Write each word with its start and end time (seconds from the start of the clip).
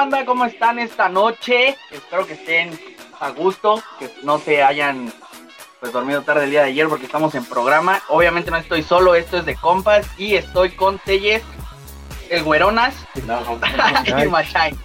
banda? 0.00 0.24
¿Cómo 0.24 0.46
están 0.46 0.78
esta 0.78 1.10
noche? 1.10 1.76
Espero 1.90 2.26
que 2.26 2.32
estén 2.32 2.70
a 3.20 3.28
gusto, 3.28 3.82
que 3.98 4.10
no 4.22 4.38
se 4.38 4.62
hayan 4.62 5.12
pues 5.78 5.92
dormido 5.92 6.22
tarde 6.22 6.44
el 6.44 6.50
día 6.50 6.62
de 6.62 6.68
ayer 6.68 6.88
porque 6.88 7.04
estamos 7.04 7.34
en 7.34 7.44
programa. 7.44 8.00
Obviamente 8.08 8.50
no 8.50 8.56
estoy 8.56 8.82
solo, 8.82 9.14
esto 9.14 9.36
es 9.36 9.44
de 9.44 9.56
compas 9.56 10.06
y 10.16 10.36
estoy 10.36 10.70
con 10.70 10.98
Telles, 11.00 11.42
el 12.30 12.42
Güeronas 12.44 12.94
y 13.14 13.20
Machine. 14.28 14.78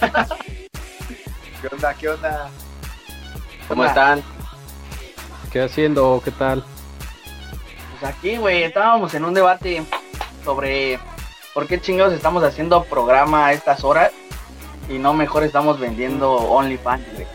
¿Qué 1.60 1.68
onda? 1.72 1.94
¿Qué 1.94 2.08
onda? 2.08 2.48
¿Cómo 3.66 3.84
están? 3.84 4.22
¿Qué 5.50 5.62
haciendo? 5.62 6.22
¿Qué 6.24 6.30
tal? 6.30 6.64
Pues 7.98 8.14
aquí, 8.14 8.36
güey, 8.36 8.62
estábamos 8.62 9.12
en 9.14 9.24
un 9.24 9.34
debate 9.34 9.82
sobre 10.44 11.00
por 11.52 11.66
qué 11.66 11.80
chingados 11.80 12.14
estamos 12.14 12.44
haciendo 12.44 12.84
programa 12.84 13.46
a 13.46 13.52
estas 13.52 13.82
horas 13.82 14.12
y 14.88 14.98
no 14.98 15.14
mejor 15.14 15.44
estamos 15.44 15.78
vendiendo 15.78 16.32
OnlyFans, 16.32 17.04
güey. 17.14 17.26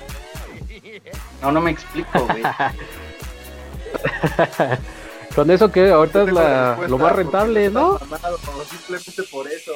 No, 1.41 1.51
no 1.51 1.61
me 1.61 1.71
explico, 1.71 2.25
güey. 2.25 2.43
Con 5.35 5.49
eso 5.49 5.71
que 5.71 5.89
ahorita 5.89 6.23
es 6.23 6.33
la, 6.33 6.77
lo 6.87 6.97
más 6.97 7.13
rentable, 7.13 7.69
¿no? 7.69 7.97
Simplemente 8.69 9.23
por 9.31 9.47
eso. 9.47 9.71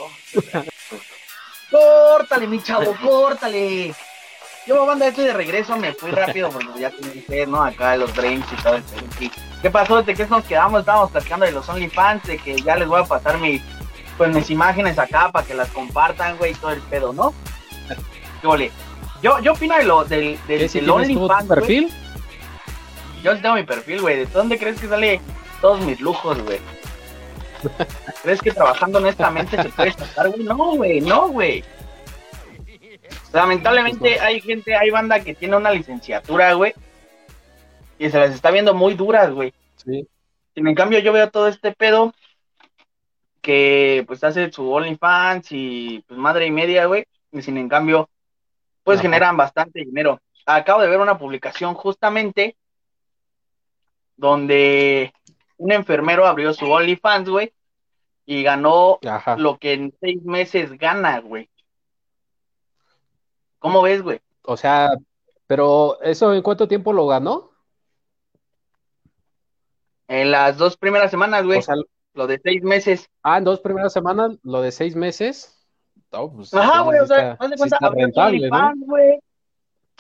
Córtale, 1.72 2.48
mi 2.48 2.62
chavo, 2.62 2.96
córtale. 3.02 3.94
Yo, 4.68 4.86
banda, 4.86 5.08
estoy 5.08 5.26
de 5.26 5.34
regreso, 5.34 5.78
me 5.78 5.94
fui 5.94 6.12
rápido 6.12 6.50
porque 6.50 6.80
ya 6.80 6.92
tenía 6.92 7.46
¿no? 7.46 7.64
Acá 7.64 7.96
los 7.96 8.14
drinks 8.16 8.48
y 8.52 8.64
todo 8.64 8.76
el 8.76 8.84
pedo. 8.84 9.32
¿Qué 9.62 9.70
pasó? 9.70 10.02
¿De 10.02 10.16
qué 10.16 10.26
nos 10.26 10.44
quedamos? 10.44 10.82
Estábamos 10.82 11.12
platicando 11.12 11.46
de 11.46 11.52
los 11.52 11.70
OnlyFans, 11.70 12.24
de 12.24 12.38
que 12.38 12.56
ya 12.56 12.76
les 12.76 12.88
voy 12.88 13.02
a 13.02 13.06
pasar 13.06 13.38
mi, 13.38 13.62
pues, 14.18 14.34
mis 14.34 14.50
imágenes 14.50 14.98
acá 14.98 15.32
para 15.32 15.46
que 15.46 15.54
las 15.54 15.70
compartan, 15.70 16.38
güey, 16.38 16.52
y 16.52 16.56
todo 16.56 16.72
el 16.72 16.82
pedo, 16.82 17.14
¿no? 17.14 17.34
Yo, 19.22 19.40
yo 19.40 19.54
opino 19.54 19.76
de 19.78 19.84
lo, 19.84 20.04
del, 20.06 20.38
del, 20.48 20.60
¿Qué, 20.60 20.70
si 20.70 20.80
del 20.80 20.90
OnlyFans, 20.90 21.48
perfil? 21.48 21.84
güey. 21.88 23.24
Yo 23.24 23.42
tengo 23.42 23.56
mi 23.56 23.64
perfil, 23.64 24.02
güey. 24.02 24.18
¿De 24.18 24.26
dónde 24.28 24.58
crees 24.60 24.80
que 24.80 24.88
sale 24.88 25.20
todos 25.62 25.82
mis 25.82 26.00
lujos, 26.00 26.40
güey? 26.44 26.60
¿Crees 28.22 28.42
que 28.42 28.52
trabajando 28.52 29.00
honestamente 29.00 29.62
se 29.62 29.70
puede 29.70 29.92
sacar, 29.94 30.30
güey? 30.30 30.44
No, 30.44 30.76
güey, 30.76 31.02
no, 31.02 31.30
güey. 31.30 31.64
Lamentablemente 33.34 34.20
hay 34.20 34.40
gente, 34.42 34.76
hay 34.76 34.92
banda 34.92 35.20
que 35.20 35.34
tiene 35.34 35.58
una 35.58 35.72
licenciatura, 35.72 36.54
güey. 36.54 36.74
Y 37.98 38.10
se 38.10 38.20
las 38.20 38.32
está 38.32 38.52
viendo 38.52 38.74
muy 38.74 38.94
duras, 38.94 39.32
güey. 39.32 39.54
Sí. 39.78 40.08
Y 40.54 40.60
en 40.60 40.76
cambio 40.76 41.00
yo 41.00 41.12
veo 41.12 41.30
todo 41.30 41.48
este 41.48 41.72
pedo 41.72 42.14
que 43.42 44.04
pues 44.08 44.24
hace 44.24 44.52
su 44.52 44.72
OnlyFans 44.72 45.48
y 45.52 46.04
pues 46.08 46.20
madre 46.20 46.46
y 46.46 46.52
media, 46.52 46.86
güey. 46.86 47.06
Y 47.32 47.42
sin 47.42 47.58
en 47.58 47.70
cambio, 47.70 48.10
pues 48.86 49.00
Ajá. 49.00 49.02
generan 49.10 49.36
bastante 49.36 49.80
dinero. 49.84 50.22
Acabo 50.46 50.82
de 50.82 50.88
ver 50.88 51.00
una 51.00 51.18
publicación 51.18 51.74
justamente 51.74 52.56
donde 54.16 55.12
un 55.58 55.72
enfermero 55.72 56.26
abrió 56.28 56.54
su 56.54 56.72
OnlyFans, 56.72 57.28
güey, 57.28 57.52
y 58.26 58.44
ganó 58.44 59.00
Ajá. 59.06 59.36
lo 59.38 59.58
que 59.58 59.74
en 59.74 59.94
seis 60.00 60.24
meses 60.24 60.78
gana, 60.78 61.20
güey. 61.20 61.50
¿Cómo 63.60 63.82
ves, 63.82 64.04
güey? 64.04 64.22
O 64.44 64.56
sea, 64.56 64.90
pero 65.48 66.00
¿eso 66.02 66.32
en 66.34 66.44
cuánto 66.44 66.68
tiempo 66.68 66.94
lo 66.94 67.08
ganó? 67.08 67.50
En 70.08 70.30
las 70.30 70.58
dos 70.58 70.78
primeras 70.78 71.10
semanas, 71.10 71.44
güey, 71.44 71.58
O 71.60 71.62
sea, 71.64 71.76
lo 72.14 72.28
de 72.28 72.40
seis 72.44 72.62
meses. 72.62 73.10
ah, 73.24 73.40
en 73.40 73.44
dos 73.44 73.60
primeras 73.60 73.92
semanas, 73.92 74.38
lo 74.44 74.62
de 74.62 74.72
seis 74.72 74.96
meses. 74.96 75.55
No, 76.16 76.32
pues, 76.32 76.54
Ajá, 76.54 76.82
güey, 76.82 77.00
o 77.00 77.04
entonces 77.04 77.18
sea, 77.18 77.32
sí 77.32 77.38
haz 77.40 77.50
de 77.50 77.56
está- 77.56 77.78
sí 77.78 77.84
cuenta, 77.88 78.06
está 78.08 78.26
abrió. 78.26 78.46
OnlyFans, 78.48 78.86
güey. 78.86 79.20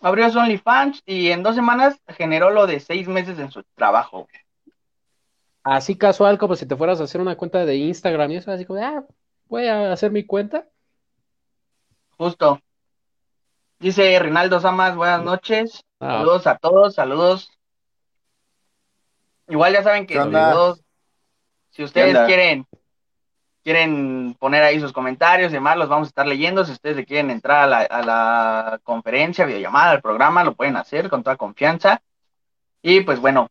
Abrió 0.01 0.29
su 0.29 0.39
OnlyFans 0.39 1.03
y 1.05 1.29
en 1.31 1.43
dos 1.43 1.55
semanas 1.55 1.97
generó 2.07 2.49
lo 2.51 2.67
de 2.67 2.79
seis 2.79 3.07
meses 3.07 3.37
en 3.39 3.51
su 3.51 3.63
trabajo. 3.75 4.19
güey. 4.29 4.73
Así 5.63 5.97
casual, 5.97 6.37
como 6.37 6.55
si 6.55 6.65
te 6.67 6.75
fueras 6.75 7.01
a 7.01 7.05
hacer 7.05 7.19
una 7.21 7.35
cuenta 7.35 7.65
de 7.65 7.75
Instagram 7.75 8.31
y 8.31 8.35
eso, 8.37 8.51
así 8.51 8.65
como, 8.65 8.79
ah, 8.83 9.03
voy 9.47 9.67
a 9.67 9.91
hacer 9.91 10.11
mi 10.11 10.23
cuenta. 10.25 10.67
Justo. 12.17 12.61
Dice 13.79 14.17
Rinaldo 14.19 14.59
Samas, 14.59 14.95
buenas 14.95 15.23
noches. 15.23 15.81
Ah, 15.99 16.17
Saludos 16.19 16.47
a 16.47 16.57
todos, 16.57 16.95
saludos. 16.95 17.51
Igual 19.47 19.73
ya 19.73 19.83
saben 19.83 20.07
que 20.07 20.13
si 21.71 21.83
ustedes 21.83 22.17
quieren, 22.25 22.65
quieren 23.65 24.35
poner 24.39 24.61
ahí 24.61 24.79
sus 24.79 24.93
comentarios 24.93 25.51
y 25.51 25.55
demás, 25.55 25.75
los 25.75 25.89
vamos 25.89 26.07
a 26.07 26.09
estar 26.09 26.27
leyendo. 26.27 26.63
Si 26.63 26.71
ustedes 26.71 26.95
le 26.95 27.05
quieren 27.05 27.31
entrar 27.31 27.63
a 27.63 27.67
la, 27.67 27.77
a 27.79 28.03
la 28.03 28.79
conferencia, 28.83 29.43
videollamada, 29.43 29.89
al 29.91 30.01
programa, 30.03 30.43
lo 30.43 30.53
pueden 30.53 30.77
hacer 30.77 31.09
con 31.09 31.23
toda 31.23 31.35
confianza. 31.35 31.99
Y 32.83 33.01
pues 33.01 33.19
bueno, 33.19 33.49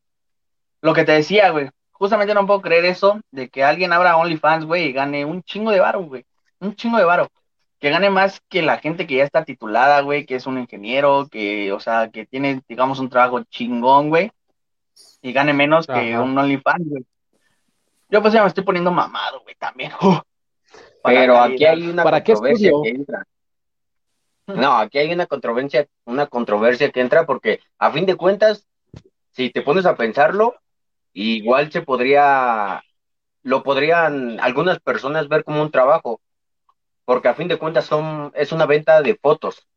lo 0.82 0.94
que 0.94 1.02
te 1.04 1.10
decía, 1.10 1.50
güey, 1.50 1.68
justamente 1.90 2.32
no 2.32 2.46
puedo 2.46 2.62
creer 2.62 2.84
eso 2.84 3.20
de 3.32 3.48
que 3.48 3.64
alguien 3.64 3.92
abra 3.92 4.16
OnlyFans, 4.16 4.66
güey, 4.66 4.84
y 4.84 4.92
gane 4.92 5.24
un 5.24 5.42
chingo 5.42 5.72
de 5.72 5.80
varo, 5.80 6.04
güey. 6.04 6.24
Un 6.60 6.76
chingo 6.76 6.98
de 6.98 7.04
varo. 7.04 7.28
Que 7.80 7.90
gane 7.90 8.08
más 8.08 8.40
que 8.48 8.62
la 8.62 8.78
gente 8.78 9.08
que 9.08 9.16
ya 9.16 9.24
está 9.24 9.44
titulada, 9.44 10.00
güey, 10.02 10.26
que 10.26 10.36
es 10.36 10.46
un 10.46 10.58
ingeniero, 10.58 11.26
que, 11.28 11.72
o 11.72 11.80
sea, 11.80 12.08
que 12.10 12.24
tiene, 12.24 12.62
digamos, 12.68 13.00
un 13.00 13.10
trabajo 13.10 13.42
chingón, 13.50 14.10
güey, 14.10 14.30
y 15.22 15.32
gane 15.32 15.52
menos 15.52 15.88
que 15.88 16.16
un 16.16 16.38
OnlyFans, 16.38 16.88
güey. 16.88 17.04
Yo 18.14 18.22
pues 18.22 18.32
ya 18.32 18.42
me 18.42 18.46
estoy 18.46 18.62
poniendo 18.62 18.92
mamado, 18.92 19.40
güey, 19.40 19.56
también. 19.56 19.90
Uh, 21.06 21.10
Pero 21.10 21.38
aquí 21.38 21.66
hay 21.66 21.86
una 21.86 22.02
¿Para 22.02 22.24
qué 22.24 22.32
controversia 22.32 22.70
que 22.82 22.88
entra. 22.88 23.26
No, 24.46 24.78
aquí 24.78 24.96
hay 24.96 25.12
una 25.12 25.26
controversia, 25.26 25.86
una 26.06 26.26
controversia 26.28 26.90
que 26.90 27.02
entra 27.02 27.26
porque 27.26 27.60
a 27.78 27.92
fin 27.92 28.06
de 28.06 28.16
cuentas, 28.16 28.66
si 29.30 29.50
te 29.50 29.60
pones 29.60 29.84
a 29.84 29.96
pensarlo, 29.96 30.54
igual 31.12 31.70
se 31.70 31.82
podría, 31.82 32.82
lo 33.42 33.62
podrían 33.62 34.40
algunas 34.40 34.80
personas 34.80 35.28
ver 35.28 35.44
como 35.44 35.60
un 35.60 35.70
trabajo, 35.70 36.22
porque 37.04 37.28
a 37.28 37.34
fin 37.34 37.48
de 37.48 37.58
cuentas 37.58 37.84
son, 37.84 38.32
es 38.34 38.50
una 38.50 38.64
venta 38.64 39.02
de 39.02 39.14
fotos. 39.14 39.68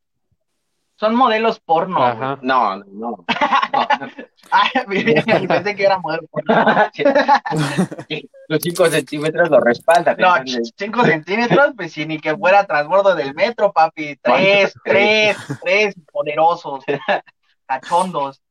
Son 1.00 1.14
modelos 1.16 1.60
porno. 1.60 2.04
Ajá. 2.04 2.40
No, 2.42 2.78
no, 2.78 2.86
no. 2.88 3.26
Ay, 4.52 4.70
pensé 5.48 5.76
que 5.76 5.84
era 5.84 6.00
modelo 6.00 6.24
porno. 6.28 6.56
Los 8.48 8.62
5 8.62 8.88
centímetros 8.88 9.50
lo 9.50 9.60
respaldan. 9.60 10.18
No, 10.18 10.36
entonces, 10.38 10.74
5 10.76 11.04
centímetros, 11.04 11.74
pues 11.76 11.92
si 11.94 12.06
ni 12.08 12.20
que 12.20 12.36
fuera 12.36 12.66
transbordo 12.66 13.14
del 13.14 13.36
metro, 13.36 13.72
papi. 13.72 14.16
Tres, 14.22 14.74
tres, 14.84 15.38
tres 15.64 15.96
poderosos, 16.12 16.84
cachondos. 17.68 18.42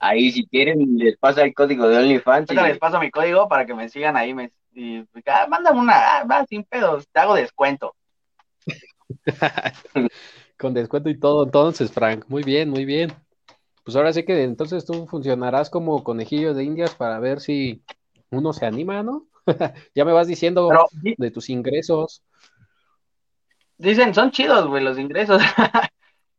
ahí 0.00 0.30
si 0.32 0.46
quieren 0.46 0.98
les 0.98 1.16
pasa 1.16 1.42
el 1.42 1.52
código 1.54 1.88
de 1.88 1.96
OnlyFans. 1.96 2.48
y- 2.50 2.52
Ahorita 2.54 2.68
les 2.68 2.78
paso 2.78 3.00
mi 3.00 3.10
código 3.10 3.48
para 3.48 3.66
que 3.66 3.74
me 3.74 3.88
sigan 3.88 4.16
ahí. 4.16 4.34
Me, 4.34 4.52
y, 4.72 5.02
ah, 5.26 5.46
mándame 5.48 5.80
una, 5.80 5.94
ah, 6.18 6.24
va, 6.30 6.44
sin 6.46 6.62
pedos, 6.62 7.08
te 7.10 7.18
hago 7.20 7.34
descuento. 7.34 7.96
Con 10.58 10.74
descuento 10.74 11.08
y 11.10 11.18
todo, 11.18 11.44
entonces, 11.44 11.92
Frank. 11.92 12.24
Muy 12.28 12.42
bien, 12.42 12.70
muy 12.70 12.84
bien. 12.84 13.12
Pues 13.84 13.96
ahora 13.96 14.12
sí 14.12 14.24
que 14.24 14.42
entonces 14.42 14.84
tú 14.84 15.06
funcionarás 15.06 15.70
como 15.70 16.02
conejillo 16.02 16.54
de 16.54 16.64
indias 16.64 16.94
para 16.94 17.20
ver 17.20 17.40
si 17.40 17.82
uno 18.30 18.52
se 18.52 18.66
anima, 18.66 19.02
¿no? 19.02 19.26
Ya 19.94 20.04
me 20.04 20.12
vas 20.12 20.26
diciendo 20.26 20.68
Pero 20.68 20.86
de 21.16 21.30
tus 21.30 21.50
ingresos. 21.50 22.22
dicen, 23.78 24.12
son 24.14 24.30
chidos, 24.30 24.66
güey, 24.66 24.82
los 24.82 24.98
ingresos. 24.98 25.40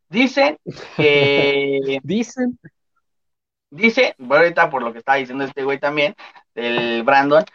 dicen 0.10 0.58
que 0.98 2.00
Dicen. 2.04 2.60
dice, 3.70 4.16
bueno, 4.18 4.44
ahorita 4.44 4.70
por 4.70 4.84
lo 4.84 4.92
que 4.92 5.00
estaba 5.00 5.18
diciendo 5.18 5.44
este 5.46 5.64
güey 5.64 5.80
también, 5.80 6.16
del 6.54 7.04
Brandon, 7.04 7.46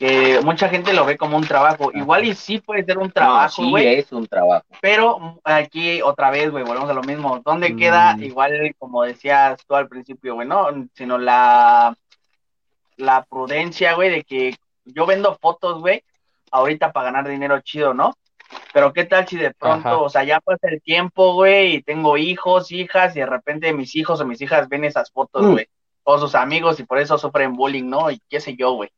que 0.00 0.40
mucha 0.42 0.70
gente 0.70 0.94
lo 0.94 1.04
ve 1.04 1.18
como 1.18 1.36
un 1.36 1.46
trabajo. 1.46 1.90
Igual 1.92 2.24
y 2.24 2.34
sí 2.34 2.58
puede 2.58 2.84
ser 2.86 2.96
un 2.96 3.08
No, 3.08 3.12
trabajo, 3.12 3.62
sí 3.62 3.68
güey, 3.70 3.96
es 3.98 4.10
un 4.12 4.26
trabajo. 4.26 4.64
pero 4.80 5.38
aquí 5.44 6.00
otra 6.00 6.30
vez, 6.30 6.50
güey, 6.50 6.64
volvemos 6.64 6.88
a 6.88 6.94
lo 6.94 7.02
mismo. 7.02 7.40
¿Dónde 7.44 7.76
queda, 7.76 8.16
Mm. 8.16 8.22
igual 8.24 8.74
como 8.78 9.02
decías 9.02 9.60
tú 9.68 9.74
al 9.76 9.88
principio, 9.88 10.34
güey, 10.36 10.48
no? 10.48 10.68
Sino 10.94 11.18
la, 11.18 11.94
la 12.96 13.24
prudencia, 13.28 13.94
güey, 13.94 14.08
de 14.10 14.24
que 14.24 14.56
yo 14.86 15.04
vendo 15.04 15.36
fotos, 15.40 15.80
güey, 15.80 16.02
ahorita 16.50 16.92
para 16.92 17.12
ganar 17.12 17.28
dinero 17.28 17.60
chido, 17.60 17.92
¿no? 17.94 18.14
Pero 18.72 18.92
qué 18.92 19.04
tal 19.04 19.28
si 19.28 19.36
de 19.36 19.52
pronto, 19.52 19.86
Ajá. 19.88 19.98
o 19.98 20.08
sea, 20.08 20.24
ya 20.24 20.40
pasa 20.40 20.68
el 20.68 20.80
tiempo, 20.82 21.34
güey, 21.34 21.76
y 21.76 21.82
tengo 21.82 22.16
hijos, 22.16 22.72
hijas, 22.72 23.14
y 23.16 23.20
de 23.20 23.26
repente 23.26 23.72
mis 23.74 23.94
hijos 23.96 24.20
o 24.20 24.24
mis 24.24 24.40
hijas 24.40 24.68
ven 24.68 24.84
esas 24.84 25.10
fotos, 25.12 25.42
Mm. 25.44 25.52
güey, 25.52 25.66
o 26.04 26.18
sus 26.18 26.34
amigos, 26.34 26.80
y 26.80 26.84
por 26.84 26.98
eso 26.98 27.18
sufren 27.18 27.52
bullying, 27.52 27.84
¿no? 27.88 28.10
Y 28.10 28.18
qué 28.30 28.40
sé 28.40 28.56
yo, 28.56 28.72
güey. 28.72 28.90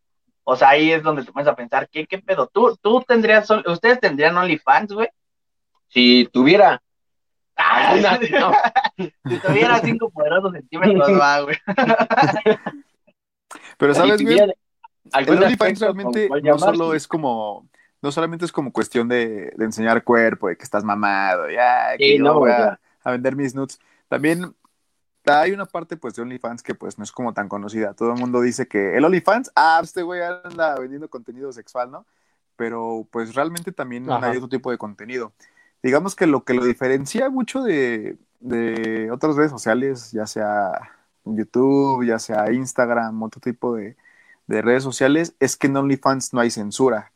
O 0.45 0.57
sea, 0.57 0.71
ahí 0.71 0.93
es 0.93 1.03
donde 1.03 1.25
te 1.25 1.33
pones 1.33 1.49
a 1.49 1.55
pensar, 1.55 1.89
¿qué, 1.89 2.07
qué 2.07 2.19
pedo? 2.19 2.49
¿Tú, 2.53 2.77
tú 2.81 3.03
tendrías, 3.07 3.49
ustedes 3.67 4.01
tendrían 4.01 4.37
OnlyFans, 4.37 4.93
güey? 4.93 5.09
Si 5.89 6.29
tuviera, 6.33 6.83
Ah, 7.57 8.19
no. 8.31 8.53
Si 9.29 9.39
tuviera 9.39 9.79
cinco 9.81 10.11
poderosos 10.11 10.53
centímetros, 10.53 11.09
va, 11.21 11.41
güey. 11.41 11.57
Pero 13.79 13.95
sabes, 13.95 14.23
güey, 14.23 14.39
el 14.39 15.31
OnlyFans 15.31 15.81
realmente 15.81 16.29
no 16.43 16.59
solo 16.59 16.95
es 16.95 17.07
como 17.07 17.69
no 18.01 18.11
solamente 18.11 18.45
es 18.45 18.53
como 18.53 18.73
cuestión 18.73 19.09
de, 19.09 19.53
de 19.57 19.65
enseñar 19.65 20.03
cuerpo, 20.03 20.49
de 20.49 20.57
que 20.57 20.65
estás 20.65 20.83
mamado, 20.83 21.49
ya, 21.49 21.97
que 21.97 22.05
Sí, 22.05 22.19
yo 22.19 22.25
no, 22.25 22.41
voy 22.41 22.51
a, 22.51 22.81
a 23.05 23.11
vender 23.13 23.37
mis 23.37 23.55
nudes. 23.55 23.79
También 24.09 24.57
hay 25.27 25.53
una 25.53 25.67
parte 25.67 25.97
pues 25.97 26.15
de 26.15 26.23
OnlyFans 26.23 26.63
que 26.63 26.75
pues 26.75 26.99
no 26.99 27.05
es 27.05 27.13
como 27.13 27.33
tan 27.33 27.49
conocida. 27.49 27.95
Todo 27.95 28.13
el 28.13 28.19
mundo 28.19 28.41
dice 28.41 28.67
que 28.67 28.97
el 28.97 29.05
OnlyFans, 29.05 29.53
ah, 29.55 29.81
este 29.83 30.03
güey 30.03 30.21
anda 30.23 30.79
vendiendo 30.79 31.09
contenido 31.09 31.53
sexual, 31.53 31.91
¿no? 31.91 32.07
Pero 32.57 33.07
pues 33.11 33.35
realmente 33.35 33.73
también 33.73 34.11
Ajá. 34.11 34.31
hay 34.31 34.37
otro 34.37 34.49
tipo 34.49 34.71
de 34.71 34.79
contenido. 34.79 35.33
Digamos 35.83 36.15
que 36.15 36.27
lo 36.27 36.45
que 36.45 36.55
lo 36.55 36.65
diferencia 36.65 37.29
mucho 37.31 37.63
de, 37.63 38.17
de 38.41 39.11
otras 39.11 39.37
redes 39.37 39.51
sociales, 39.51 40.13
ya 40.13 40.27
sea 40.27 40.93
YouTube, 41.25 42.05
ya 42.05 42.19
sea 42.19 42.53
Instagram, 42.53 43.23
otro 43.23 43.41
tipo 43.41 43.75
de, 43.75 43.97
de 44.47 44.63
redes 44.63 44.83
sociales, 44.83 45.35
es 45.41 45.57
que 45.57 45.69
en 45.69 45.77
OnlyFans 45.77 46.33
no 46.33 46.41
hay 46.41 46.51
censura. 46.51 47.13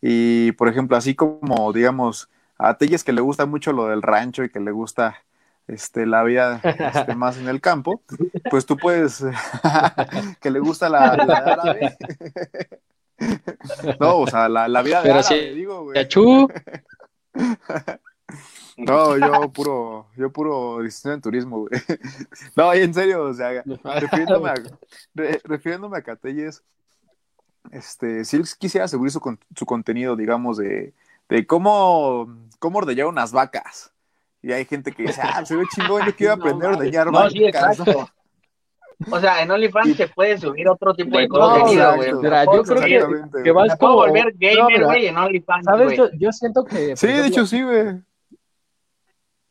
Y 0.00 0.52
por 0.52 0.68
ejemplo, 0.68 0.96
así 0.96 1.14
como, 1.14 1.72
digamos, 1.72 2.28
a 2.58 2.74
Telles 2.74 3.04
que 3.04 3.12
le 3.12 3.20
gusta 3.20 3.46
mucho 3.46 3.72
lo 3.72 3.86
del 3.88 4.02
rancho 4.02 4.44
y 4.44 4.50
que 4.50 4.60
le 4.60 4.70
gusta 4.70 5.16
este, 5.68 6.04
la 6.06 6.22
vida 6.24 6.60
este, 6.62 7.14
más 7.14 7.36
en 7.38 7.46
el 7.48 7.60
campo, 7.60 8.02
pues 8.50 8.66
tú 8.66 8.76
puedes, 8.76 9.24
que 10.40 10.50
le 10.50 10.58
gusta 10.58 10.88
la, 10.88 11.14
la 11.16 11.36
árabe. 11.36 11.96
no, 14.00 14.18
o 14.18 14.26
sea, 14.26 14.48
la, 14.48 14.66
la 14.68 14.82
vida 14.82 14.98
de 14.98 15.08
Pero 15.08 15.18
árabe, 15.20 15.40
sí, 15.50 15.54
digo, 15.54 15.84
güey. 15.84 15.96
Yachú, 15.96 16.48
No, 18.76 19.16
yo 19.18 19.50
puro, 19.52 20.06
yo 20.16 20.30
puro 20.30 20.80
diseño 20.82 21.14
en 21.14 21.20
turismo, 21.20 21.60
güey. 21.60 21.80
No, 22.54 22.72
y 22.74 22.80
en 22.82 22.94
serio, 22.94 23.24
o 23.24 23.34
sea, 23.34 23.64
refiriéndome 23.82 24.50
a, 24.50 24.54
re- 25.14 25.40
refiriéndome 25.42 25.98
a 25.98 26.02
Catelles, 26.02 26.62
este, 27.72 28.24
sí 28.24 28.40
quisiera 28.58 28.86
subir 28.86 29.10
su, 29.10 29.18
con- 29.20 29.40
su 29.56 29.66
contenido, 29.66 30.14
digamos, 30.14 30.58
de, 30.58 30.92
de 31.28 31.44
cómo, 31.46 32.32
cómo 32.60 32.78
ordeñar 32.78 33.06
unas 33.06 33.32
vacas. 33.32 33.90
Y 34.42 34.52
hay 34.52 34.64
gente 34.64 34.92
que 34.92 35.02
dice, 35.04 35.20
ah, 35.24 35.44
se 35.44 35.56
ve 35.56 35.64
chingón, 35.74 36.04
yo 36.06 36.14
quiero 36.14 36.36
No 36.36 36.42
aprender 36.42 36.66
a 36.66 36.70
mames. 36.70 36.78
ordeñar 36.80 37.06
No, 37.06 37.12
vacas. 37.12 37.32
sí, 37.32 37.44
exacto. 37.44 38.08
O 39.12 39.20
sea, 39.20 39.42
en 39.42 39.50
OnlyFans 39.50 39.96
se 39.96 40.08
puede 40.08 40.38
subir 40.38 40.68
otro 40.68 40.92
tipo 40.92 41.16
de 41.18 41.28
contenido, 41.28 41.94
güey. 41.96 42.10
yo 42.10 42.20
creo 42.64 42.80
que, 42.82 43.42
que 43.44 43.52
vas 43.52 43.76
como... 43.78 43.94
volver 43.94 44.24
no, 44.26 44.32
gamer, 44.38 44.84
güey, 44.84 45.06
en 45.06 45.16
OnlyFans, 45.16 45.64
¿Sabes? 45.64 45.96
Yo, 45.96 46.08
yo 46.18 46.32
siento 46.32 46.64
que... 46.64 46.96
Sí, 46.96 47.06
de 47.06 47.26
hecho, 47.28 47.46
sí, 47.46 47.62
güey. 47.62 48.00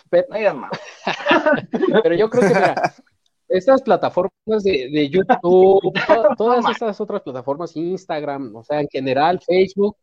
pe- 0.10 0.26
No 0.30 0.38
digas 0.38 0.56
más. 0.56 0.72
Pero 2.04 2.16
yo 2.16 2.30
creo 2.30 2.42
que, 2.50 2.56
mira, 2.56 2.94
estas 3.48 3.82
plataformas 3.82 4.64
de, 4.64 4.90
de 4.92 5.10
YouTube, 5.10 5.40
to- 5.42 5.82
todas 6.38 6.66
estas 6.70 7.00
otras 7.00 7.22
plataformas, 7.22 7.74
Instagram, 7.78 8.54
o 8.54 8.64
sea, 8.66 8.82
en 8.82 8.90
general, 8.90 9.40
Facebook, 9.46 9.96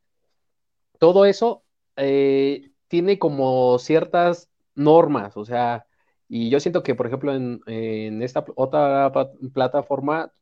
todo 0.99 1.27
eso 1.27 1.63
eh, 1.97 2.71
tiene 2.89 3.19
como 3.19 3.79
ciertas 3.79 4.49
normas, 4.75 5.37
o 5.37 5.44
sea, 5.44 5.87
y 6.29 6.50
yo 6.50 6.61
siento 6.61 6.82
que, 6.82 6.94
por 6.94 7.06
ejemplo, 7.06 7.35
en, 7.35 7.61
en 7.67 8.23
esta 8.23 8.44
otra 8.56 9.12
plataforma, 9.53 10.32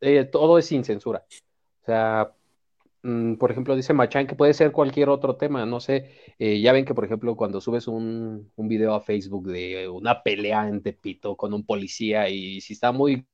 eh, 0.00 0.24
todo 0.24 0.58
es 0.58 0.66
sin 0.66 0.84
censura. 0.84 1.24
O 1.82 1.84
sea, 1.86 2.32
mm, 3.02 3.34
por 3.36 3.50
ejemplo, 3.50 3.76
dice 3.76 3.92
Machan 3.94 4.26
que 4.26 4.36
puede 4.36 4.54
ser 4.54 4.72
cualquier 4.72 5.08
otro 5.08 5.36
tema, 5.36 5.66
no 5.66 5.80
sé, 5.80 6.10
eh, 6.38 6.60
ya 6.60 6.72
ven 6.72 6.84
que, 6.84 6.94
por 6.94 7.04
ejemplo, 7.04 7.36
cuando 7.36 7.60
subes 7.60 7.88
un, 7.88 8.52
un 8.56 8.68
video 8.68 8.94
a 8.94 9.00
Facebook 9.00 9.48
de 9.48 9.88
una 9.88 10.22
pelea 10.22 10.68
en 10.68 10.82
Tepito 10.82 11.36
con 11.36 11.54
un 11.54 11.66
policía 11.66 12.28
y 12.28 12.60
si 12.60 12.74
está 12.74 12.92
muy 12.92 13.26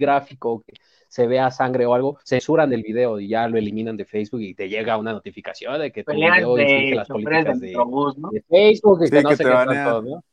gráfico, 0.00 0.64
que 0.66 0.74
se 1.06 1.26
vea 1.26 1.50
sangre 1.50 1.86
o 1.86 1.94
algo, 1.94 2.18
censuran 2.24 2.72
el 2.72 2.82
video 2.82 3.20
y 3.20 3.28
ya 3.28 3.46
lo 3.48 3.58
eliminan 3.58 3.96
de 3.96 4.04
Facebook 4.04 4.40
y 4.40 4.54
te 4.54 4.68
llega 4.68 4.96
una 4.96 5.12
notificación 5.12 5.80
de 5.80 5.92
que 5.92 6.02
tu 6.02 6.12
Peleas 6.12 6.38
video 6.38 6.58
infringe 6.58 6.90
de 6.90 6.96
las 6.96 7.08
políticas 7.08 7.44
de 7.44 7.52
de, 7.52 7.72
Metrobús, 7.72 8.18
¿no? 8.18 8.30
de 8.30 8.42
Facebook 8.42 9.02
y 9.02 9.06
Sí, 9.06 9.12
que 9.12 9.22
no 9.22 9.28
que 9.28 9.36
sé 9.36 9.44
te 9.44 9.50
qué 9.50 9.56
tanto, 9.56 10.02
¿no? 10.02 10.24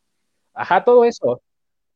Ajá, 0.53 0.83
todo 0.83 1.03
eso. 1.03 1.41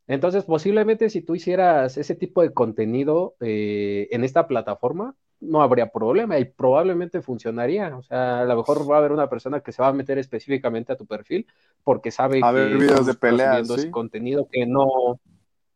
Entonces, 0.08 0.44
posiblemente 0.44 1.10
si 1.10 1.22
tú 1.22 1.36
hicieras 1.36 1.98
ese 1.98 2.16
tipo 2.16 2.42
de 2.42 2.54
contenido 2.54 3.36
eh, 3.40 4.08
en 4.12 4.24
esta 4.24 4.48
plataforma, 4.48 5.16
no 5.42 5.62
habría 5.62 5.88
problema 5.92 6.38
y 6.40 6.46
probablemente 6.46 7.22
funcionaría. 7.22 7.96
O 7.96 8.04
sea, 8.04 8.42
a 8.42 8.46
lo 8.46 8.56
mejor 8.56 8.90
va 8.90 8.96
a 8.96 9.00
haber 9.00 9.12
una 9.12 9.30
persona 9.30 9.62
que 9.62 9.72
se 9.72 9.82
va 9.82 9.90
a 9.90 9.94
meter 9.94 10.18
específicamente 10.18 10.94
a 10.94 10.98
tu 10.98 11.06
perfil 11.06 11.48
porque 11.84 12.12
sabe 12.12 12.40
A 12.44 12.52
ver 12.52 12.70
que 12.70 12.78
videos 12.78 13.00
tú 13.02 13.06
de 13.06 13.14
peleas, 13.16 13.68
¿sí? 13.68 13.90
contenido 13.90 14.48
que 14.52 14.66
no, 14.66 15.20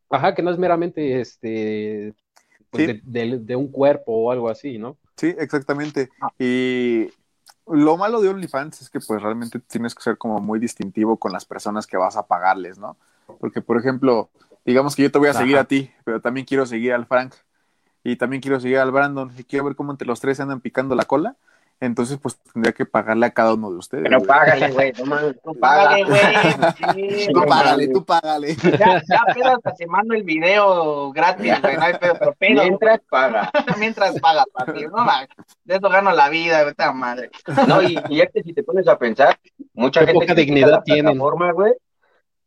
ajá, 0.10 0.36
que 0.36 0.42
no 0.44 0.52
es 0.52 0.58
meramente 0.58 1.20
este, 1.22 2.14
pues, 2.70 2.86
Sí. 2.86 3.02
de, 3.04 3.28
de- 3.28 3.40
de 3.40 3.56
un 3.56 3.72
cuerpo 3.72 4.12
o 4.14 4.32
algo 4.32 4.50
así, 4.50 4.78
¿no? 4.78 4.98
Sí, 5.18 5.34
exactamente. 5.38 6.10
Ah. 6.22 6.30
Y 6.40 7.10
lo 7.68 7.98
malo 7.98 8.22
de 8.22 8.30
OnlyFans 8.30 8.82
es 8.82 8.90
que 8.90 9.00
pues 9.00 9.22
realmente 9.22 9.60
tienes 9.60 9.96
que 9.96 10.04
ser 10.04 10.18
como 10.18 10.40
muy 10.40 10.60
distintivo 10.60 11.18
con 11.18 11.32
las 11.32 11.46
personas 11.46 11.88
que 11.88 11.98
vas 11.98 12.16
a 12.18 12.28
pagarles, 12.28 12.78
¿no? 12.78 12.98
Porque, 13.40 13.62
por 13.62 13.78
ejemplo, 13.80 14.30
digamos 14.66 14.96
que 14.96 15.04
yo 15.04 15.12
te 15.12 15.18
voy 15.20 15.30
a 15.30 15.34
seguir 15.34 15.58
a 15.58 15.64
ti, 15.64 15.90
pero 16.04 16.22
también 16.22 16.46
quiero 16.46 16.66
seguir 16.66 16.94
al 16.94 17.06
Frank 17.08 17.34
y 18.04 18.18
también 18.18 18.42
quiero 18.42 18.60
seguir 18.60 18.78
al 18.78 18.92
Brandon 18.92 19.32
y 19.38 19.44
quiero 19.46 19.66
ver 19.66 19.76
cómo 19.76 19.92
entre 19.92 20.08
los 20.08 20.20
tres 20.20 20.40
andan 20.40 20.62
picando 20.62 20.94
la 20.96 21.06
cola. 21.06 21.38
Entonces, 21.82 22.18
pues 22.22 22.38
tendría 22.54 22.72
que 22.74 22.86
pagarle 22.86 23.26
a 23.26 23.32
cada 23.32 23.54
uno 23.54 23.70
de 23.70 23.78
ustedes. 23.78 24.04
Pero 24.06 24.18
güey. 24.20 24.28
págale, 24.28 24.72
güey, 24.72 24.94
no 24.98 25.06
mames, 25.06 25.36
tú 25.44 25.54
paga. 25.60 25.84
Págale, 25.84 26.04
güey. 26.06 26.22
Sí, 27.20 27.28
Tú 27.34 27.40
no 27.42 27.46
págale, 27.46 27.88
tú 27.90 28.06
págale. 28.06 28.56
Ya, 28.56 29.02
ya 29.08 29.34
pedo 29.34 29.56
hasta 29.58 29.74
te 29.74 29.86
mando 29.86 30.14
el 30.16 30.24
video 30.24 31.12
gratis, 31.12 31.62
güey. 31.62 31.76
No 31.76 31.84
hay 31.84 31.94
pedo, 31.98 32.16
pero 32.18 32.34
pedo. 32.40 32.64
Mientras 32.64 33.00
paga. 33.10 33.52
Mientras 33.78 34.20
pagas, 34.22 34.46
papi. 34.54 34.86
No 34.88 35.04
mames. 35.04 35.28
De 35.66 35.76
eso 35.76 35.90
gano 35.90 36.12
la 36.12 36.30
vida, 36.30 36.64
vete 36.64 36.84
a 36.84 36.94
madre. 36.94 37.30
No, 37.68 37.82
y, 37.82 38.00
y 38.10 38.22
es 38.22 38.30
que 38.34 38.42
si 38.42 38.54
te 38.54 38.64
pones 38.64 38.88
a 38.88 38.98
pensar, 38.98 39.38
mucha 39.74 40.00
Qué 40.00 40.08
gente 40.08 40.26
poca 40.28 40.34
dignidad 40.34 40.82
plataforma, 40.84 41.52
güey. 41.52 41.74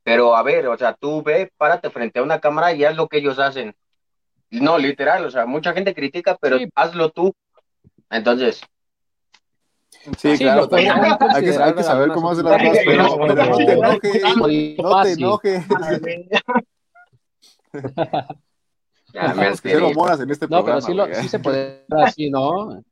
Pero 0.05 0.35
a 0.35 0.43
ver, 0.43 0.67
o 0.69 0.77
sea, 0.79 0.95
tú 0.95 1.23
ve, 1.23 1.53
párate 1.59 1.91
frente 1.91 2.19
a 2.19 2.23
una 2.23 2.41
cámara 2.41 2.73
y 2.73 2.83
haz 2.83 2.97
lo 2.97 3.09
que 3.09 3.19
ellos 3.19 3.39
hacen. 3.39 3.75
No, 4.51 4.79
literal, 4.79 5.27
o 5.27 5.31
sea, 5.31 5.45
mucha 5.45 5.75
gente 5.75 5.95
critica, 5.95 6.39
pero 6.41 6.57
Sí. 6.57 6.67
hazlo 6.75 7.11
tú. 7.11 7.35
Entonces, 8.09 8.63
Sí, 10.16 10.37
Sí, 10.37 10.44
claro, 10.44 10.69
también 10.69 10.93
hay 10.93 11.02
que, 11.12 11.19
considerar 11.19 11.69
hay 11.69 11.75
que 11.75 11.82
saber 11.82 12.08
cómo 12.12 12.31
hacer 12.31 12.44
las 12.44 12.62
cosas, 12.62 12.78
pero, 12.84 13.02
no 13.02 13.26
te 13.26 13.72
enojes, 13.72 14.78
no 14.78 15.02
te 15.02 15.12
enojes. 15.12 15.64
ya 19.12 19.34
me 19.34 19.76
homoras 19.84 20.20
en 20.20 20.31
este 20.31 20.46
No, 20.49 20.64
pero 20.64 20.81
sí, 20.81 20.94
lo, 20.94 21.06
sí 21.14 21.28
se 21.28 21.38
puede 21.38 21.84
así, 21.91 22.31
¿no? 22.31 22.82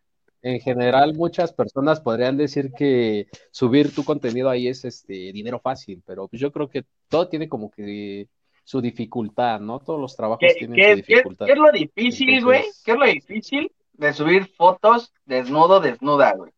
En 0.42 0.60
general, 0.60 1.14
muchas 1.14 1.52
personas 1.52 2.00
podrían 2.00 2.36
decir 2.36 2.72
que 2.72 3.26
subir 3.50 3.94
tu 3.94 4.04
contenido 4.04 4.48
ahí 4.48 4.68
es 4.68 4.84
este 4.84 5.32
dinero 5.32 5.58
fácil, 5.58 6.02
pero 6.06 6.28
pues 6.28 6.40
yo 6.40 6.52
creo 6.52 6.68
que 6.68 6.84
todo 7.08 7.28
tiene 7.28 7.48
como 7.48 7.70
que 7.70 8.28
su 8.62 8.80
dificultad, 8.80 9.60
¿no? 9.60 9.80
Todos 9.80 10.00
los 10.00 10.14
trabajos 10.16 10.40
¿Qué, 10.46 10.54
tienen 10.54 10.76
qué- 10.76 10.82
su 10.82 10.88
qué- 10.88 10.96
dificultad. 11.14 11.46
qué 11.46 11.52
es 11.52 11.58
lo 11.58 11.72
difícil, 11.72 12.28
Entonces- 12.28 12.44
güey? 12.44 12.62
¿Qué 12.84 12.92
es 12.92 12.98
lo 12.98 13.06
difícil 13.06 13.72
de 13.94 14.12
subir 14.12 14.46
fotos 14.46 15.12
desnudo, 15.24 15.80
desnuda, 15.80 16.34
güey? 16.34 16.52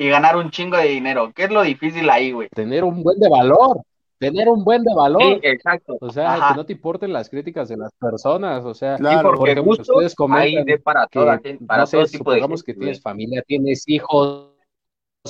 Y 0.00 0.08
ganar 0.08 0.36
un 0.36 0.50
chingo 0.50 0.76
de 0.76 0.86
dinero. 0.86 1.32
¿Qué 1.34 1.44
es 1.44 1.50
lo 1.50 1.60
difícil 1.62 2.08
ahí, 2.08 2.30
güey? 2.30 2.48
Tener 2.50 2.84
un 2.84 3.02
buen 3.02 3.18
de 3.18 3.28
valor, 3.28 3.82
tener 4.18 4.48
un 4.48 4.62
buen 4.62 4.84
de 4.84 4.94
valor. 4.94 5.20
Sí, 5.20 5.40
exacto. 5.42 5.98
O 6.00 6.10
sea, 6.10 6.34
Ajá. 6.34 6.48
que 6.50 6.56
no 6.56 6.66
te 6.66 6.72
importen 6.74 7.12
las 7.12 7.28
críticas 7.28 7.68
de 7.68 7.78
las 7.78 7.90
personas, 7.98 8.64
o 8.64 8.74
sea, 8.74 8.96
Claro. 8.96 9.18
Sí, 9.18 9.22
porque 9.24 9.38
por 9.38 9.48
ejemplo, 9.48 9.74
justo 9.74 9.92
ustedes 9.94 10.14
comentan 10.14 10.58
hay 10.58 10.64
de 10.64 10.78
para 10.78 11.08
que, 11.08 11.18
toda 11.18 11.40
para 11.66 11.82
no 11.82 11.86
sé, 11.88 11.96
todo 11.96 12.06
tipo 12.06 12.32
de 12.32 12.40
gente, 12.40 12.62
que 12.64 12.74
tienes 12.74 12.98
güey. 12.98 13.02
familia, 13.02 13.42
tienes 13.44 13.88
hijos, 13.88 14.52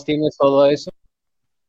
tienes 0.04 0.37
todo 0.37 0.66
eso, 0.66 0.90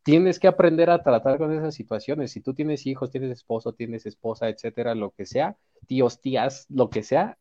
tienes 0.03 0.37
que 0.37 0.47
aprender 0.49 0.89
a 0.89 1.01
tratar 1.01 1.37
con 1.37 1.53
esas 1.53 1.73
situaciones. 1.73 2.33
Si 2.33 2.41
tú 2.41 2.53
tienes 2.53 2.85
hijos, 2.85 3.11
tienes 3.11 3.31
esposo, 3.31 3.71
tienes 3.71 4.05
esposa, 4.05 4.49
etcétera, 4.49 4.93
lo 4.93 5.11
que 5.11 5.25
sea, 5.25 5.55
tíos, 5.87 6.19
tías, 6.19 6.65
lo 6.69 6.89
que 6.89 7.03
sea, 7.03 7.37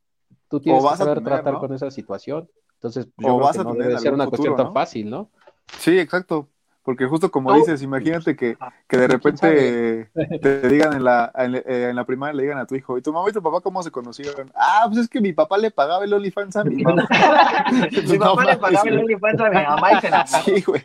tú 0.48 0.60
tienes 0.60 0.84
vas 0.84 0.98
que 0.98 1.02
a 1.02 1.06
saber 1.06 1.18
tener, 1.18 1.32
tratar 1.34 1.54
¿no? 1.54 1.60
con 1.60 1.72
esa 1.74 1.90
situación. 1.90 2.48
Entonces, 2.74 3.06
O 3.06 3.22
yo 3.22 3.26
creo 3.26 3.38
vas 3.38 3.56
que 3.56 3.60
a 3.62 3.64
no 3.64 3.74
debe 3.74 3.98
ser 3.98 4.14
una 4.14 4.28
cuestión 4.28 4.54
tan 4.54 4.72
fácil, 4.72 5.10
¿no? 5.10 5.30
Sí, 5.78 5.98
exacto. 5.98 6.48
Porque 6.82 7.04
justo 7.04 7.30
como 7.30 7.52
Tú- 7.52 7.58
dices, 7.58 7.82
imagínate 7.82 8.34
que, 8.34 8.56
que 8.88 8.96
de 8.96 9.06
¿Quién 9.08 9.10
repente 9.10 10.10
te 10.40 10.68
digan 10.70 10.94
en 10.94 11.04
la, 11.04 11.30
en, 11.34 11.62
en 11.70 11.94
la 11.94 12.04
primaria, 12.06 12.32
le 12.34 12.44
digan 12.44 12.56
a 12.56 12.64
tu 12.64 12.76
hijo, 12.76 12.96
¿y 12.96 13.02
tu 13.02 13.12
mamá 13.12 13.28
y 13.28 13.32
tu 13.34 13.42
papá 13.42 13.60
cómo 13.60 13.82
se 13.82 13.90
conocieron? 13.90 14.50
Ah, 14.54 14.84
pues 14.86 15.00
es 15.00 15.08
que 15.10 15.20
mi 15.20 15.34
papá 15.34 15.58
le 15.58 15.70
pagaba 15.70 16.04
el 16.04 16.14
OnlyFans 16.14 16.56
a 16.56 16.64
mi 16.64 16.82
mamá. 16.82 17.06
Mi 17.70 18.16
No 18.16 18.24
papá 18.34 18.44
le 18.46 18.56
pagaba 18.56 18.88
el. 18.88 19.00
OnlyFans 19.00 19.38
a 19.40 19.50
mi 19.50 19.54
mamá 19.56 19.92
y 19.92 20.00
se 20.00 20.06
enamoró. 20.06 20.42
Sí, 20.44 20.62
güey. 20.62 20.82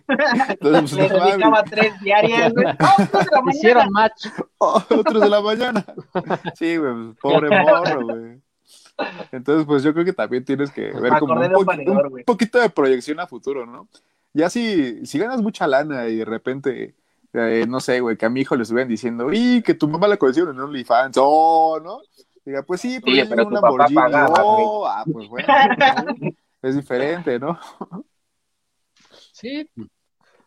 Entonces, 0.49 0.97
Le 0.97 1.07
pues, 1.07 1.19
mames. 1.19 1.31
dedicaba 1.31 1.63
tres 1.63 1.99
diarias, 2.01 2.53
güey. 2.53 2.65
¡Ah, 2.79 2.95
la 3.31 3.41
mañana! 3.41 3.51
Hicieron 3.53 3.89
match. 3.91 4.25
Oh, 4.57 4.83
otros 4.89 5.21
de 5.21 5.29
la 5.29 5.39
mañana. 5.41 5.85
Sí, 6.55 6.75
güey, 6.75 6.93
pues, 6.93 7.17
pobre 7.21 7.49
morro, 7.63 8.01
güey. 8.07 8.41
Entonces, 9.31 9.65
pues 9.65 9.83
yo 9.83 9.93
creo 9.93 10.03
que 10.03 10.13
también 10.13 10.43
tienes 10.43 10.69
que 10.69 10.91
ver 10.91 11.13
Me 11.13 11.19
como 11.19 11.33
un, 11.33 12.23
poquito 12.25 12.59
de 12.59 12.69
proyección 12.69 13.21
a 13.21 13.25
futuro, 13.27 13.65
¿no? 13.65 13.87
Ya 14.33 14.49
si, 14.49 15.05
si 15.05 15.19
ganas 15.19 15.41
mucha 15.41 15.67
lana 15.67 16.07
y 16.07 16.17
de 16.17 16.25
repente, 16.25 16.95
eh, 17.33 17.65
no 17.67 17.79
sé, 17.79 17.99
güey, 17.99 18.17
que 18.17 18.25
a 18.25 18.29
mi 18.29 18.41
hijo 18.41 18.55
le 18.55 18.63
estuvieran 18.63 18.89
diciendo, 18.89 19.29
y 19.31 19.61
que 19.61 19.75
tu 19.75 19.87
mamá 19.87 20.07
la 20.07 20.17
conocieron 20.17 20.55
en 20.55 20.61
OnlyFans, 20.61 21.17
oh, 21.19 21.79
¿no? 21.83 21.99
Diga, 22.43 22.63
pues 22.63 22.81
sí, 22.81 22.99
pero, 22.99 23.11
Oye, 23.11 23.23
yo 23.23 23.29
pero 23.29 23.43
tengo 23.47 23.49
tu 23.49 23.55
un 23.55 23.61
papá 23.61 23.77
Lamborghini, 23.77 24.01
pagaba, 24.01 24.43
oh, 24.43 24.85
ah, 24.87 25.05
pues 25.11 25.27
bueno, 25.29 25.47
¿no? 25.47 26.31
es 26.61 26.75
diferente, 26.75 27.39
¿no? 27.39 27.59
Sí, 29.31 29.69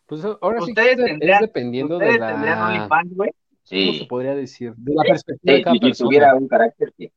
pues 0.05 0.23
ahora 0.41 0.59
sí 0.61 0.73
que 0.73 0.81
Ustedes 0.81 0.99
es, 0.99 1.05
tendrían- 1.05 1.35
es 1.35 1.41
dependiendo 1.41 1.99
de 1.99 2.05
¿Ustedes 2.05 2.19
la... 2.21 2.27
tendrían 2.27 2.59
OnlyFans, 2.61 3.15
güey? 3.15 3.29
¿Cómo 3.29 3.93
se 3.93 3.99
Sí, 3.99 4.05
podría 4.09 4.35
decir? 4.35 4.73
De 4.77 4.93
la 4.95 5.03
Sí, 5.03 5.09
perspectiva 5.09 5.53
de 5.55 5.61
cada 5.61 5.73
si 5.73 5.79
persona. 5.81 6.07
tuviera 6.07 6.35
un 6.35 6.47
carácter, 6.47 6.93
sí. 6.97 7.11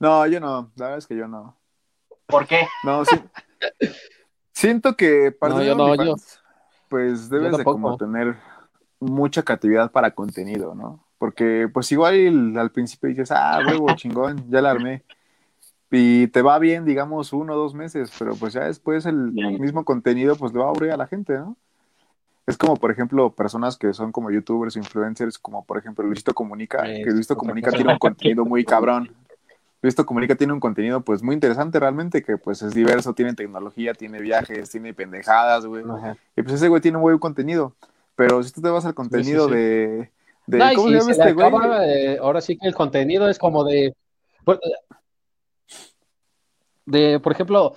No, 0.00 0.26
yo 0.26 0.40
no, 0.40 0.72
la 0.76 0.84
verdad 0.86 0.98
es 0.98 1.06
que 1.06 1.16
yo 1.16 1.28
no. 1.28 1.56
¿Por 2.26 2.46
qué? 2.46 2.66
No, 2.84 3.04
sí. 3.04 3.16
Siento 4.54 4.96
que 4.96 5.32
para 5.32 5.54
No, 5.54 5.60
tener 5.60 5.76
yo 5.76 5.84
no, 5.84 5.90
OnlyFans, 5.92 6.40
pues 6.88 7.28
debes 7.28 7.56
de 7.56 7.64
como 7.64 7.96
tener 7.96 8.36
mucha 9.00 9.42
creatividad 9.42 9.90
para 9.90 10.12
contenido, 10.12 10.74
¿no? 10.74 11.04
Porque 11.18 11.68
pues 11.72 11.90
igual 11.92 12.14
el- 12.14 12.58
al 12.58 12.70
principio 12.70 13.08
dices, 13.08 13.30
ah, 13.32 13.60
huevo, 13.66 13.86
chingón, 13.96 14.48
ya 14.50 14.62
la 14.62 14.70
armé. 14.70 15.02
Y 15.90 16.28
te 16.28 16.42
va 16.42 16.58
bien, 16.58 16.84
digamos, 16.84 17.32
uno 17.32 17.54
o 17.54 17.56
dos 17.56 17.74
meses, 17.74 18.12
pero 18.18 18.34
pues 18.36 18.52
ya 18.54 18.64
después 18.64 19.06
el 19.06 19.30
Bien. 19.32 19.60
mismo 19.60 19.84
contenido 19.84 20.36
pues 20.36 20.52
le 20.52 20.58
va 20.60 20.66
a 20.66 20.68
aburrir 20.68 20.92
a 20.92 20.96
la 20.96 21.06
gente, 21.06 21.36
¿no? 21.36 21.56
Es 22.46 22.58
como, 22.58 22.76
por 22.76 22.90
ejemplo, 22.90 23.34
personas 23.34 23.76
que 23.78 23.92
son 23.94 24.12
como 24.12 24.30
youtubers, 24.30 24.76
influencers, 24.76 25.38
como 25.38 25.64
por 25.64 25.78
ejemplo 25.78 26.04
Luisito 26.04 26.34
Comunica, 26.34 26.84
Es 26.86 27.04
que 27.04 27.10
Luisito 27.10 27.36
Comunica 27.36 27.70
tiene 27.70 27.92
un 27.92 27.98
contenido 27.98 28.44
muy 28.44 28.64
cabrón. 28.66 29.10
Luisito 29.84 30.06
Comunica 30.06 30.34
tiene 30.34 30.54
un 30.54 30.60
contenido 30.60 31.02
pues 31.02 31.22
muy 31.22 31.34
interesante 31.34 31.78
realmente, 31.78 32.22
que 32.22 32.38
pues 32.38 32.62
es 32.62 32.72
diverso, 32.72 33.12
tiene 33.12 33.34
tecnología, 33.34 33.92
tiene 33.92 34.18
viajes, 34.18 34.70
tiene 34.70 34.94
pendejadas, 34.94 35.66
güey. 35.66 35.84
Ajá. 35.86 36.16
Y 36.34 36.40
pues 36.40 36.54
ese 36.54 36.68
güey 36.68 36.80
tiene 36.80 36.96
un 36.96 37.02
buen 37.02 37.18
contenido. 37.18 37.74
Pero 38.16 38.42
si 38.42 38.50
tú 38.50 38.62
te 38.62 38.70
vas 38.70 38.86
al 38.86 38.94
contenido 38.94 39.46
sí. 39.46 39.54
de, 39.54 40.10
de- 40.46 40.58
No, 40.58 40.72
y 40.72 40.74
¿Cómo 40.74 40.88
si 40.88 40.94
se 40.94 41.00
llama 41.00 41.10
este 41.12 41.32
güey? 41.34 41.46
acaba, 41.46 41.86
eh, 41.86 42.16
ahora 42.18 42.40
sí 42.40 42.56
que 42.56 42.66
el 42.66 42.74
contenido 42.74 43.28
es 43.28 43.38
como 43.38 43.62
de, 43.62 43.94
por- 44.42 44.58
de, 46.86 47.20
por 47.20 47.32
ejemplo, 47.32 47.76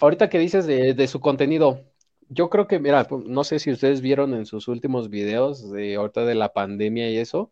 ahorita 0.00 0.30
que 0.30 0.38
dices 0.38 0.66
de, 0.66 0.94
de 0.94 1.06
su 1.06 1.20
contenido, 1.20 1.82
yo 2.30 2.48
creo 2.48 2.66
que, 2.66 2.78
mira, 2.78 3.04
pues, 3.04 3.26
no 3.26 3.44
sé 3.44 3.58
si 3.58 3.70
ustedes 3.70 4.00
vieron 4.00 4.32
en 4.32 4.46
sus 4.46 4.68
últimos 4.68 5.10
videos 5.10 5.70
de 5.70 5.96
ahorita 5.96 6.24
de 6.24 6.34
la 6.34 6.54
pandemia 6.54 7.10
y 7.10 7.18
eso, 7.18 7.50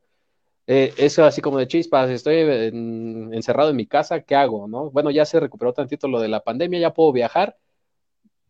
eh, 0.66 0.92
eso 0.96 1.24
así 1.24 1.40
como 1.40 1.58
de 1.58 1.68
chispas, 1.68 2.08
estoy 2.10 2.36
en- 2.38 3.32
encerrado 3.34 3.70
en 3.70 3.76
mi 3.76 3.86
casa, 3.86 4.20
¿qué 4.22 4.34
hago, 4.34 4.66
no? 4.68 4.90
Bueno, 4.90 5.10
ya 5.10 5.24
se 5.24 5.40
recuperó 5.40 5.72
tantito 5.72 6.08
lo 6.08 6.20
de 6.20 6.28
la 6.28 6.40
pandemia, 6.40 6.78
ya 6.80 6.94
puedo 6.94 7.12
viajar, 7.12 7.56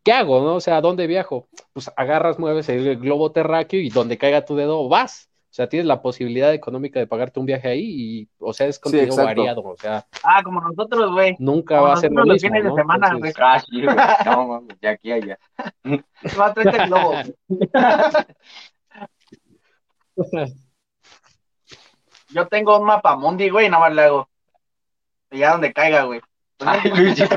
¿qué 0.03 0.13
hago, 0.13 0.41
no? 0.43 0.57
O 0.57 0.61
sea, 0.61 0.77
¿a 0.77 0.81
dónde 0.81 1.07
viajo? 1.07 1.49
Pues 1.73 1.91
agarras, 1.97 2.39
mueves 2.39 2.69
el 2.69 2.97
globo 2.99 3.33
terráqueo 3.33 3.81
y 3.81 3.89
donde 3.91 4.19
caiga 4.19 4.45
tu 4.45 4.55
dedo 4.57 4.89
vas. 4.89 5.31
O 5.51 5.55
sea, 5.57 5.69
tienes 5.69 5.87
la 5.87 6.03
posibilidad 6.03 6.53
económica 6.53 6.99
de 6.99 7.07
pagarte 7.07 7.39
un 7.39 7.47
viaje 7.47 7.69
ahí 7.69 7.85
y, 7.85 8.29
o 8.41 8.53
sea, 8.53 8.67
es 8.67 8.81
contenido 8.81 9.15
variado, 9.15 9.63
o 9.63 9.77
sea, 9.77 10.05
Ah, 10.25 10.43
como 10.43 10.61
nosotros, 10.61 11.13
güey. 11.13 11.37
nunca 11.39 11.77
Como 11.77 11.87
va 11.87 11.93
a 11.95 11.97
ser 11.97 12.11
lo 12.11 12.25
los 12.25 12.35
mismo, 12.35 12.49
fines 12.49 12.65
de 12.65 12.71
¿no? 12.71 12.75
semana, 12.75 13.07
Entonces, 13.07 13.35
Ah, 13.39 13.61
sí, 13.61 13.85
güey. 13.85 13.97
No, 14.27 14.49
mames, 14.49 14.81
de 14.81 14.89
aquí 14.89 15.13
a 15.13 15.15
allá. 15.15 15.39
Traete 16.55 16.77
el 16.77 16.89
globo. 16.89 17.15
Yo 22.35 22.49
tengo 22.49 22.79
un 22.79 22.85
mapa 22.87 23.17
mundi, 23.17 23.49
güey, 23.49 23.67
y 23.67 23.71
nada 23.71 23.85
más 23.89 23.95
le 23.95 24.03
hago. 24.03 24.29
Y 25.31 25.39
ya 25.39 25.53
donde 25.53 25.73
caiga, 25.73 26.03
güey. 26.03 26.21
Pues 26.57 26.71
Ay, 26.71 26.91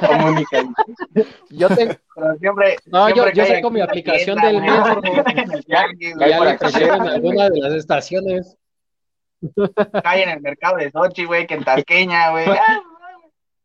Comunica. 0.07 0.63
yo 1.49 1.69
tengo, 1.69 1.93
Pero 2.15 2.35
siempre. 2.39 2.77
No, 2.85 3.09
yo- 3.09 3.15
siempre 3.15 3.33
yo 3.35 3.43
aquí 3.43 3.69
mi 3.71 3.79
la 3.79 3.85
aplicación 3.85 4.37
del 4.39 4.61
metro. 4.61 5.01
Ya 5.67 5.85
ya 6.27 6.57
pusieron 6.57 7.01
en 7.03 7.07
alguna 7.09 7.49
de 7.49 7.59
las 7.59 7.73
estaciones. 7.73 8.57
Cae 10.03 10.23
en 10.23 10.29
el 10.29 10.41
mercado 10.41 10.77
de 10.77 10.91
Sochi, 10.91 11.25
güey, 11.25 11.45
que 11.45 11.53
en 11.55 11.63
Tasqueña, 11.63 12.31
güey. 12.31 12.47
Ah, 12.49 12.81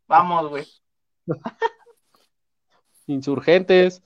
Vamos, 0.07 0.49
güey. 0.51 0.67
Insurgentes. 3.07 4.03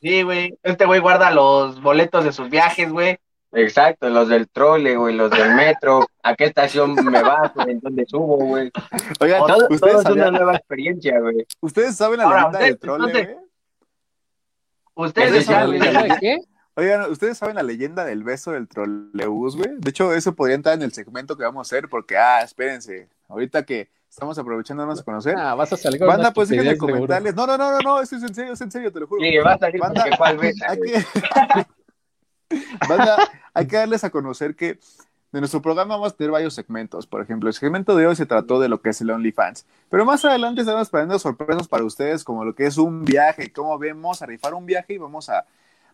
Sí, 0.00 0.22
güey. 0.22 0.58
Este 0.62 0.86
güey 0.86 1.00
guarda 1.00 1.30
los 1.30 1.80
boletos 1.82 2.24
de 2.24 2.32
sus 2.32 2.48
viajes, 2.48 2.90
güey. 2.90 3.18
Exacto, 3.52 4.08
los 4.10 4.28
del 4.28 4.48
trole, 4.48 4.96
güey, 4.96 5.14
los 5.16 5.30
del 5.30 5.54
metro. 5.54 6.06
¿A 6.22 6.34
qué 6.34 6.44
estación 6.44 6.94
me 6.94 7.22
bajo? 7.22 7.66
¿En 7.66 7.80
dónde 7.80 8.04
subo, 8.06 8.36
güey? 8.36 8.70
Oigan, 9.20 9.40
Todo, 9.40 9.56
todo 9.56 9.68
¿ustedes, 9.70 10.00
es 10.00 10.10
una 10.10 10.30
nueva 10.30 10.54
experiencia, 10.56 11.18
güey. 11.18 11.46
¿ustedes 11.60 11.96
saben 11.96 12.18
la 12.18 12.24
Ahora, 12.24 12.36
leyenda 12.38 12.58
del 12.60 12.78
trole, 12.78 13.04
entonces- 13.06 13.34
güey? 13.34 13.48
Ustedes 15.08 15.30
Sí, 15.30 15.38
¿Esa 15.38 15.52
ya, 15.52 15.62
es 15.62 15.68
la 15.68 15.74
leyenda 15.78 16.02
de 16.02 16.20
qué? 16.20 16.38
Oigan, 16.74 17.10
¿ustedes 17.10 17.38
saben 17.38 17.54
la 17.56 17.62
leyenda 17.62 18.04
del 18.04 18.22
beso 18.22 18.52
del 18.52 18.68
trolebús, 18.68 19.56
güey? 19.56 19.70
De 19.78 19.90
hecho, 19.90 20.12
eso 20.12 20.34
podría 20.34 20.56
entrar 20.56 20.74
en 20.74 20.82
el 20.82 20.92
segmento 20.92 21.36
que 21.36 21.44
vamos 21.44 21.66
a 21.66 21.68
hacer, 21.68 21.88
porque, 21.88 22.16
ah, 22.16 22.42
espérense, 22.42 23.08
ahorita 23.28 23.64
que 23.64 23.90
estamos 24.08 24.38
aprovechándonos 24.38 25.00
a 25.00 25.04
conocer. 25.04 25.34
Ah, 25.36 25.54
vas 25.54 25.72
a 25.72 25.76
salir 25.76 25.98
con 26.00 26.08
Banda, 26.08 26.32
pues 26.32 26.48
déjenme 26.50 26.76
comentarles. 26.76 27.34
No, 27.34 27.46
no, 27.46 27.56
no, 27.56 27.70
no, 27.72 27.78
no, 27.80 28.00
esto 28.00 28.16
es 28.16 28.22
en 28.22 28.34
serio, 28.34 28.52
es 28.52 28.60
en 28.60 28.70
serio, 28.70 28.92
te 28.92 29.00
lo 29.00 29.06
juro. 29.06 29.22
Sí, 29.22 29.36
va 29.38 29.52
a 29.54 29.58
salir 29.58 29.80
Banda, 29.80 30.02
porque 30.02 30.16
cuál 30.18 30.38
besa, 30.38 30.66
hay 30.70 30.76
güey. 30.78 30.90
que... 30.92 30.98
Banda, 32.88 33.16
hay 33.54 33.66
que 33.66 33.76
darles 33.76 34.04
a 34.04 34.10
conocer 34.10 34.54
que 34.56 34.78
de 35.30 35.40
nuestro 35.40 35.60
programa 35.60 35.96
vamos 35.96 36.12
a 36.12 36.16
tener 36.16 36.30
varios 36.30 36.54
segmentos. 36.54 37.06
Por 37.06 37.20
ejemplo, 37.22 37.48
el 37.48 37.54
segmento 37.54 37.94
de 37.96 38.06
hoy 38.06 38.16
se 38.16 38.24
trató 38.26 38.60
de 38.60 38.68
lo 38.68 38.80
que 38.80 38.90
es 38.90 39.00
el 39.02 39.10
OnlyFans. 39.10 39.66
Pero 39.90 40.04
más 40.06 40.24
adelante 40.24 40.62
estaremos 40.62 40.88
planeando 40.88 41.18
sorpresas 41.18 41.68
para 41.68 41.84
ustedes, 41.84 42.24
como 42.24 42.44
lo 42.44 42.54
que 42.54 42.66
es 42.66 42.78
un 42.78 43.04
viaje, 43.04 43.52
cómo 43.52 43.78
vemos 43.78 44.22
a 44.22 44.26
rifar 44.26 44.54
un 44.54 44.64
viaje 44.64 44.94
y 44.94 44.98
vamos 44.98 45.28
a, 45.28 45.44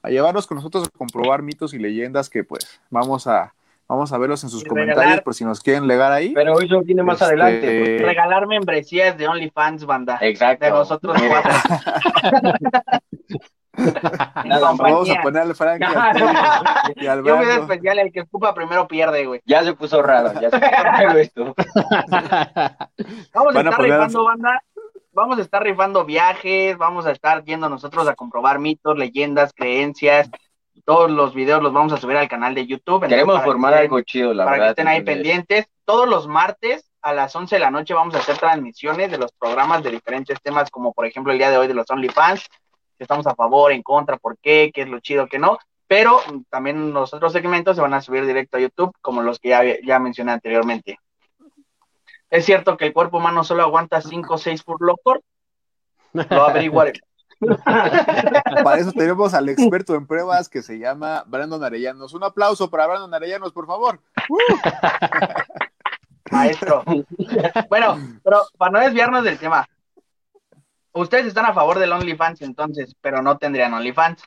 a 0.02 0.11
llevarlos 0.11 0.46
con 0.46 0.56
nosotros 0.56 0.87
a 0.87 0.90
comprobar 0.96 1.42
mitos 1.42 1.75
y 1.75 1.78
leyendas 1.78 2.30
que 2.30 2.44
pues 2.44 2.80
vamos 2.90 3.26
a, 3.26 3.52
vamos 3.88 4.12
a 4.12 4.18
verlos 4.18 4.44
en 4.44 4.50
sus 4.50 4.62
comentarios 4.62 5.20
por 5.23 5.34
si 5.34 5.44
nos 5.44 5.61
quieren 5.61 5.88
legar 5.88 6.12
ahí. 6.12 6.32
Pero 6.32 6.61
eso 6.61 6.80
viene 6.82 7.02
más 7.02 7.14
Este, 7.20 7.25
adelante. 7.25 7.96
pues. 7.99 8.02
regalar 8.02 8.46
membresías 8.46 9.18
de 9.18 9.26
OnlyFans, 9.26 9.84
banda. 9.84 10.16
Exacto. 10.20 10.64
De 10.64 10.70
nosotros 10.70 11.16
Vamos 14.61 15.11
a 15.11 15.23
poner 15.23 15.43
al 15.43 15.54
Frank 15.54 15.81
y 15.81 15.85
al 15.85 16.14
Teddy 16.95 17.04
y 17.04 17.07
al 17.07 17.25
Yo 17.25 17.40
especial, 17.40 17.99
el 17.99 18.12
que 18.12 18.21
escupa 18.21 18.54
primero 18.54 18.87
pierde, 18.87 19.26
güey. 19.26 19.40
Ya 19.45 19.62
se 19.62 19.75
puso 19.75 20.02
raro, 20.02 20.33
ya 20.40 20.50
se 20.50 20.59
puso 20.59 20.83
raro 20.83 21.11
esto. 21.19 21.54
Vamos 23.33 23.57
a 23.57 23.61
estar 23.61 23.81
rifando, 23.81 24.25
banda. 24.25 24.62
Vamos 25.12 25.38
a 25.38 25.43
estar 25.43 25.62
rifando 25.62 26.04
viajes, 26.04 26.76
vamos 26.76 27.07
a 27.07 27.12
estar 27.12 27.45
yendo 27.45 27.69
nosotros 27.69 28.09
a 28.09 28.14
comprobar 28.14 28.59
mitos, 28.59 28.99
leyendas, 28.99 29.52
creencias. 29.54 30.28
Todos 30.85 31.11
los 31.11 31.35
videos 31.35 31.62
los 31.62 31.73
vamos 31.73 31.93
a 31.93 31.97
subir 31.99 32.16
al 32.16 32.28
canal 32.28 32.54
de 32.54 32.66
YouTube. 32.66 33.07
Queremos 33.07 33.43
formar 33.43 33.75
algo 33.75 34.00
chido, 34.02 34.35
la 34.35 34.45
para 34.45 34.57
que 34.57 34.61
verdad. 34.61 34.71
estén 34.71 34.88
ahí 34.88 35.02
pendientes. 35.02 35.66
Todos 35.85 36.09
los 36.09 36.26
martes 36.26 36.90
a 37.00 37.12
las 37.12 37.35
11 37.37 37.57
de 37.57 37.61
la 37.61 37.71
noche 37.71 37.95
vamos 37.95 38.14
a 38.14 38.19
hacer 38.19 38.38
transmisiones 38.38 39.11
de 39.11 39.19
los 39.19 39.31
programas 39.33 39.83
de 39.83 39.90
diferentes 39.90 40.40
temas, 40.43 40.71
como 40.71 40.93
por 40.93 41.07
ejemplo 41.07 41.33
el 41.33 41.38
día 41.38 41.50
de 41.50 41.59
hoy 41.59 41.69
de 41.69 41.75
los 41.75 41.88
OnlyFans, 41.88 42.49
si 42.97 43.05
estamos 43.05 43.27
a 43.27 43.35
favor, 43.35 43.73
en 43.73 43.83
contra, 43.83 44.17
por 44.17 44.39
qué, 44.39 44.71
qué 44.75 44.83
es 44.83 44.89
lo 44.89 45.01
chido, 45.01 45.27
qué 45.27 45.39
no. 45.39 45.59
Pero 45.87 46.21
también 46.51 46.93
los 46.93 47.13
otros 47.13 47.33
segmentos 47.33 47.77
se 47.77 47.83
van 47.83 47.95
a 47.95 48.01
subir 48.01 48.27
directo 48.27 48.57
a 48.57 48.61
YouTube, 48.61 48.93
como 49.01 49.23
los 49.23 49.39
que 49.39 49.51
ya, 49.51 49.63
ya 49.85 49.99
mencioné 49.99 50.33
anteriormente. 50.33 50.99
Es 52.31 52.45
cierto 52.45 52.77
que 52.77 52.87
el 52.87 52.93
cuerpo 52.93 53.19
humano 53.19 53.45
solo 53.45 53.63
aguanta 53.63 54.01
5 54.01 54.35
o 54.35 54.39
6 54.39 54.63
por 54.65 54.81
loco. 54.81 55.21
Lo 56.13 56.45
averiguaré. 56.45 56.95
Para 58.65 58.79
eso 58.79 58.93
tenemos 58.93 59.35
al 59.35 59.49
experto 59.49 59.95
en 59.95 60.07
pruebas 60.07 60.49
que 60.49 60.63
se 60.63 60.79
llama 60.79 61.25
Brandon 61.27 61.63
Arellanos. 61.63 62.15
Un 62.15 62.25
aplauso 62.25 62.71
para 62.71 62.87
Brandon 62.87 63.13
Arellanos, 63.13 63.53
por 63.53 63.67
favor. 63.67 64.01
Maestro. 66.31 66.83
Bueno, 67.69 67.99
pero 68.23 68.43
para 68.57 68.73
no 68.73 68.81
desviarnos 68.81 69.25
del 69.25 69.39
tema, 69.39 69.69
ustedes 70.95 71.27
están 71.27 71.47
a 71.47 71.53
favor 71.55 71.79
del 71.79 71.93
OnlyFans 71.93 72.43
entonces, 72.43 72.95
pero 73.01 73.21
no 73.23 73.37
tendrían 73.39 73.75
OnlyFans. 73.75 74.23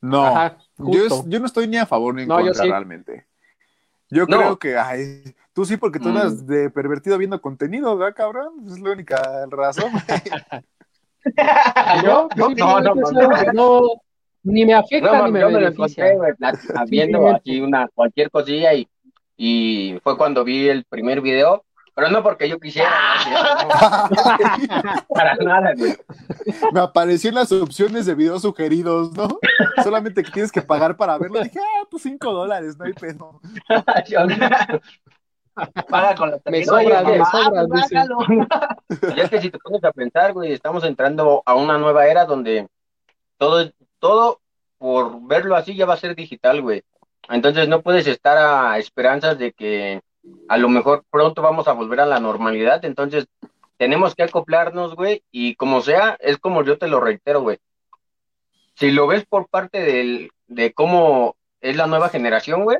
No, 0.00 0.26
Ajá, 0.26 0.58
yo, 0.78 1.24
yo 1.26 1.40
no 1.40 1.46
estoy 1.46 1.66
ni 1.68 1.78
a 1.78 1.86
favor 1.86 2.14
ni 2.14 2.22
en 2.22 2.28
No, 2.28 2.38
yo 2.40 2.46
contra 2.46 2.62
sí. 2.64 2.70
realmente. 2.70 3.26
Yo 4.10 4.26
No. 4.26 4.36
creo 4.38 4.58
que, 4.58 4.76
ay, 4.78 5.34
tú 5.52 5.64
sí, 5.64 5.76
porque 5.76 5.98
tú 5.98 6.10
Mm. 6.10 6.16
eres 6.16 6.46
de 6.46 6.70
pervertido 6.70 7.18
viendo 7.18 7.40
contenido, 7.40 7.96
¿verdad, 7.96 8.14
cabrón? 8.14 8.52
Es 8.66 8.78
la 8.78 8.92
única 8.92 9.46
razón. 9.50 9.90
Yo, 12.04 12.28
No, 12.36 12.48
sí, 12.50 12.54
no, 12.56 12.80
no, 12.80 12.94
no, 12.94 13.10
no. 13.10 13.52
no, 13.52 13.80
ni 14.44 14.64
me 14.64 14.74
afecta 14.74 15.10
No, 15.18 15.26
ni 15.26 15.32
me 15.32 15.40
yo 15.40 15.46
me 15.46 15.52
lo 15.54 15.58
beneficia. 15.58 16.14
güey, 16.14 16.32
plat- 16.34 16.88
viendo 16.88 17.28
aquí 17.28 17.60
una, 17.60 17.88
cualquier 17.88 18.30
cosilla 18.30 18.72
y, 18.74 18.88
y 19.36 19.98
fue 20.04 20.16
cuando 20.16 20.44
vi 20.44 20.68
el 20.68 20.84
primer 20.84 21.20
video, 21.20 21.64
pero 21.96 22.10
no 22.10 22.22
porque 22.22 22.46
yo 22.46 22.60
quisiera, 22.60 22.90
no, 23.30 25.04
para 25.14 25.34
nada, 25.36 25.72
güey. 25.74 25.96
Me 26.70 26.80
apareció 26.80 27.30
en 27.30 27.36
las 27.36 27.50
opciones 27.52 28.04
de 28.04 28.14
videos 28.14 28.42
sugeridos, 28.42 29.12
¿no? 29.12 29.38
Solamente 29.82 30.22
que 30.22 30.30
tienes 30.30 30.52
que 30.52 30.60
pagar 30.60 30.98
para 30.98 31.16
verlo. 31.16 31.42
Dije, 31.42 31.58
ah, 31.58 31.86
pues 31.90 32.02
cinco 32.02 32.34
dólares, 32.34 32.76
no 32.76 32.84
hay 32.84 32.92
pedo. 32.92 33.40
Yo- 34.08 34.26
Paga 35.88 36.14
con 36.14 36.30
la 36.32 36.38
Me 36.44 36.66
sobra, 36.66 37.02
me 37.02 37.24
sobra. 37.24 38.76
Y 39.16 39.20
es 39.20 39.30
que 39.30 39.40
si 39.40 39.50
te 39.50 39.58
pones 39.58 39.82
a 39.82 39.90
pensar, 39.90 40.34
güey, 40.34 40.52
estamos 40.52 40.84
entrando 40.84 41.42
a 41.46 41.54
una 41.54 41.78
nueva 41.78 42.06
era 42.08 42.26
donde 42.26 42.68
todo, 43.38 43.72
todo 43.98 44.42
por 44.76 45.26
verlo 45.26 45.56
así 45.56 45.74
ya 45.74 45.86
va 45.86 45.94
a 45.94 45.96
ser 45.96 46.14
digital, 46.14 46.60
güey. 46.60 46.82
Entonces 47.30 47.68
no 47.70 47.80
puedes 47.80 48.06
estar 48.06 48.36
a 48.36 48.76
esperanzas 48.76 49.38
de 49.38 49.54
que 49.54 50.02
a 50.48 50.56
lo 50.56 50.68
mejor 50.68 51.04
pronto 51.10 51.42
vamos 51.42 51.68
a 51.68 51.72
volver 51.72 52.00
a 52.00 52.06
la 52.06 52.20
normalidad. 52.20 52.84
Entonces 52.84 53.26
tenemos 53.76 54.14
que 54.14 54.22
acoplarnos, 54.22 54.94
güey, 54.94 55.22
y 55.30 55.54
como 55.56 55.80
sea, 55.80 56.16
es 56.20 56.38
como 56.38 56.64
yo 56.64 56.78
te 56.78 56.88
lo 56.88 57.00
reitero, 57.00 57.42
güey. 57.42 57.58
Si 58.74 58.90
lo 58.90 59.06
ves 59.06 59.24
por 59.26 59.48
parte 59.48 59.80
del, 59.80 60.30
de 60.46 60.72
cómo 60.72 61.36
es 61.60 61.76
la 61.76 61.86
nueva 61.86 62.08
generación, 62.08 62.64
güey, 62.64 62.78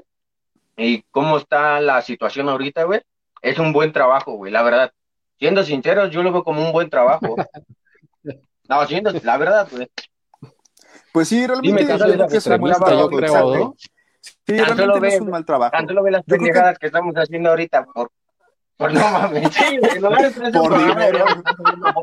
y 0.76 1.02
cómo 1.10 1.38
está 1.38 1.80
la 1.80 2.02
situación 2.02 2.48
ahorita, 2.48 2.84
güey, 2.84 3.00
es 3.42 3.58
un 3.58 3.72
buen 3.72 3.92
trabajo, 3.92 4.32
güey, 4.32 4.52
la 4.52 4.62
verdad. 4.62 4.92
Siendo 5.38 5.64
sinceros, 5.64 6.10
yo 6.10 6.22
lo 6.22 6.32
veo 6.32 6.44
como 6.44 6.62
un 6.64 6.72
buen 6.72 6.90
trabajo. 6.90 7.36
No, 8.68 8.84
siendo, 8.84 9.12
la 9.22 9.36
verdad, 9.36 9.68
güey. 9.70 9.88
Pues 11.12 11.28
sí, 11.28 11.46
realmente 11.46 11.68
Dime, 11.68 11.82
yo 11.82 11.98
¿cuál 11.98 12.10
es 12.10 12.18
la 12.18 12.26
creo 12.26 12.28
que 12.28 12.36
es 13.24 13.32
un 13.32 13.76
Sí, 14.46 14.56
Tan 14.56 14.66
realmente 14.66 14.82
solo 14.82 14.94
no 14.94 15.00
ve, 15.00 15.08
es 15.08 15.20
un 15.20 15.30
mal 15.30 15.44
trabajo. 15.44 15.72
Tanto 15.72 15.92
lo 15.92 16.02
ve 16.02 16.10
las 16.12 16.22
Yo 16.22 16.26
creo 16.26 16.38
que- 16.38 16.44
pendejadas 16.46 16.78
que 16.78 16.86
estamos 16.86 17.14
haciendo 17.16 17.50
ahorita 17.50 17.84
por, 17.86 18.10
por 18.76 18.92
no 18.94 19.00
mames. 19.10 19.50
Sí, 19.54 19.78
hacer 19.82 20.00
Por 20.52 20.68
programa, 20.68 21.06
dinero. 21.06 21.24
no- 21.26 21.76
no. 21.76 21.94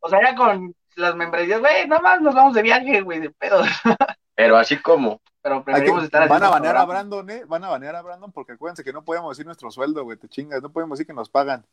O 0.00 0.08
sea, 0.08 0.20
ya 0.22 0.34
con 0.34 0.74
las 0.96 1.14
membresías, 1.14 1.60
güey, 1.60 1.86
nada 1.86 2.02
más 2.02 2.20
nos 2.20 2.34
vamos 2.34 2.54
de 2.54 2.62
viaje, 2.62 3.00
güey, 3.02 3.20
de 3.20 3.30
pedo. 3.30 3.62
Pero 4.34 4.56
así 4.56 4.76
como. 4.80 5.20
Pero 5.40 5.62
preferimos 5.64 6.04
estar 6.04 6.28
van 6.28 6.42
a 6.42 6.50
banear 6.50 6.76
a. 6.76 6.84
Brandon, 6.84 7.30
¿eh? 7.30 7.42
Van 7.46 7.62
a 7.64 7.68
banear 7.68 7.94
a 7.94 8.02
Brandon 8.02 8.32
porque 8.32 8.52
acuérdense 8.52 8.82
que 8.84 8.92
no 8.92 9.04
podemos 9.04 9.30
decir 9.30 9.46
nuestro 9.46 9.70
sueldo, 9.70 10.02
güey. 10.04 10.18
Te 10.18 10.28
chingas, 10.28 10.60
no 10.62 10.70
podemos 10.72 10.98
decir 10.98 11.06
que 11.06 11.14
nos 11.14 11.28
pagan. 11.28 11.64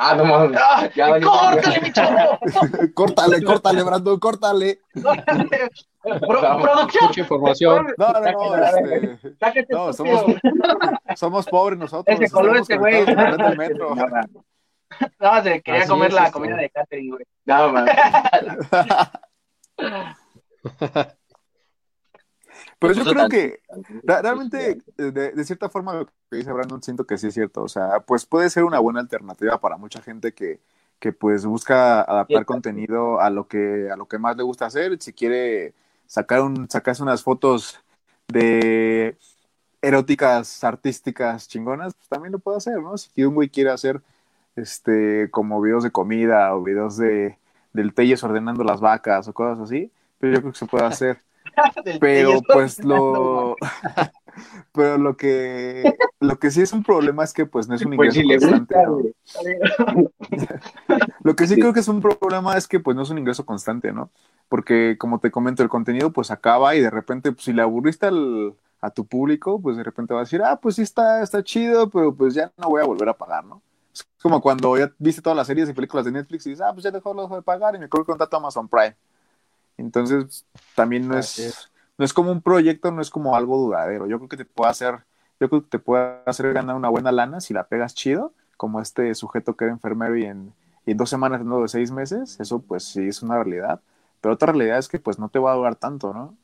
Ah, 0.00 0.14
no 0.14 0.24
mames. 0.24 0.56
¡Ah! 0.62 0.88
¡Córtale, 1.20 1.80
mi 1.80 1.92
chavo! 1.92 2.38
córtale, 2.94 3.42
córtale, 3.42 3.82
Brandon, 3.82 4.20
córtale. 4.20 4.78
Pro- 4.94 6.40
producción. 6.62 7.06
Mucha 7.08 7.20
información. 7.20 7.94
No, 7.98 8.12
no, 8.12 8.20
no, 8.20 8.56
este, 8.64 9.64
no, 9.70 9.92
somos, 9.92 10.24
somos 11.16 11.46
pobres 11.46 11.78
nosotros. 11.80 12.16
Ese 12.20 12.30
color, 12.30 12.58
ese 12.58 12.76
güey. 12.78 13.04
No, 15.20 15.42
se 15.42 15.60
quería 15.62 15.80
Así 15.82 15.90
comer 15.90 16.08
es 16.08 16.14
la 16.14 16.24
esto. 16.24 16.32
comida 16.32 16.56
de 16.56 16.70
catering, 16.70 17.10
güey. 17.10 17.24
No, 17.44 17.72
mames. 17.72 17.94
Pero 22.78 22.92
yo 22.94 23.04
creo 23.04 23.28
que 23.28 23.60
realmente, 24.04 24.78
de, 24.96 25.32
de 25.32 25.44
cierta 25.44 25.68
forma, 25.68 25.94
lo 25.94 26.06
que 26.06 26.36
dice 26.36 26.52
Brandon, 26.52 26.82
siento 26.82 27.06
que 27.06 27.18
sí 27.18 27.28
es 27.28 27.34
cierto. 27.34 27.62
O 27.62 27.68
sea, 27.68 28.00
pues 28.00 28.24
puede 28.26 28.50
ser 28.50 28.64
una 28.64 28.78
buena 28.78 29.00
alternativa 29.00 29.60
para 29.60 29.76
mucha 29.76 30.00
gente 30.02 30.32
que, 30.32 30.60
que 31.00 31.12
pues 31.12 31.44
busca 31.46 32.02
adaptar 32.02 32.42
Sí. 32.42 32.46
contenido 32.46 33.20
a 33.20 33.30
lo 33.30 33.48
que 33.48 33.90
a 33.90 33.96
lo 33.96 34.06
que 34.06 34.18
más 34.18 34.36
le 34.36 34.44
gusta 34.44 34.66
hacer. 34.66 35.00
Si 35.02 35.12
quiere 35.12 35.74
sacar 36.06 36.40
un 36.42 36.68
sacarse 36.70 37.02
unas 37.02 37.22
fotos 37.22 37.80
de 38.28 39.16
eróticas, 39.82 40.64
artísticas, 40.64 41.48
chingonas, 41.48 41.94
pues 41.94 42.08
también 42.08 42.32
lo 42.32 42.38
puede 42.38 42.58
hacer, 42.58 42.80
¿no? 42.80 42.96
Si 42.98 43.24
un 43.24 43.34
güey 43.34 43.48
quiere 43.50 43.70
hacer 43.70 44.02
este 44.56 45.30
como 45.30 45.60
videos 45.60 45.84
de 45.84 45.92
comida 45.92 46.54
o 46.54 46.62
videos 46.62 46.96
de 46.96 47.38
del 47.72 47.94
Telles 47.94 48.24
ordenando 48.24 48.64
las 48.64 48.80
vacas 48.80 49.28
o 49.28 49.32
cosas 49.34 49.60
así, 49.60 49.92
pero 50.18 50.34
yo 50.34 50.40
creo 50.40 50.52
que 50.52 50.58
se 50.58 50.66
puede 50.66 50.84
hacer. 50.86 51.20
Pero 52.00 52.40
pues 52.42 52.82
lo 52.84 53.56
pero 54.72 54.98
lo 54.98 55.16
que 55.16 55.96
lo 56.20 56.38
que 56.38 56.50
sí 56.50 56.62
es 56.62 56.72
un 56.72 56.82
problema 56.82 57.24
es 57.24 57.32
que 57.32 57.46
pues 57.46 57.68
no 57.68 57.74
es 57.74 57.84
un 57.84 57.96
Pues 57.96 58.16
ingreso 58.16 58.46
si 58.46 58.52
constante. 58.52 58.74
Lo 61.22 61.36
que 61.36 61.46
sí 61.46 61.56
creo 61.56 61.72
que 61.72 61.80
es 61.80 61.88
un 61.88 62.00
problema 62.00 62.56
es 62.56 62.66
que 62.66 62.80
pues 62.80 62.96
no 62.96 63.02
es 63.02 63.10
un 63.10 63.18
ingreso 63.18 63.44
constante, 63.44 63.92
¿no? 63.92 64.10
Porque 64.48 64.96
como 64.98 65.18
te 65.18 65.30
comento, 65.30 65.62
el 65.62 65.68
contenido 65.68 66.12
pues 66.12 66.30
acaba 66.30 66.74
y 66.74 66.80
de 66.80 66.90
repente 66.90 67.32
pues, 67.32 67.44
si 67.44 67.52
le 67.52 67.62
aburriste 67.62 68.06
al, 68.06 68.54
a 68.80 68.90
tu 68.90 69.06
público, 69.06 69.60
pues 69.60 69.76
de 69.76 69.82
repente 69.82 70.14
va 70.14 70.20
a 70.20 70.24
decir, 70.24 70.42
ah, 70.42 70.58
pues 70.60 70.76
sí 70.76 70.82
está, 70.82 71.22
está 71.22 71.42
chido, 71.42 71.90
pero 71.90 72.14
pues 72.14 72.34
ya 72.34 72.52
no 72.56 72.68
voy 72.68 72.80
a 72.82 72.86
volver 72.86 73.08
a 73.08 73.14
pagar, 73.14 73.44
¿no? 73.44 73.60
Es 73.92 74.06
como 74.22 74.40
cuando 74.40 74.76
ya 74.78 74.92
viste 74.98 75.20
todas 75.22 75.36
las 75.36 75.46
series 75.46 75.68
y 75.68 75.72
películas 75.72 76.04
de 76.04 76.12
Netflix 76.12 76.46
y 76.46 76.50
dices, 76.50 76.64
ah, 76.66 76.72
pues 76.72 76.84
ya 76.84 76.90
dejó 76.90 77.12
lo 77.12 77.22
dejo 77.22 77.36
de 77.36 77.42
pagar 77.42 77.74
y 77.74 77.78
me 77.78 77.88
creo 77.88 78.04
que 78.04 78.12
contrato 78.12 78.36
a 78.36 78.40
Amazon 78.40 78.68
Prime. 78.68 78.94
Entonces, 79.78 80.44
también 80.74 81.08
no 81.08 81.16
Así 81.16 81.42
es, 81.42 81.70
no 81.96 82.04
es 82.04 82.12
como 82.12 82.30
un 82.30 82.42
proyecto, 82.42 82.90
no 82.90 83.00
es 83.00 83.10
como 83.10 83.34
algo 83.36 83.56
duradero. 83.58 84.06
Yo 84.06 84.18
creo 84.18 84.28
que 84.28 84.36
te 84.36 84.44
puede 84.44 84.70
hacer, 84.70 84.98
yo 85.40 85.48
creo 85.48 85.62
que 85.62 85.68
te 85.70 85.78
puede 85.78 86.18
hacer 86.26 86.52
ganar 86.52 86.76
una 86.76 86.88
buena 86.88 87.10
lana 87.12 87.40
si 87.40 87.54
la 87.54 87.64
pegas 87.64 87.94
chido, 87.94 88.32
como 88.56 88.80
este 88.80 89.14
sujeto 89.14 89.56
que 89.56 89.64
era 89.64 89.72
enfermero 89.72 90.16
y 90.16 90.24
en, 90.24 90.52
y 90.84 90.92
en 90.92 90.96
dos 90.96 91.10
semanas, 91.10 91.44
no 91.44 91.62
de 91.62 91.68
seis 91.68 91.90
meses, 91.90 92.38
eso 92.40 92.60
pues 92.60 92.84
sí 92.84 93.08
es 93.08 93.22
una 93.22 93.36
realidad. 93.42 93.80
Pero 94.20 94.34
otra 94.34 94.52
realidad 94.52 94.78
es 94.78 94.88
que 94.88 94.98
pues 94.98 95.18
no 95.18 95.28
te 95.28 95.38
va 95.38 95.52
a 95.52 95.56
durar 95.56 95.76
tanto, 95.76 96.12
¿no? 96.12 96.36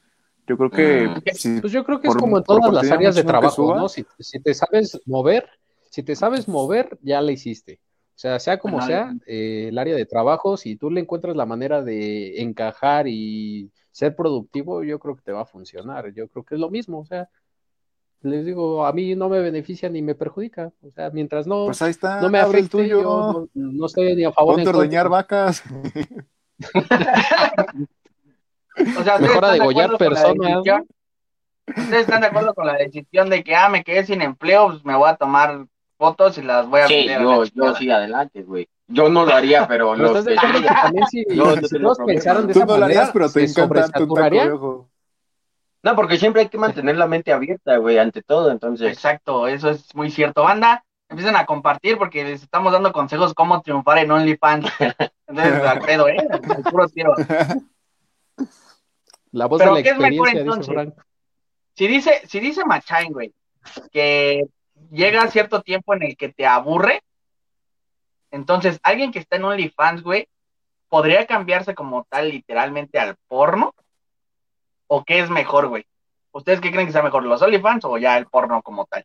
Yo 0.46 0.56
creo 0.56 0.70
que 0.70 1.08
Mm. 1.08 1.30
si 1.34 1.60
Pues 1.60 1.72
yo 1.72 1.84
creo 1.84 2.00
que 2.00 2.08
Por- 2.08 2.16
es 2.16 2.22
como 2.22 2.38
en 2.38 2.44
todas 2.44 2.72
las 2.72 2.90
áreas 2.92 3.14
de 3.14 3.24
trabajo, 3.24 3.54
suba. 3.54 3.76
¿no? 3.80 3.88
Si, 3.88 4.04
si 4.18 4.40
te 4.40 4.54
sabes 4.54 5.00
mover, 5.06 5.48
si 5.90 6.02
te 6.02 6.14
sabes 6.14 6.48
mover, 6.48 6.98
ya 7.02 7.20
la 7.20 7.32
hiciste. 7.32 7.80
O 8.14 8.18
sea, 8.18 8.38
sea 8.38 8.59
como 8.59 8.79
Ajá. 8.79 8.87
sea, 8.87 9.14
eh, 9.27 9.66
el 9.68 9.79
área 9.79 9.96
de 9.96 10.07
trabajo, 10.07 10.57
si 10.57 10.77
tú 10.77 10.90
le 10.90 11.00
encuentras 11.00 11.35
la 11.35 11.46
manera 11.46 11.83
de 11.83 12.40
encajar 12.40 13.09
y 13.09 13.70
ser 13.90 14.14
productivo, 14.14 14.85
yo 14.85 15.00
creo 15.00 15.16
que 15.16 15.22
te 15.22 15.33
va 15.33 15.42
a 15.42 15.46
funcionar. 15.46 16.12
Yo 16.12 16.29
creo 16.29 16.44
que 16.44 16.55
es 16.55 16.61
lo 16.61 16.70
mismo, 16.70 17.00
o 17.00 17.05
sea, 17.05 17.29
les 18.22 18.46
digo, 18.46 18.87
a 18.87 18.92
mí 18.92 19.16
no 19.16 19.29
me 19.29 19.40
beneficia 19.40 19.88
ni 19.88 20.00
me 20.00 20.14
perjudica. 20.14 20.72
O 20.83 20.90
sea, 20.90 21.11
mientras 21.11 21.46
no, 21.46 21.66
pues 21.66 21.83
ahí 21.83 21.90
está, 21.90 22.20
no 22.20 22.31
me 22.31 22.38
abre 22.38 22.61
el 22.61 22.70
tuyo, 22.70 23.03
yo 23.03 23.48
no, 23.53 23.72
no 23.77 23.87
estoy 23.87 24.14
ni 24.14 24.24
a 24.24 24.33
favor 24.33 24.55
ponte 24.55 24.70
a 24.70 24.72
ordeñar 24.72 25.09
vacas. 25.09 25.62
O 28.77 29.05
sea, 29.05 29.14
¿ustedes 29.14 29.20
Mejor 29.20 29.44
a 29.44 29.53
de 29.53 29.59
degollar 29.59 29.92
la 29.92 29.98
personas? 29.98 30.62
¿Ustedes 31.66 32.00
están 32.00 32.20
de 32.20 32.27
acuerdo 32.27 32.55
con 32.55 32.66
la 32.66 32.74
decisión 32.74 33.31
de 33.31 33.44
que, 33.44 33.55
ah, 33.55 33.68
me 33.68 33.85
quedé 33.85 34.05
sin 34.05 34.20
empleo, 34.20 34.68
pues 34.68 34.85
me 34.85 34.96
voy 34.96 35.09
a 35.09 35.16
tomar 35.16 35.66
fotos 35.96 36.38
y 36.38 36.42
las 36.42 36.68
voy 36.68 36.80
a 36.80 36.87
Sí, 36.87 36.94
vender 36.94 37.16
a 37.16 37.22
la 37.24 37.37
yo, 37.37 37.44
yo 37.44 37.74
sí, 37.74 37.90
adelante, 37.90 38.42
güey. 38.42 38.68
Yo 38.87 39.09
no 39.09 39.24
lo 39.24 39.35
haría, 39.35 39.66
pero 39.66 39.94
los 39.94 40.11
estás 40.11 40.24
de 40.26 40.33
que 40.33 40.38
acuerdo 40.38 40.62
que 40.62 40.68
sí. 40.68 40.74
también 40.83 41.07
si, 41.07 41.24
Yo 41.30 41.57
no 41.57 41.68
si 41.68 41.78
todos 41.80 41.98
pensaran 42.07 42.46
de 42.46 42.52
esa 42.52 42.66
no 42.66 42.74
lo 42.74 42.80
manera, 42.80 43.11
pero 43.12 43.30
te 43.30 43.44
encanta 43.44 43.90
tu 43.92 44.14
taco. 44.14 44.88
No, 45.83 45.96
porque 45.96 46.16
siempre 46.16 46.42
hay 46.42 46.48
que 46.48 46.59
mantener 46.59 46.96
la 46.96 47.07
mente 47.07 47.33
abierta, 47.33 47.76
güey, 47.76 47.98
ante 47.98 48.22
todo, 48.22 48.50
entonces. 48.50 48.90
Exacto, 48.90 49.46
eso 49.46 49.70
es 49.70 49.94
muy 49.94 50.11
cierto. 50.11 50.42
Banda, 50.42 50.83
empiecen 51.11 51.37
a 51.37 51.44
compartir 51.46 51.98
porque 51.98 52.24
les 52.24 52.42
estamos 52.42 52.72
dando 52.72 52.92
consejos 52.92 53.35
cómo 53.35 53.61
triunfar 53.61 53.98
en 53.98 54.11
OnlyFans. 54.11 54.66
Entonces, 55.26 55.62
al 55.62 55.80
pedo, 55.80 56.09
¿eh? 56.09 56.16
Al 56.30 56.62
puro 56.62 56.88
tiro. 56.88 57.14
La 59.33 59.46
voz 59.46 59.59
Pero 59.59 59.74
de 59.74 59.80
la 59.80 59.83
¿qué 59.83 59.90
es 59.90 59.98
mejor, 59.98 60.28
experiencia, 60.28 60.33
dice 60.33 60.40
entonces? 60.40 60.74
Frank. 60.74 60.94
Si 61.74 61.87
dice, 61.87 62.22
si 62.28 62.40
dice 62.40 62.64
Machain, 62.64 63.12
güey, 63.12 63.35
que 63.90 64.46
llega 64.94 65.26
cierto 65.28 65.62
tiempo 65.62 65.94
en 65.94 66.02
el 66.04 66.16
que 66.16 66.30
te 66.30 66.46
aburre, 66.46 67.02
entonces 68.30 68.80
alguien 68.83 69.12
que 69.12 69.18
está 69.18 69.37
en 69.37 69.44
OnlyFans, 69.44 70.02
güey, 70.02 70.28
podría 70.88 71.26
cambiarse 71.26 71.74
como 71.74 72.04
tal 72.09 72.30
literalmente 72.30 72.98
al 72.98 73.16
porno, 73.28 73.74
o 74.87 75.04
qué 75.04 75.20
es 75.20 75.30
mejor, 75.30 75.68
güey. 75.68 75.87
¿Ustedes 76.33 76.61
qué 76.61 76.70
creen 76.70 76.87
que 76.87 76.92
sea 76.92 77.02
mejor, 77.02 77.24
los 77.24 77.42
OnlyFans 77.42 77.85
o 77.85 77.98
ya 77.98 78.16
el 78.18 78.26
porno 78.26 78.62
como 78.62 78.87
tal? 78.87 79.04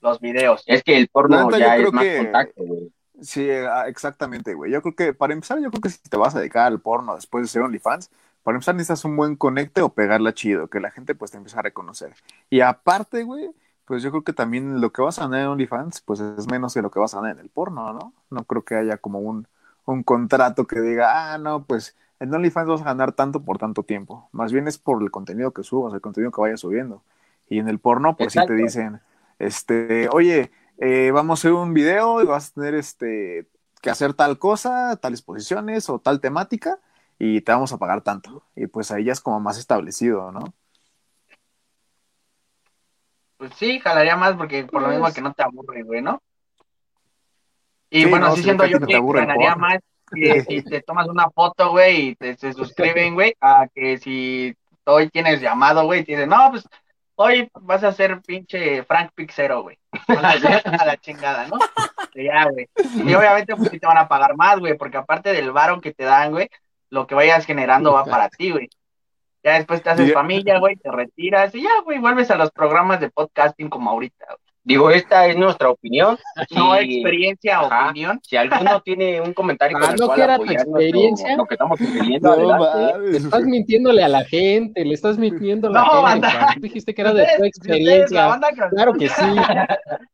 Los 0.00 0.20
videos. 0.20 0.64
Es 0.66 0.82
que 0.82 0.96
el 0.96 1.08
porno 1.08 1.50
ya 1.56 1.76
es 1.76 1.92
más 1.92 2.04
que- 2.04 2.16
contacto, 2.18 2.62
güey. 2.62 2.92
Sí, 3.20 3.48
ah, 3.50 3.84
exactamente, 3.86 4.52
güey. 4.54 4.72
Yo 4.72 4.82
creo 4.82 4.96
que, 4.96 5.14
para 5.14 5.32
empezar, 5.32 5.60
yo 5.60 5.70
creo 5.70 5.80
que 5.80 5.90
si 5.90 5.98
te 5.98 6.16
vas 6.16 6.34
a 6.34 6.40
dedicar 6.40 6.66
al 6.66 6.80
porno 6.80 7.14
después 7.14 7.42
de 7.44 7.48
ser 7.48 7.62
OnlyFans, 7.62 8.10
para 8.42 8.56
empezar 8.56 8.74
necesitas 8.74 9.04
un 9.04 9.16
buen 9.16 9.36
conecte 9.36 9.80
o 9.80 9.90
pegarla 9.90 10.34
chido, 10.34 10.68
que 10.68 10.80
la 10.80 10.90
gente 10.90 11.14
pues 11.14 11.30
te 11.30 11.36
empiece 11.36 11.56
a 11.56 11.62
reconocer. 11.62 12.14
Y 12.50 12.60
aparte, 12.60 13.22
güey, 13.22 13.50
pues 13.84 14.02
yo 14.02 14.10
creo 14.10 14.24
que 14.24 14.32
también 14.32 14.80
lo 14.80 14.92
que 14.92 15.02
vas 15.02 15.18
a 15.18 15.22
ganar 15.22 15.40
en 15.40 15.46
OnlyFans, 15.48 16.00
pues 16.02 16.20
es 16.20 16.46
menos 16.50 16.74
que 16.74 16.82
lo 16.82 16.90
que 16.90 17.00
vas 17.00 17.14
a 17.14 17.18
ganar 17.18 17.36
en 17.36 17.40
el 17.40 17.50
porno, 17.50 17.92
¿no? 17.92 18.12
No 18.30 18.44
creo 18.44 18.64
que 18.64 18.76
haya 18.76 18.98
como 18.98 19.20
un, 19.20 19.46
un 19.86 20.02
contrato 20.02 20.66
que 20.66 20.80
diga, 20.80 21.34
ah, 21.34 21.38
no, 21.38 21.64
pues 21.64 21.96
en 22.20 22.32
OnlyFans 22.34 22.68
vas 22.68 22.80
a 22.82 22.84
ganar 22.84 23.12
tanto 23.12 23.42
por 23.42 23.58
tanto 23.58 23.82
tiempo. 23.82 24.28
Más 24.32 24.52
bien 24.52 24.68
es 24.68 24.78
por 24.78 25.02
el 25.02 25.10
contenido 25.10 25.52
que 25.52 25.64
subas, 25.64 25.92
el 25.94 26.00
contenido 26.00 26.30
que 26.32 26.40
vayas 26.40 26.60
subiendo. 26.60 27.02
Y 27.48 27.58
en 27.58 27.68
el 27.68 27.78
porno, 27.80 28.16
pues 28.16 28.32
sí 28.32 28.40
te 28.46 28.54
dicen, 28.54 29.00
este, 29.38 30.08
oye, 30.10 30.52
eh, 30.78 31.10
vamos 31.12 31.38
a 31.38 31.40
hacer 31.40 31.52
un 31.52 31.74
video 31.74 32.22
y 32.22 32.26
vas 32.26 32.50
a 32.50 32.54
tener 32.54 32.74
este 32.74 33.46
que 33.82 33.90
hacer 33.90 34.14
tal 34.14 34.38
cosa, 34.38 34.96
tales 34.96 35.22
posiciones 35.22 35.90
o 35.90 35.98
tal 35.98 36.20
temática 36.20 36.78
y 37.18 37.40
te 37.42 37.52
vamos 37.52 37.72
a 37.72 37.78
pagar 37.78 38.02
tanto. 38.02 38.44
Y 38.56 38.68
pues 38.68 38.90
ahí 38.92 39.04
ya 39.04 39.12
es 39.12 39.20
como 39.20 39.40
más 39.40 39.58
establecido, 39.58 40.32
¿no? 40.32 40.54
Pues 43.42 43.54
sí, 43.56 43.80
jalaría 43.80 44.14
más 44.14 44.34
porque 44.36 44.62
por 44.62 44.82
lo 44.82 44.86
Pues- 44.86 45.00
mismo 45.00 45.12
que 45.12 45.20
no 45.20 45.32
te 45.32 45.42
aburre, 45.42 45.82
güey, 45.82 46.00
¿no? 46.00 46.22
Y 47.90 48.04
Sí, 48.04 48.08
bueno, 48.08 48.26
no, 48.26 48.32
sí 48.34 48.38
si 48.38 48.44
siento 48.44 48.66
yo 48.66 48.78
que 48.78 49.00
ganaría 49.00 49.56
más 49.56 49.80
que 50.14 50.42
si 50.42 50.62
te 50.62 50.80
tomas 50.82 51.08
una 51.08 51.28
foto, 51.28 51.70
güey, 51.72 52.10
y 52.10 52.14
te 52.14 52.36
se 52.36 52.52
suscriben, 52.52 53.14
güey, 53.14 53.34
a 53.40 53.66
que 53.74 53.98
si 53.98 54.54
hoy 54.84 55.10
tienes 55.10 55.40
llamado, 55.40 55.86
güey, 55.86 56.02
y 56.02 56.04
te 56.04 56.12
dicen, 56.12 56.28
no, 56.28 56.52
pues 56.52 56.68
hoy 57.16 57.50
vas 57.62 57.82
a 57.82 57.90
ser 57.90 58.20
pinche 58.22 58.84
Frank 58.84 59.10
Pixero, 59.12 59.62
güey. 59.62 59.76
A 60.06 60.22
la, 60.22 60.30
a 60.78 60.86
la 60.86 60.96
chingada, 60.98 61.48
¿no? 61.48 61.58
Y 62.14 62.26
Ya, 62.26 62.48
güey. 62.48 62.68
Y 62.94 63.12
obviamente 63.12 63.56
pues 63.56 63.70
sí 63.70 63.80
te 63.80 63.88
van 63.88 63.98
a 63.98 64.06
pagar 64.06 64.36
más, 64.36 64.60
güey, 64.60 64.78
porque 64.78 64.98
aparte 64.98 65.32
del 65.32 65.50
varo 65.50 65.80
que 65.80 65.92
te 65.92 66.04
dan, 66.04 66.30
güey, 66.30 66.48
lo 66.90 67.08
que 67.08 67.16
vayas 67.16 67.44
generando 67.44 67.92
va 67.92 68.04
para 68.04 68.28
ti, 68.28 68.52
güey. 68.52 68.70
Ya 69.44 69.54
después 69.54 69.82
te 69.82 69.90
haces 69.90 70.06
Sí. 70.06 70.12
familia, 70.12 70.58
güey, 70.58 70.76
te 70.76 70.90
retiras 70.90 71.54
y 71.54 71.62
ya, 71.62 71.70
güey, 71.84 71.98
vuelves 71.98 72.30
a 72.30 72.36
los 72.36 72.50
programas 72.52 73.00
de 73.00 73.10
podcasting 73.10 73.68
como 73.68 73.90
ahorita. 73.90 74.24
güey. 74.26 74.38
Digo, 74.64 74.90
esta 74.92 75.26
es 75.26 75.36
nuestra 75.36 75.70
opinión. 75.70 76.16
No 76.50 76.76
experiencia, 76.76 77.58
Ajá. 77.58 77.86
opinión. 77.88 78.20
Si 78.22 78.36
alguno 78.36 78.80
tiene 78.82 79.20
un 79.20 79.32
comentario 79.34 79.76
con 79.76 79.88
Ah, 79.88 79.92
el 79.94 79.98
¿no 80.00 80.06
cual 80.06 80.16
que 80.16 80.22
era 80.22 80.36
tu 80.38 80.44
experiencia? 80.50 81.36
lo 81.36 81.46
que 81.46 81.54
estamos 81.54 81.78
sucediendo, 81.80 82.36
No. 82.36 82.96
Estás 83.16 83.42
mintiéndole 83.42 84.04
a 84.04 84.08
la 84.08 84.24
gente, 84.24 84.84
le 84.84 84.94
estás 84.94 85.18
mintiendo 85.18 85.66
a 85.68 85.72
la 85.72 85.80
No, 85.80 85.86
gente. 85.90 86.02
banda. 86.02 86.54
Dijiste 86.60 86.94
que 86.94 87.00
era 87.02 87.12
de 87.12 87.26
tu 87.36 87.44
experiencia. 87.44 88.38
Claro 88.70 88.92
que 88.94 89.08
sí. 89.08 89.22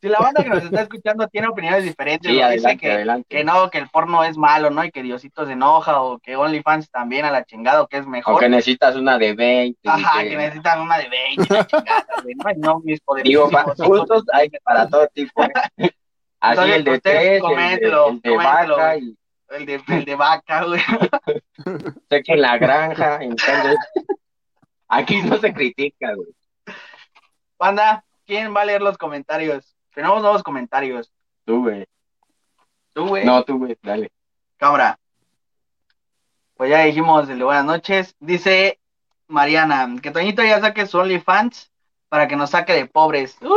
Si 0.00 0.08
la 0.08 0.18
banda 0.18 0.42
que 0.42 0.48
nos 0.50 0.64
está 0.64 0.82
escuchando 0.82 1.28
tiene 1.28 1.48
opiniones 1.48 1.84
diferentes, 1.84 2.30
Sí, 2.30 2.42
o 2.42 2.48
dice 2.48 2.76
que, 2.76 2.92
adelante. 2.92 3.26
que 3.28 3.44
no, 3.44 3.70
que 3.70 3.78
el 3.78 3.88
porno 3.88 4.24
es 4.24 4.36
malo, 4.36 4.70
¿no? 4.70 4.84
Y 4.84 4.90
que 4.90 5.02
Diosito 5.02 5.46
se 5.46 5.52
enoja, 5.52 6.00
o 6.02 6.18
que 6.18 6.36
OnlyFans 6.36 6.90
también 6.90 7.24
a 7.24 7.30
la 7.30 7.44
chingada, 7.44 7.82
o 7.82 7.86
que 7.88 7.98
es 7.98 8.06
O 8.06 8.08
mejor. 8.08 8.40
que 8.40 8.48
necesitas 8.48 8.96
una 8.96 9.18
de 9.18 9.34
20. 9.34 9.78
Ajá, 9.88 10.22
que- 10.22 10.28
que 10.30 10.36
necesitan 10.36 10.80
una 10.80 10.98
de 10.98 11.08
20, 11.08 11.54
la 11.54 11.66
chingada, 11.66 12.06
güey, 12.22 12.34
¿no? 12.36 12.74
No 12.74 12.80
mis 12.80 13.00
poderes. 13.00 13.28
Digo, 13.28 13.48
pa- 13.50 13.64
gustos 13.78 14.24
hay 14.32 14.48
para 14.64 14.88
todo 14.88 15.06
tipo. 15.08 15.42
¿eh? 15.44 15.50
Así 16.40 16.58
Entonces, 16.58 16.76
el 16.76 16.84
de 16.84 17.00
tres, 17.00 17.42
el 17.44 17.56
de, 17.56 17.74
el 18.08 18.20
de 18.20 18.36
vaca 18.36 18.96
y 18.96 19.16
El 19.50 19.66
de, 19.66 19.82
el 19.88 20.04
de 20.04 20.14
vaca, 20.16 20.64
güey. 20.64 20.80
sé 22.10 22.22
que 22.22 22.32
en 22.32 22.40
la 22.40 22.58
granja, 22.58 23.18
entonces 23.22 23.76
aquí 24.88 25.22
no 25.22 25.36
se 25.38 25.52
critica, 25.54 26.14
güey. 26.14 26.28
Banda, 27.58 28.04
¿quién 28.32 28.56
va 28.56 28.62
a 28.62 28.64
leer 28.64 28.80
los 28.80 28.96
comentarios? 28.96 29.76
Tenemos 29.94 30.22
nuevos 30.22 30.42
comentarios. 30.42 31.12
Tú, 31.44 31.60
güey. 31.64 31.84
Tú, 32.94 33.08
güey. 33.08 33.26
No, 33.26 33.42
tú, 33.44 33.58
güey, 33.58 33.76
dale. 33.82 34.10
Cámara. 34.56 34.98
Pues 36.56 36.70
ya 36.70 36.80
dijimos 36.84 37.28
el 37.28 37.38
de 37.38 37.44
buenas 37.44 37.66
noches. 37.66 38.16
Dice 38.20 38.78
Mariana, 39.28 39.86
que 40.00 40.10
Toñito 40.10 40.42
ya 40.42 40.60
saque 40.62 40.86
su 40.86 40.98
OnlyFans 40.98 41.70
para 42.08 42.26
que 42.26 42.36
nos 42.36 42.48
saque 42.48 42.72
de 42.72 42.86
pobres. 42.86 43.36
¡Uh! 43.42 43.50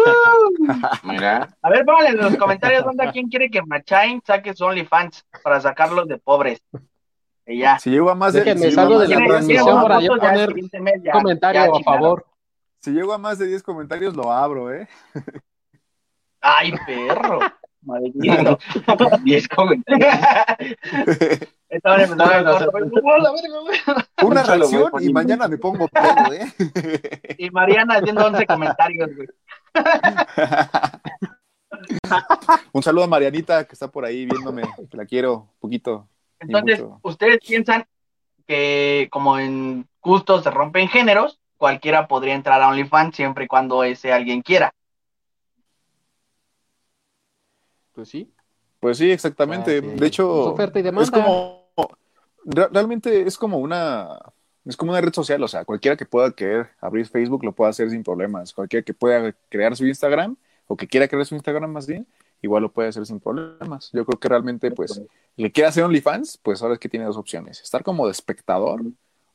Mira, 1.03 1.47
A 1.61 1.69
ver, 1.69 1.85
pónganle 1.85 2.09
en 2.09 2.17
los 2.17 2.35
comentarios, 2.35 2.83
banda, 2.83 3.13
¿quién 3.13 3.29
quiere 3.29 3.49
que 3.49 3.61
Machain 3.61 4.21
saque 4.27 4.53
su 4.53 4.65
OnlyFans 4.65 5.25
para 5.41 5.61
sacarlos 5.61 6.05
de 6.09 6.17
pobres? 6.17 6.61
Y 7.45 7.59
ya. 7.59 7.79
Si 7.79 7.91
llego 7.91 8.09
a 8.09 8.15
más 8.15 8.33
de, 8.33 8.41
Déjenme, 8.41 8.59
si 8.65 8.69
llego 8.71 8.81
a 8.81 8.83
salgo 8.83 8.99
de 8.99 9.07
la 9.07 9.15
¿Quiere- 9.15 9.25
quiere 9.25 9.33
transmisión 9.37 9.81
para 9.83 10.01
yo 10.01 10.17
poner 10.17 11.11
comentario 11.13 11.61
ya 11.61 11.79
a 11.79 11.83
favor. 11.83 12.25
Si 12.85 12.91
llego 12.91 13.11
a 13.13 13.17
más 13.17 13.39
de 13.39 13.47
10 13.47 13.63
comentarios, 13.63 14.15
lo 14.15 14.31
abro, 14.31 14.71
¿eh? 14.71 14.87
Ay, 16.39 16.71
perro. 16.85 17.39
Maldito. 17.81 18.59
10 19.23 19.47
comentarios. 19.47 20.05
Una 24.23 24.43
reacción 24.43 24.91
y 25.01 25.11
mañana 25.11 25.47
me 25.47 25.57
pongo 25.57 25.87
pedo, 25.87 26.31
¿eh? 26.31 26.45
Y 27.39 27.49
Mariana 27.49 27.95
haciendo 27.95 28.27
11 28.27 28.45
comentarios, 28.45 29.09
güey. 29.15 29.29
Un 32.71 32.83
saludo 32.83 33.05
a 33.05 33.07
Marianita 33.07 33.63
que 33.65 33.73
está 33.73 33.89
por 33.89 34.05
ahí 34.05 34.27
viéndome, 34.27 34.61
que 34.89 34.97
la 34.97 35.07
quiero 35.07 35.33
un 35.33 35.49
poquito. 35.59 36.07
Entonces. 36.39 36.83
¿ustedes 37.01 37.39
piensan 37.39 37.87
que 38.45 39.09
como 39.11 39.39
en 39.39 39.87
gustos 40.01 40.43
se 40.43 40.51
rompen 40.51 40.87
géneros, 40.87 41.41
cualquiera 41.57 42.07
podría 42.07 42.33
entrar 42.35 42.61
a 42.61 42.67
OnlyFans 42.69 43.15
siempre 43.15 43.45
y 43.45 43.47
cuando 43.47 43.83
ese 43.83 44.11
alguien 44.11 44.41
quiera? 44.41 44.71
Pues 47.93 48.09
sí. 48.09 48.31
Pues 48.79 48.97
sí, 48.97 49.09
exactamente. 49.11 49.77
Ah, 49.77 49.81
sí. 49.81 49.87
De 49.99 50.07
hecho, 50.07 50.27
Pues 50.27 50.47
oferta 50.47 50.79
y 50.79 50.81
demanda. 50.83 51.03
es 51.03 51.11
como 51.11 51.69
re- 52.45 52.67
realmente 52.71 53.21
es 53.27 53.37
como 53.37 53.57
una 53.59 54.19
es 54.65 54.75
como 54.75 54.91
una 54.91 55.01
red 55.01 55.13
social, 55.13 55.41
o 55.43 55.47
sea, 55.47 55.63
cualquiera 55.63 55.95
que 55.95 56.05
pueda 56.07 56.31
querer 56.31 56.71
abrir 56.81 57.07
Facebook 57.07 57.43
lo 57.45 57.51
puede 57.51 57.69
hacer 57.69 57.89
sin 57.91 58.03
problemas, 58.03 58.51
cualquiera 58.51 58.83
que 58.83 58.95
pueda 58.95 59.31
crear 59.49 59.75
su 59.75 59.85
Instagram 59.85 60.35
o 60.67 60.75
que 60.75 60.87
quiera 60.87 61.07
crear 61.07 61.23
su 61.25 61.35
Instagram 61.35 61.71
más 61.71 61.85
bien, 61.85 62.07
igual 62.41 62.63
lo 62.63 62.71
puede 62.71 62.89
hacer 62.89 63.05
sin 63.05 63.19
problemas. 63.19 63.91
Yo 63.93 64.03
creo 64.05 64.19
que 64.19 64.27
realmente 64.27 64.71
pues 64.71 64.99
que 65.37 65.51
quiera 65.51 65.69
hacer 65.69 65.83
OnlyFans, 65.83 66.37
pues 66.41 66.63
ahora 66.63 66.73
es 66.73 66.79
que 66.79 66.89
tiene 66.89 67.05
dos 67.05 67.15
opciones, 67.17 67.61
estar 67.61 67.83
como 67.83 68.05
de 68.07 68.11
espectador 68.11 68.81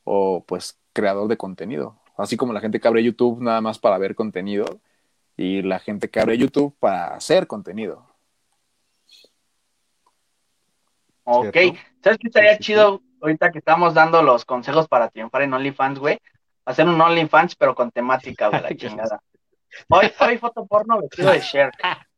o 0.03 0.43
pues 0.47 0.77
creador 0.93 1.29
de 1.29 1.37
contenido, 1.37 1.97
así 2.23 2.37
como 2.37 2.53
la 2.53 2.61
gente 2.61 2.81
que 2.81 2.89
abre 2.89 3.03
YouTube 3.03 3.41
nada 3.41 3.61
más 3.61 3.79
para 3.79 3.99
ver 3.99 4.15
contenido 4.15 4.81
y 5.37 5.63
la 5.63 5.79
gente 5.79 6.09
que 6.09 6.21
abre 6.21 6.39
YouTube 6.39 6.77
para 6.79 7.15
hacer 7.15 7.47
contenido. 7.47 8.07
Ok. 11.25 11.53
Cierto. 11.53 11.81
¿Sabes 12.03 12.19
qué 12.19 12.27
estaría 12.29 12.51
Sí, 12.53 12.57
sí, 12.59 12.65
chido 12.65 13.03
ahorita 13.21 13.53
que 13.53 13.59
estamos 13.59 13.95
dando 13.95 14.23
los 14.23 14.45
consejos 14.45 14.89
para 14.89 15.09
triunfar 15.09 15.43
en 15.43 15.55
OnlyFans, 15.55 15.99
güey? 15.99 16.19
Hacer 16.65 16.87
un 16.87 17.01
OnlyFans, 17.01 17.57
pero 17.57 17.75
con 17.75 17.91
temática, 17.91 18.49
güey, 18.49 18.63
la 18.63 18.69
chingada. 18.77 19.23
Hoy, 19.89 20.13
hoy 20.21 20.39
foto 20.39 20.67
porno 20.67 21.01
vestido 21.01 21.31
de 21.31 21.41
Cher. 21.41 21.71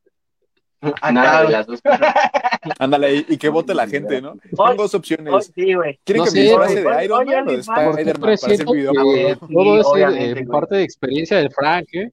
Nada 1.11 1.37
de 1.39 1.43
güey. 1.43 1.51
las 1.51 1.67
dos 1.67 1.81
cosas. 1.81 1.99
Ándale, 2.79 3.15
y, 3.15 3.25
y 3.29 3.37
que 3.37 3.49
vote 3.49 3.73
la 3.73 3.87
gente, 3.87 4.21
¿no? 4.21 4.35
Tengo 4.37 4.75
dos 4.75 4.93
opciones. 4.95 5.33
Hoy 5.33 5.41
sí, 5.43 5.73
güey. 5.73 5.99
¿Quieren 6.03 6.25
No 6.25 6.31
que 6.31 6.39
me 6.39 6.53
güey. 6.53 6.75
de 6.75 7.05
Iron 7.05 7.19
Oye, 7.19 7.35
Man 7.35 7.47
o 7.47 7.51
de 7.51 7.57
Spider-Man 7.59 8.21
para 8.21 8.33
hacer 8.33 8.65
video? 8.65 8.93
todo 8.93 9.79
es 9.79 10.37
eh, 10.37 10.45
parte 10.49 10.75
de 10.75 10.83
experiencia 10.83 11.37
de 11.37 11.49
Frank, 11.49 11.87
¿eh? 11.93 12.11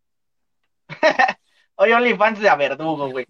Hoy 1.77 1.93
OnlyFans 1.93 2.41
de 2.41 2.49
a 2.49 2.57
verdugo, 2.57 3.11
güey. 3.11 3.27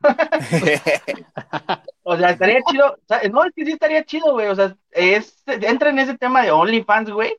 O 2.08 2.16
sea, 2.16 2.30
estaría 2.30 2.60
chido. 2.62 2.92
o 2.92 2.98
sea, 3.08 3.20
no, 3.28 3.44
es 3.44 3.52
que 3.52 3.64
sí 3.64 3.72
estaría 3.72 4.04
chido, 4.04 4.30
güey. 4.30 4.46
O 4.46 4.54
sea, 4.54 4.76
es, 4.92 5.42
entra 5.46 5.90
en 5.90 5.98
ese 5.98 6.16
tema 6.16 6.42
de 6.42 6.52
OnlyFans, 6.52 7.10
güey. 7.10 7.36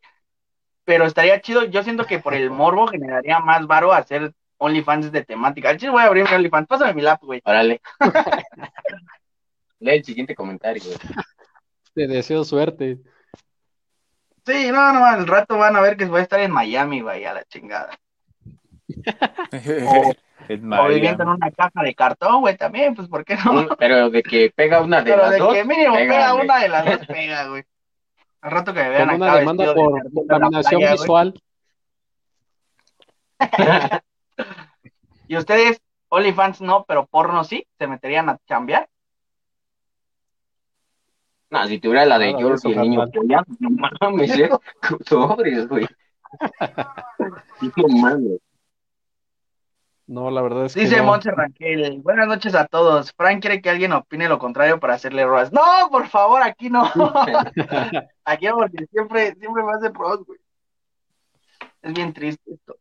Pero 0.83 1.05
estaría 1.05 1.39
chido. 1.39 1.63
Yo 1.63 1.83
siento 1.83 2.05
que 2.05 2.19
por 2.19 2.33
el 2.33 2.49
morbo 2.49 2.85
generaría 2.87 3.39
más 3.39 3.65
varo 3.65 3.93
hacer 3.93 4.33
OnlyFans 4.57 5.11
de 5.11 5.23
temática. 5.23 5.69
Al 5.69 5.77
chile 5.77 5.91
voy 5.91 6.01
a 6.01 6.05
abrir 6.05 6.25
mi 6.27 6.35
OnlyFans. 6.35 6.67
Pásame 6.67 6.93
mi 6.93 7.01
lap, 7.01 7.21
güey. 7.21 7.41
Órale. 7.43 7.81
Lee 9.79 9.91
el 9.97 10.03
siguiente 10.03 10.35
comentario, 10.35 10.83
güey. 10.83 10.97
Te 11.93 12.07
deseo 12.07 12.43
suerte. 12.43 12.97
Sí, 14.45 14.71
no, 14.71 14.93
no, 14.93 15.05
al 15.05 15.27
rato 15.27 15.57
van 15.57 15.75
a 15.75 15.81
ver 15.81 15.97
que 15.97 16.05
voy 16.05 16.19
a 16.19 16.23
estar 16.23 16.39
en 16.39 16.51
Miami, 16.51 17.01
güey, 17.01 17.25
a 17.25 17.33
la 17.33 17.43
chingada. 17.45 17.97
En 20.49 20.71
O 20.71 20.87
viviendo 20.87 21.23
en 21.23 21.29
una 21.29 21.51
caja 21.51 21.81
de 21.83 21.93
cartón, 21.93 22.41
güey, 22.41 22.55
también, 22.55 22.95
pues, 22.95 23.07
¿por 23.07 23.25
qué 23.25 23.35
no? 23.35 23.67
Pero 23.77 24.09
de 24.09 24.23
que 24.23 24.51
pega 24.55 24.81
una 24.81 25.01
de 25.01 25.11
Pero 25.11 25.23
las 25.23 25.31
de 25.31 25.39
dos. 25.39 25.53
que 25.53 25.65
mínimo 25.65 25.95
pega 25.95 26.33
una 26.33 26.59
de 26.59 26.69
las 26.69 26.85
dos, 26.85 27.07
pega, 27.07 27.47
güey. 27.49 27.63
Al 28.41 28.51
rato 28.51 28.73
que 28.73 28.81
me 28.83 28.89
vean 28.89 29.09
Con 29.09 29.15
acá 29.15 29.25
una 29.25 29.39
demanda 29.39 29.73
por 29.73 30.13
contaminación 30.13 30.81
visual. 30.91 31.33
Y 35.27 35.37
ustedes, 35.37 35.81
OnlyFans 36.09 36.61
no, 36.61 36.85
pero 36.87 37.05
porno 37.05 37.43
sí, 37.43 37.67
¿se 37.77 37.87
meterían 37.87 38.29
a 38.29 38.37
chambear? 38.47 38.89
No, 41.49 41.65
si 41.67 41.79
tuviera 41.79 42.05
la 42.05 42.19
de 42.19 42.33
George 42.33 42.69
y 42.69 42.73
el 42.73 42.81
niño 42.81 43.07
polla, 43.09 43.43
no 43.59 43.69
mames, 44.01 44.37
¿eh? 44.37 44.49
Sobres, 45.05 45.67
güey. 45.67 45.87
No 47.77 47.87
mames. 47.87 48.39
No, 50.07 50.31
la 50.31 50.41
verdad 50.41 50.65
es 50.65 50.73
que 50.73 50.81
Dice 50.81 50.97
no. 50.97 51.03
Montse 51.03 51.31
Rangel, 51.31 52.01
buenas 52.01 52.27
noches 52.27 52.55
a 52.55 52.65
todos. 52.65 53.11
Frank 53.11 53.41
quiere 53.41 53.61
que 53.61 53.69
alguien 53.69 53.91
opine 53.91 54.29
lo 54.29 54.39
contrario 54.39 54.79
para 54.79 54.93
hacerle 54.93 55.25
roas. 55.25 55.51
No, 55.51 55.61
por 55.91 56.07
favor, 56.07 56.41
aquí 56.43 56.69
no. 56.69 56.83
aquí 58.23 58.47
porque 58.47 58.85
siempre, 58.87 59.35
siempre 59.35 59.63
me 59.63 59.73
hace 59.73 59.89
pros, 59.89 60.25
güey. 60.25 60.39
Es 61.81 61.93
bien 61.93 62.13
triste 62.13 62.53
esto. 62.53 62.77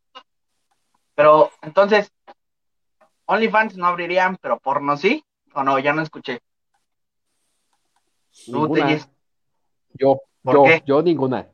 Pero, 1.17 1.49
entonces, 1.63 2.13
OnlyFans 3.25 3.75
no 3.75 3.87
abrirían, 3.87 4.37
pero 4.39 4.59
porno 4.59 4.95
sí, 4.95 5.23
o 5.55 5.63
no, 5.63 5.79
ya 5.79 5.91
no 5.91 6.03
escuché. 6.03 6.41
Tú, 8.45 8.51
Ninguna. 8.51 8.85
Telles, 8.85 9.09
Yo, 9.95 10.21
¿Por 10.43 10.53
yo, 10.53 10.63
qué? 10.65 10.83
yo 10.85 11.01
ninguna. 11.01 11.47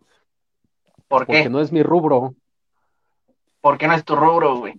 ¿por 1.07 1.25
Porque 1.25 1.43
qué? 1.43 1.49
no 1.49 1.61
es 1.61 1.71
mi 1.71 1.81
rubro. 1.81 2.35
¿Por 3.61 3.77
qué 3.77 3.87
no 3.87 3.93
es 3.93 4.03
tu 4.03 4.17
rubro, 4.17 4.57
güey? 4.57 4.73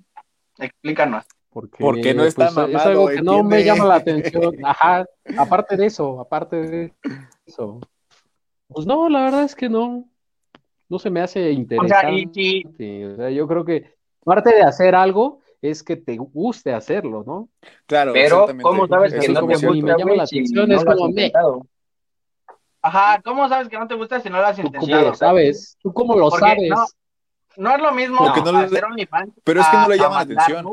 Explícanos. 0.59 1.25
Porque, 1.49 1.79
Porque 1.83 2.13
no 2.13 2.25
está 2.25 2.51
pues, 2.53 2.69
es 2.69 2.75
mamado, 2.75 2.91
algo 2.91 3.09
que 3.09 3.23
no 3.23 3.43
me 3.43 3.65
llama 3.65 3.87
la 3.87 3.95
atención. 3.95 4.55
Ajá, 4.63 5.07
aparte 5.39 5.79
de 5.79 5.87
eso, 5.87 6.21
aparte 6.21 6.57
de 6.57 6.95
eso. 7.47 7.81
Pues 8.69 8.85
no, 8.87 9.09
la 9.09 9.23
verdad 9.23 9.45
es 9.45 9.55
que 9.55 9.71
no. 9.71 10.11
No 10.91 10.99
se 10.99 11.09
me 11.09 11.23
hace 11.23 11.49
O 11.49 11.53
interesante. 11.53 12.07
sea, 12.07 12.11
y 12.11 12.65
si, 12.77 13.05
O 13.05 13.17
sea, 13.17 13.31
yo 13.31 13.49
creo 13.49 13.65
que 13.65 13.94
parte 14.25 14.55
de 14.55 14.63
hacer 14.63 14.95
algo 14.95 15.41
es 15.63 15.83
que 15.83 15.97
te 15.97 16.17
guste 16.17 16.73
hacerlo, 16.75 17.25
¿no? 17.27 17.49
Claro, 17.87 18.13
Pero, 18.13 18.35
exactamente. 18.37 18.63
¿cómo 18.63 18.87
sabes 18.89 19.13
que 19.13 19.17
no 19.17 19.23
te 19.23 19.27
cierto. 19.27 19.47
me 19.47 19.81
gusta, 19.81 19.97
llama 19.97 20.15
la 20.17 20.27
si 20.27 20.37
atención, 20.39 20.69
no 20.69 20.77
es 20.77 20.85
lo 20.85 20.91
has 20.91 20.97
como, 20.97 21.07
me- 21.07 21.11
intentado? 21.23 21.67
ajá, 22.83 23.23
¿cómo 23.25 23.49
sabes 23.49 23.69
que 23.69 23.79
no 23.79 23.89
te 23.89 23.95
gusta 23.95 24.21
si 24.21 24.29
no 24.29 24.39
lo 24.41 24.47
has 24.47 24.57
¿Tú 24.57 24.63
intentado? 24.67 25.09
lo 25.09 25.15
sabes? 25.15 25.77
¿Tú 25.81 25.93
cómo 25.93 26.17
lo 26.17 26.31
sabes? 26.31 26.71
no- 27.57 27.75
es 27.75 27.81
lo 27.83 27.93
mismo 27.93 28.29
hacer 28.29 28.85
OnlyFans. 28.85 29.33
pero 29.45 29.61
es 29.61 29.67
que 29.69 29.77
no 29.77 29.89
le 29.89 29.97
llama 29.97 30.15
la 30.17 30.21
atención. 30.23 30.67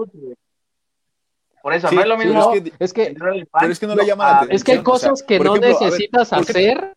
Por 1.62 1.74
eso, 1.76 1.92
no 1.92 2.02
es 2.02 2.08
lo 2.08 2.18
mismo. 2.18 2.54
es 2.54 2.62
que- 2.64 2.74
Es 2.80 2.94
que, 2.94 3.16
pero 3.16 3.72
es 3.72 3.82
no 3.84 3.96
le 3.96 4.06
llama 4.06 4.26
la 4.26 4.32
atención. 4.38 4.56
es 4.56 4.64
que 4.64 4.72
hay 4.74 4.84
cosas 4.84 5.24
que 5.24 5.40
no 5.40 5.56
necesitas 5.58 6.30
¿por 6.30 6.46
qué- 6.46 6.52
hacer. 6.52 6.94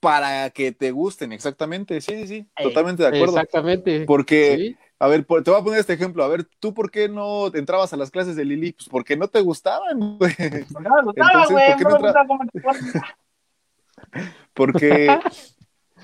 Para 0.00 0.48
que 0.50 0.72
te 0.72 0.90
gusten, 0.90 1.32
exactamente. 1.32 2.00
Sí, 2.00 2.12
sí, 2.20 2.26
sí, 2.26 2.50
totalmente 2.62 3.02
de 3.02 3.08
acuerdo. 3.08 3.34
Exactamente. 3.36 4.04
Porque, 4.06 4.56
Sí. 4.56 4.76
A 5.02 5.08
ver, 5.08 5.24
te 5.24 5.50
voy 5.50 5.60
a 5.60 5.64
poner 5.64 5.80
este 5.80 5.94
ejemplo. 5.94 6.22
A 6.22 6.28
ver, 6.28 6.44
¿tú 6.60 6.72
por 6.72 6.88
qué 6.88 7.08
no 7.08 7.48
entrabas 7.54 7.92
a 7.92 7.96
las 7.96 8.12
clases 8.12 8.36
de 8.36 8.44
Lili? 8.44 8.70
Pues 8.72 8.88
porque 8.88 9.16
no 9.16 9.26
te 9.26 9.40
gustaban, 9.40 10.16
güey. 10.16 10.32
No 10.70 10.78
me 10.80 11.02
gustaba, 11.02 11.30
Entonces, 11.32 11.50
güey. 11.50 11.66
¿por 11.66 11.76
qué 11.76 11.82
No 11.84 11.90
no 11.90 11.96
me 11.96 11.98
tra- 11.98 12.02
gustaba 12.02 12.26
cómo 12.28 12.44
te 12.52 12.60
pones. 12.60 12.92
Porque, 14.54 15.18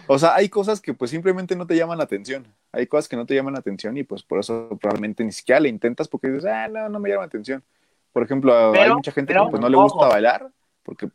o 0.08 0.18
sea, 0.18 0.34
hay 0.34 0.48
cosas 0.48 0.80
que 0.80 0.94
pues 0.94 1.12
simplemente 1.12 1.54
no 1.54 1.64
te 1.66 1.76
llaman 1.76 1.98
la 1.98 2.04
atención. 2.04 2.44
Hay 2.72 2.86
cosas 2.88 3.08
que 3.08 3.16
no 3.16 3.24
te 3.24 3.34
llaman 3.36 3.52
la 3.52 3.60
atención 3.60 3.96
y 3.96 4.02
pues 4.02 4.22
por 4.24 4.40
eso 4.40 4.68
probablemente 4.80 5.22
ni 5.24 5.30
siquiera 5.30 5.60
le 5.60 5.68
intentas 5.68 6.08
porque 6.08 6.28
dices, 6.28 6.46
ah, 6.50 6.66
no, 6.66 6.88
no 6.88 6.98
me 6.98 7.08
llama 7.08 7.22
la 7.22 7.26
atención. 7.26 7.62
Por 8.12 8.24
ejemplo, 8.24 8.72
hay 8.72 8.90
mucha 8.92 9.12
gente 9.12 9.32
pero, 9.32 9.46
que 9.46 9.50
pues 9.52 9.60
no 9.60 9.68
le 9.68 9.76
ojo. 9.76 9.84
gusta 9.94 10.08
bailar 10.08 10.48
porque 10.82 11.08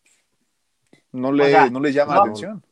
no, 1.12 1.32
le, 1.34 1.44
O 1.44 1.48
sea, 1.48 1.70
no 1.70 1.80
les 1.82 1.94
llama 1.94 2.14
no. 2.14 2.20
la 2.20 2.24
atención. 2.24 2.64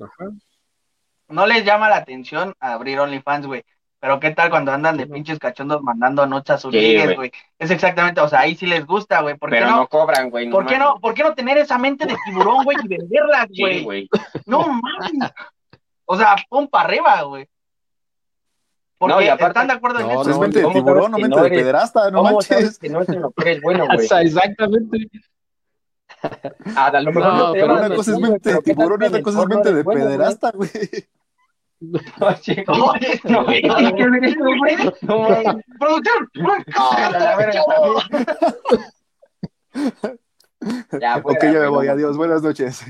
No 1.27 1.45
les 1.47 1.65
llama 1.65 1.89
la 1.89 1.97
atención 1.97 2.53
abrir 2.59 2.99
OnlyFans, 2.99 3.45
güey. 3.45 3.63
Pero 4.01 4.19
qué 4.19 4.31
tal 4.31 4.49
cuando 4.49 4.71
andan 4.71 4.97
de 4.97 5.05
pinches 5.05 5.37
cachondos 5.37 5.83
mandando 5.83 6.25
noches 6.25 6.55
a 6.55 6.57
sus 6.57 6.71
Sí, 6.73 6.79
ligues, 6.81 7.15
güey. 7.15 7.31
Es 7.59 7.69
exactamente, 7.69 8.19
o 8.19 8.27
sea, 8.27 8.39
ahí 8.39 8.55
sí 8.55 8.65
les 8.65 8.83
gusta, 8.85 9.21
güey. 9.21 9.37
¿Por 9.37 9.51
qué 9.51 9.57
Pero 9.57 9.67
no? 9.69 9.75
no 9.77 9.87
cobran, 9.87 10.31
güey. 10.31 10.49
¿Por 10.49 10.65
qué 10.65 10.79
no? 10.79 10.99
¿Por 10.99 11.13
qué 11.13 11.21
no 11.23 11.35
tener 11.35 11.59
esa 11.59 11.77
mente 11.77 12.07
de 12.07 12.15
tiburón, 12.25 12.63
güey, 12.63 12.77
y 12.83 12.87
venderlas, 12.87 13.45
Sí, 13.53 13.83
güey? 13.83 14.09
no 14.47 14.67
mames. 14.67 15.31
O 16.05 16.17
sea, 16.17 16.35
pum 16.49 16.67
para 16.67 16.85
arriba, 16.89 17.21
güey. 17.21 17.47
Porque 18.97 19.13
No, 19.15 19.21
y 19.21 19.27
aparte- 19.27 19.47
están 19.47 19.67
de 19.67 19.73
acuerdo 19.73 19.99
en 19.99 20.07
No, 20.07 20.11
eso. 20.13 20.17
Pues 20.23 20.27
es 20.29 20.35
no, 20.35 20.41
mente 20.41 20.57
de 20.59 20.63
¿cómo 20.65 20.75
tiburón, 20.75 21.11
no 21.11 21.17
mente 21.19 21.37
no 21.37 21.43
de 21.43 21.49
pederasta, 21.51 22.11
no 22.11 22.17
¿Cómo 22.23 22.41
sabes 22.41 22.63
manches. 22.63 22.79
que 22.79 22.89
no 22.89 23.01
es 23.01 23.09
lo 23.09 23.31
que 23.31 23.41
eres 23.51 23.61
bueno, 23.61 23.83
O 23.89 23.93
güey? 23.95 24.07
sea, 24.07 24.21
exactamente. 24.21 24.97
A 26.75 26.91
lo 26.99 27.11
mejor 27.11 27.33
No, 27.33 27.37
no, 27.47 27.53
Pero 27.53 27.73
una 27.73 27.95
cosa 27.95 28.11
es 28.13 28.19
mente 28.19 28.33
de 28.33 28.39
pero 28.43 28.61
¿qué 28.63 28.73
tal 28.73 28.77
tiburón 28.83 29.01
y 29.03 29.05
otra 29.05 29.21
cosa 29.21 29.41
es 29.41 29.47
mente 29.47 29.73
de 29.73 29.83
pederasta, 29.83 30.51
güey. 30.55 30.69
Oye, 32.19 32.63
No, 33.23 33.43
güey. 33.45 33.61
hay 33.69 33.93
que 33.95 34.09
ver 34.09 34.23
eso, 34.25 34.39
güey. 34.43 34.75
No. 35.01 35.27
Producción. 35.79 36.29
Ya, 40.99 41.17
Ok, 41.23 41.37
ya 41.43 41.51
me 41.53 41.67
voy, 41.69 41.87
no, 41.87 41.93
adiós, 41.93 42.17
buenas 42.17 42.43
noches. 42.43 42.83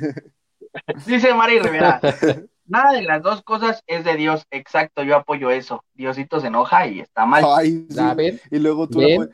Dice 1.06 1.34
Mari 1.34 1.60
Rivera. 1.60 1.99
Nada 2.65 2.93
de 2.93 3.01
las 3.04 3.21
dos 3.21 3.41
cosas 3.43 3.84
es 3.88 4.04
de 4.06 4.15
Dios. 4.15 4.45
Exacto, 4.51 5.04
yo 5.04 5.15
apoyo 5.17 5.49
eso. 5.51 5.84
Diosito 5.93 6.39
se 6.39 6.47
enoja 6.47 6.88
y 6.88 6.99
está 7.01 7.25
mal. 7.25 7.43
Ay, 7.47 7.86
sí. 7.89 7.99
Ven, 8.15 8.39
Y 8.49 8.60
luego 8.60 8.88
tú 8.88 8.99
ven, 8.99 9.21
la 9.21 9.27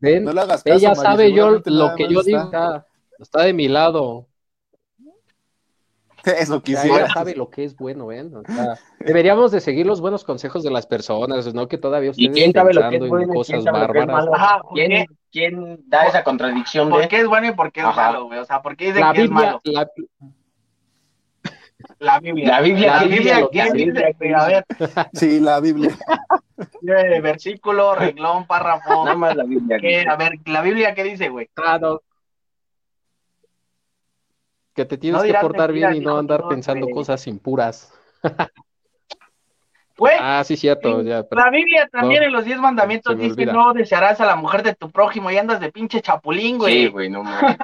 ven. 0.00 0.24
no 0.24 0.32
le 0.32 0.40
hagas 0.40 0.62
caso, 0.62 0.76
Ella 0.76 0.90
Mari, 0.90 1.00
sabe 1.00 1.32
yo 1.32 1.60
lo 1.64 1.94
que 1.96 2.08
yo 2.08 2.20
está- 2.20 2.26
digo. 2.30 2.84
Está 3.18 3.42
de 3.42 3.52
mi 3.52 3.68
lado. 3.68 4.26
Eso 6.38 6.62
quisiera. 6.62 7.04
ella 7.04 7.12
sabe 7.12 7.34
lo 7.34 7.50
que 7.50 7.64
es 7.64 7.76
bueno, 7.76 8.06
sea, 8.06 8.78
deberíamos 9.00 9.52
de 9.52 9.60
seguir 9.60 9.86
los 9.86 10.00
buenos 10.00 10.24
consejos 10.24 10.62
de 10.62 10.70
las 10.70 10.86
personas, 10.86 11.52
¿no? 11.54 11.68
Que 11.68 11.78
todavía 11.78 12.12
¿Y 12.16 12.28
ustedes 12.28 12.32
quién 12.32 12.52
sabe 12.52 12.74
lo 12.74 12.80
que 12.80 12.98
pensando 12.98 13.04
es 13.04 13.10
bueno 13.10 13.24
en 13.24 13.30
y 13.30 13.32
quién 13.32 13.38
cosas 13.38 13.52
que 13.52 13.58
es 13.58 14.04
bárbaras. 14.04 14.62
¿Quién, 15.30 15.80
da 15.88 16.06
esa 16.06 16.22
contradicción 16.22 16.90
¿Por 16.90 17.02
de 17.02 17.08
qué 17.08 17.20
es 17.20 17.26
bueno 17.26 17.48
y 17.48 17.52
por 17.52 17.72
qué 17.72 17.80
es 17.80 17.86
Ajá. 17.86 18.12
malo, 18.12 18.26
güey? 18.26 18.38
O 18.38 18.44
sea, 18.44 18.62
¿por 18.62 18.76
qué 18.76 18.86
dicen 18.86 19.00
La 19.00 19.12
que 19.12 19.22
es 19.22 19.28
Biblia, 19.28 19.46
malo? 19.46 19.60
la, 19.64 19.90
La 21.98 22.20
Biblia. 22.20 22.48
La 22.48 22.60
Biblia, 22.60 22.92
La 22.92 23.00
¿qué 23.00 23.06
Biblia. 23.72 24.14
A 24.36 24.46
ver, 24.46 24.64
Sí, 25.12 25.40
la 25.40 25.60
Biblia. 25.60 25.90
eh, 26.86 27.20
versículo, 27.20 27.94
reglón, 27.94 28.46
párrafo. 28.46 29.04
Nada 29.04 29.16
más 29.16 29.36
la 29.36 29.44
Biblia. 29.44 29.78
¿Qué? 29.80 30.04
A 30.08 30.16
ver, 30.16 30.32
¿la 30.46 30.62
Biblia 30.62 30.94
qué 30.94 31.04
dice, 31.04 31.28
güey? 31.28 31.48
no. 31.80 32.00
Que 34.74 34.84
te 34.84 34.98
tienes 34.98 35.22
No 35.22 35.26
que 35.26 35.34
portar 35.34 35.72
bien 35.72 35.94
y 35.94 36.00
no 36.00 36.18
andar 36.18 36.48
pensando 36.48 36.86
güey. 36.86 36.94
cosas 36.94 37.26
impuras. 37.26 37.92
Ah, 40.20 40.42
sí, 40.44 40.56
cierto. 40.56 41.02
Ya, 41.02 41.22
pero- 41.22 41.40
la 41.40 41.50
Biblia 41.50 41.88
también 41.88 42.22
no, 42.22 42.26
en 42.26 42.32
los 42.32 42.44
diez 42.44 42.58
mandamientos 42.58 43.16
dice 43.16 43.32
olvida. 43.32 43.52
no 43.52 43.72
desearás 43.72 44.20
a 44.20 44.26
la 44.26 44.34
mujer 44.34 44.64
de 44.64 44.74
tu 44.74 44.90
prójimo 44.90 45.30
y 45.30 45.38
andas 45.38 45.60
de 45.60 45.70
pinche 45.70 46.02
chapulín, 46.02 46.58
güey. 46.58 46.86
Sí, 46.86 46.88
güey, 46.88 47.08
no 47.08 47.22
mames. 47.22 47.58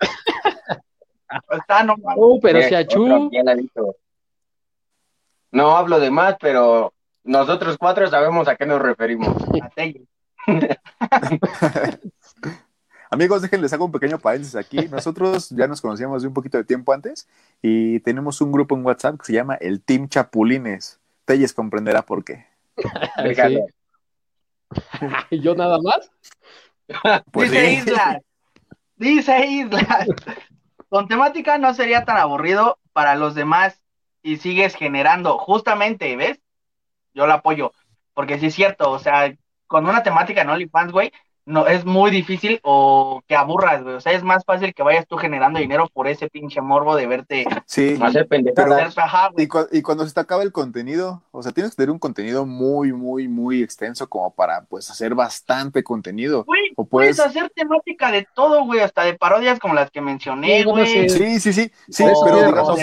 Está 1.50 1.82
no 1.82 1.96
mames. 1.96 2.18
Oh, 2.20 2.38
pero 2.42 2.60
si 2.60 2.74
achú. 2.74 3.30
ya 3.32 3.42
la 3.42 3.54
dijo. 3.54 3.96
No 5.50 5.76
hablo 5.76 5.98
de 5.98 6.10
más, 6.10 6.36
pero 6.38 6.92
nosotros 7.24 7.78
cuatro 7.78 8.06
sabemos 8.08 8.48
a 8.48 8.56
qué 8.56 8.66
nos 8.66 8.82
referimos. 8.82 9.34
Amigos, 13.12 13.42
déjenles 13.42 13.70
hago 13.74 13.84
un 13.84 13.92
pequeño 13.92 14.18
paréntesis 14.18 14.56
aquí. 14.56 14.76
Nosotros 14.90 15.50
ya 15.50 15.66
nos 15.66 15.82
conocíamos 15.82 16.22
de 16.22 16.28
un 16.28 16.34
poquito 16.34 16.56
de 16.56 16.64
tiempo 16.64 16.94
antes 16.94 17.28
y 17.60 18.00
tenemos 18.00 18.40
un 18.40 18.50
grupo 18.50 18.74
en 18.74 18.86
WhatsApp 18.86 19.18
que 19.18 19.26
se 19.26 19.34
llama 19.34 19.54
el 19.56 19.82
Team 19.82 20.08
Chapulines. 20.08 20.98
Telles 21.26 21.52
comprenderá 21.52 22.00
por 22.00 22.24
qué. 22.24 22.46
¿Y 25.30 25.40
yo 25.42 25.54
nada 25.54 25.78
más? 25.78 26.10
Pues 27.30 27.50
Dice 27.50 27.66
sí. 27.66 27.74
Islas. 27.74 28.22
Dice 28.96 29.46
Islas. 29.46 30.08
Con 30.88 31.06
temática 31.06 31.58
no 31.58 31.74
sería 31.74 32.06
tan 32.06 32.16
aburrido 32.16 32.78
para 32.94 33.14
los 33.14 33.34
demás 33.34 33.82
y 34.22 34.38
sigues 34.38 34.74
generando. 34.74 35.36
Justamente, 35.36 36.16
¿ves? 36.16 36.40
Yo 37.12 37.26
lo 37.26 37.34
apoyo. 37.34 37.72
Porque 38.14 38.38
sí 38.38 38.46
es 38.46 38.54
cierto, 38.54 38.90
o 38.90 38.98
sea, 38.98 39.36
con 39.66 39.86
una 39.86 40.02
temática 40.02 40.40
en 40.40 40.48
OnlyFans, 40.48 40.92
güey, 40.92 41.12
no, 41.44 41.66
es 41.66 41.84
muy 41.84 42.10
difícil 42.10 42.60
o 42.62 43.20
que 43.26 43.34
aburras, 43.34 43.82
güey. 43.82 43.96
O 43.96 44.00
sea, 44.00 44.12
es 44.12 44.22
más 44.22 44.44
fácil 44.44 44.72
que 44.74 44.82
vayas 44.82 45.06
tú 45.08 45.16
generando 45.16 45.58
dinero 45.58 45.88
por 45.92 46.06
ese 46.06 46.28
pinche 46.28 46.60
morbo 46.60 46.94
de 46.94 47.06
verte 47.06 47.44
Sí. 47.66 47.98
Hacer 48.00 48.28
pendejadas. 48.28 48.94
Y, 49.36 49.48
cu- 49.48 49.66
y 49.72 49.82
cuando 49.82 50.06
se 50.06 50.14
te 50.14 50.20
acaba 50.20 50.42
el 50.44 50.52
contenido, 50.52 51.22
o 51.32 51.42
sea, 51.42 51.50
tienes 51.52 51.72
que 51.72 51.76
tener 51.76 51.90
un 51.90 51.98
contenido 51.98 52.46
muy, 52.46 52.92
muy, 52.92 53.26
muy 53.26 53.62
extenso 53.62 54.08
como 54.08 54.32
para, 54.34 54.64
pues, 54.66 54.88
hacer 54.90 55.14
bastante 55.14 55.82
contenido. 55.82 56.44
Güey, 56.44 56.70
O 56.76 56.84
puedes 56.84 57.16
puedes... 57.16 57.30
hacer 57.36 57.50
temática 57.50 58.10
de 58.12 58.26
todo, 58.34 58.64
güey, 58.64 58.80
hasta 58.80 59.02
de 59.04 59.14
parodias 59.14 59.58
como 59.58 59.74
las 59.74 59.90
que 59.90 60.00
mencioné, 60.00 60.62
güey. 60.64 60.86
sí. 60.86 61.08
Sí, 61.08 61.40
sí, 61.40 61.52
sí, 61.52 61.72
pero, 61.96 62.46
digamos, 62.46 62.82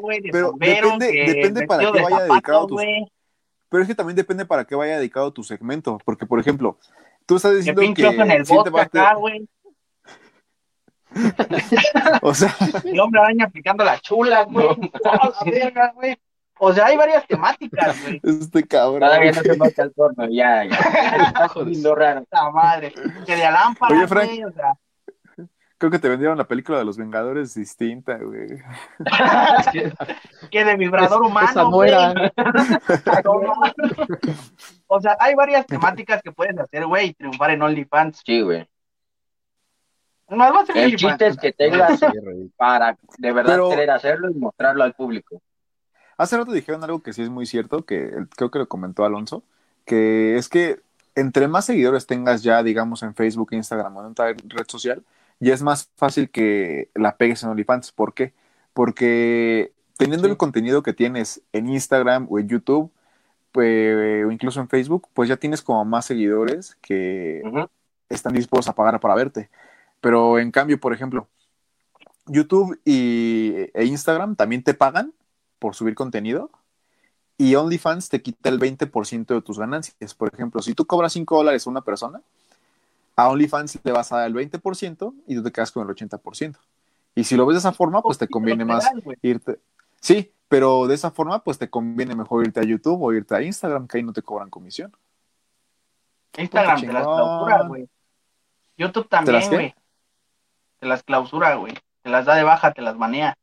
güey, 0.00 0.20
de 0.20 0.30
pero 0.30 0.50
bombero, 0.52 0.88
depende- 0.90 1.10
que 1.12 1.32
depende 1.32 1.66
para 1.66 1.80
qué 1.80 1.86
de 1.86 2.02
vaya 2.02 2.16
zapato, 2.16 2.32
dedicado 2.32 2.66
tu- 2.66 2.76
pero 3.68 3.82
es 3.82 3.88
que 3.88 3.94
también 3.94 4.16
depende 4.16 4.46
para 4.46 4.64
qué 4.64 4.74
vaya 4.74 4.96
dedicado 4.98 5.32
tu 5.32 5.42
segmento, 5.42 5.98
porque, 6.04 6.26
por 6.26 6.38
ejemplo, 6.38 6.78
tú 7.26 7.36
estás 7.36 7.56
diciendo 7.56 7.82
que 7.94 8.06
en 8.06 8.30
el 8.30 8.46
sí 8.46 8.54
te 8.64 8.70
bosque 8.70 8.98
a- 8.98 9.02
acá, 9.02 9.14
güey. 9.16 9.46
o 12.22 12.34
sea, 12.34 12.54
El 12.84 13.00
hombre 13.00 13.20
araña 13.20 13.46
aplicando 13.46 13.84
la 13.84 13.98
chula, 14.00 14.42
güey. 14.44 14.66
¡Oh, 14.66 14.76
la 15.44 15.50
verga, 15.50 15.92
güey! 15.94 16.16
O 16.58 16.72
sea, 16.72 16.86
hay 16.86 16.96
varias 16.96 17.26
temáticas, 17.26 18.02
güey. 18.02 18.20
este 18.22 18.66
cabrón. 18.66 19.00
Todavía 19.00 19.32
no 19.32 19.42
se 19.42 19.56
mata 19.56 19.82
el 19.82 19.92
porno, 19.92 20.26
ya, 20.28 20.64
ya. 20.64 20.76
Está 21.28 21.48
jodiendo 21.48 21.94
raro. 21.94 22.24
La 22.30 22.50
madre. 22.50 22.94
Que 23.26 23.36
de 23.36 23.44
a 23.44 23.50
lámpara, 23.50 23.94
Oye, 23.94 24.08
Frank. 24.08 24.26
güey. 24.28 24.44
O 24.44 24.52
sea, 24.52 24.72
Creo 25.78 25.90
que 25.90 25.98
te 25.98 26.08
vendieron 26.08 26.38
la 26.38 26.48
película 26.48 26.78
de 26.78 26.84
los 26.86 26.96
Vengadores 26.96 27.54
distinta, 27.54 28.16
güey. 28.16 28.62
que 30.50 30.64
de 30.64 30.76
vibrador 30.76 31.22
Es- 31.24 31.30
humano, 31.30 31.48
esa 31.50 31.62
no 31.62 31.70
güey. 31.70 31.90
era. 31.90 32.14
No 33.24 33.40
mames. 33.42 34.52
O 34.86 35.00
sea, 35.00 35.16
hay 35.20 35.34
varias 35.34 35.66
temáticas 35.66 36.22
que 36.22 36.32
puedes 36.32 36.58
hacer, 36.58 36.86
güey, 36.86 37.08
y 37.08 37.14
triunfar 37.14 37.50
en 37.50 37.62
OnlyFans. 37.62 38.22
Sí, 38.24 38.40
güey. 38.40 38.66
Más 40.28 40.52
va 40.52 40.60
a 40.62 40.66
ser 40.66 40.76
El 40.78 40.96
chiste 40.96 41.26
es 41.26 41.36
que 41.36 41.52
tengas 41.52 42.00
para 42.56 42.96
de 43.18 43.32
verdad 43.32 43.52
Pero- 43.54 43.70
querer 43.70 43.90
hacerlo 43.90 44.30
y 44.30 44.34
mostrarlo 44.34 44.82
al 44.82 44.94
público. 44.94 45.40
Hace 46.18 46.38
rato 46.38 46.52
dijeron 46.52 46.82
algo 46.82 47.02
que 47.02 47.12
sí 47.12 47.20
es 47.22 47.28
muy 47.28 47.44
cierto, 47.44 47.84
que 47.84 48.10
creo 48.36 48.50
que 48.50 48.58
lo 48.58 48.66
comentó 48.68 49.04
Alonso, 49.04 49.42
que 49.84 50.36
es 50.38 50.48
que 50.48 50.80
entre 51.14 51.46
más 51.46 51.66
seguidores 51.66 52.06
tengas 52.06 52.42
ya, 52.42 52.62
digamos, 52.62 53.02
en 53.02 53.14
Facebook, 53.14 53.50
Instagram 53.52 53.94
o 53.96 54.00
en 54.00 54.06
otra 54.12 54.26
red 54.28 54.66
social, 54.66 55.04
ya 55.40 55.54
es 55.54 55.62
más 55.62 55.90
fácil 55.96 56.30
que 56.30 56.90
la 56.94 57.16
pegues 57.16 57.42
en 57.42 57.50
OnlyFans. 57.50 57.92
¿Por 57.92 58.14
qué? 58.14 58.32
Porque 58.72 59.72
teniendo 59.96 60.26
Sí. 60.26 60.30
el 60.32 60.36
contenido 60.36 60.82
que 60.82 60.92
tienes 60.92 61.42
en 61.52 61.68
Instagram 61.68 62.26
o 62.30 62.38
en 62.38 62.48
YouTube, 62.48 62.90
pues, 63.52 64.24
o 64.26 64.30
incluso 64.30 64.60
en 64.60 64.68
Facebook, 64.68 65.08
pues 65.14 65.28
ya 65.28 65.36
tienes 65.36 65.62
como 65.62 65.84
más 65.84 66.04
seguidores 66.06 66.76
que 66.82 67.42
están 68.08 68.34
dispuestos 68.34 68.68
a 68.68 68.74
pagar 68.74 69.00
para 69.00 69.14
verte. 69.14 69.48
Pero 70.00 70.38
en 70.38 70.50
cambio, 70.50 70.78
por 70.78 70.92
ejemplo, 70.92 71.26
YouTube 72.26 72.78
y, 72.84 73.54
e 73.72 73.84
Instagram 73.84 74.36
también 74.36 74.62
te 74.62 74.74
pagan 74.74 75.12
por 75.58 75.74
subir 75.74 75.94
contenido 75.94 76.50
y 77.38 77.54
OnlyFans 77.54 78.08
te 78.08 78.20
quita 78.20 78.48
el 78.48 78.58
20% 78.58 79.34
de 79.34 79.42
tus 79.42 79.58
ganancias. 79.58 80.14
Por 80.14 80.32
ejemplo, 80.32 80.60
si 80.60 80.74
tú 80.74 80.86
cobras 80.86 81.12
5 81.14 81.36
dólares 81.36 81.66
a 81.66 81.70
una 81.70 81.80
persona, 81.82 82.20
a 83.16 83.28
OnlyFans 83.30 83.80
le 83.82 83.92
vas 83.92 84.12
a 84.12 84.18
dar 84.18 84.26
el 84.26 84.34
20% 84.34 85.14
y 85.26 85.34
tú 85.34 85.42
te 85.42 85.50
quedas 85.50 85.72
con 85.72 85.88
el 85.88 85.94
80%. 85.94 86.56
Y 87.14 87.24
si 87.24 87.34
lo 87.34 87.46
ves 87.46 87.54
de 87.54 87.58
esa 87.60 87.72
forma, 87.72 88.02
pues 88.02 88.18
te 88.18 88.28
conviene 88.28 88.64
más 88.64 88.90
irte. 89.22 89.58
Sí, 90.00 90.32
pero 90.48 90.86
de 90.86 90.94
esa 90.94 91.10
forma, 91.10 91.42
pues 91.42 91.58
te 91.58 91.70
conviene 91.70 92.14
mejor 92.14 92.46
irte 92.46 92.60
a 92.60 92.62
YouTube 92.62 93.02
o 93.02 93.12
irte 93.12 93.34
a 93.34 93.42
Instagram, 93.42 93.88
que 93.88 93.96
ahí 93.96 94.02
no 94.04 94.12
te 94.12 94.22
cobran 94.22 94.50
comisión. 94.50 94.94
Instagram 96.36 96.80
te 96.80 96.92
las 96.92 97.02
clausura, 97.04 97.62
güey. 97.62 97.88
YouTube 98.76 99.08
¿Te 99.08 99.16
las 99.16 99.24
también, 99.24 99.50
güey. 99.50 99.74
Te 100.78 100.86
las 100.86 101.02
clausura, 101.02 101.54
güey. 101.54 101.72
Te 102.02 102.10
las 102.10 102.26
da 102.26 102.34
de 102.34 102.42
baja, 102.42 102.72
te 102.72 102.82
las 102.82 102.98
banea. 102.98 103.36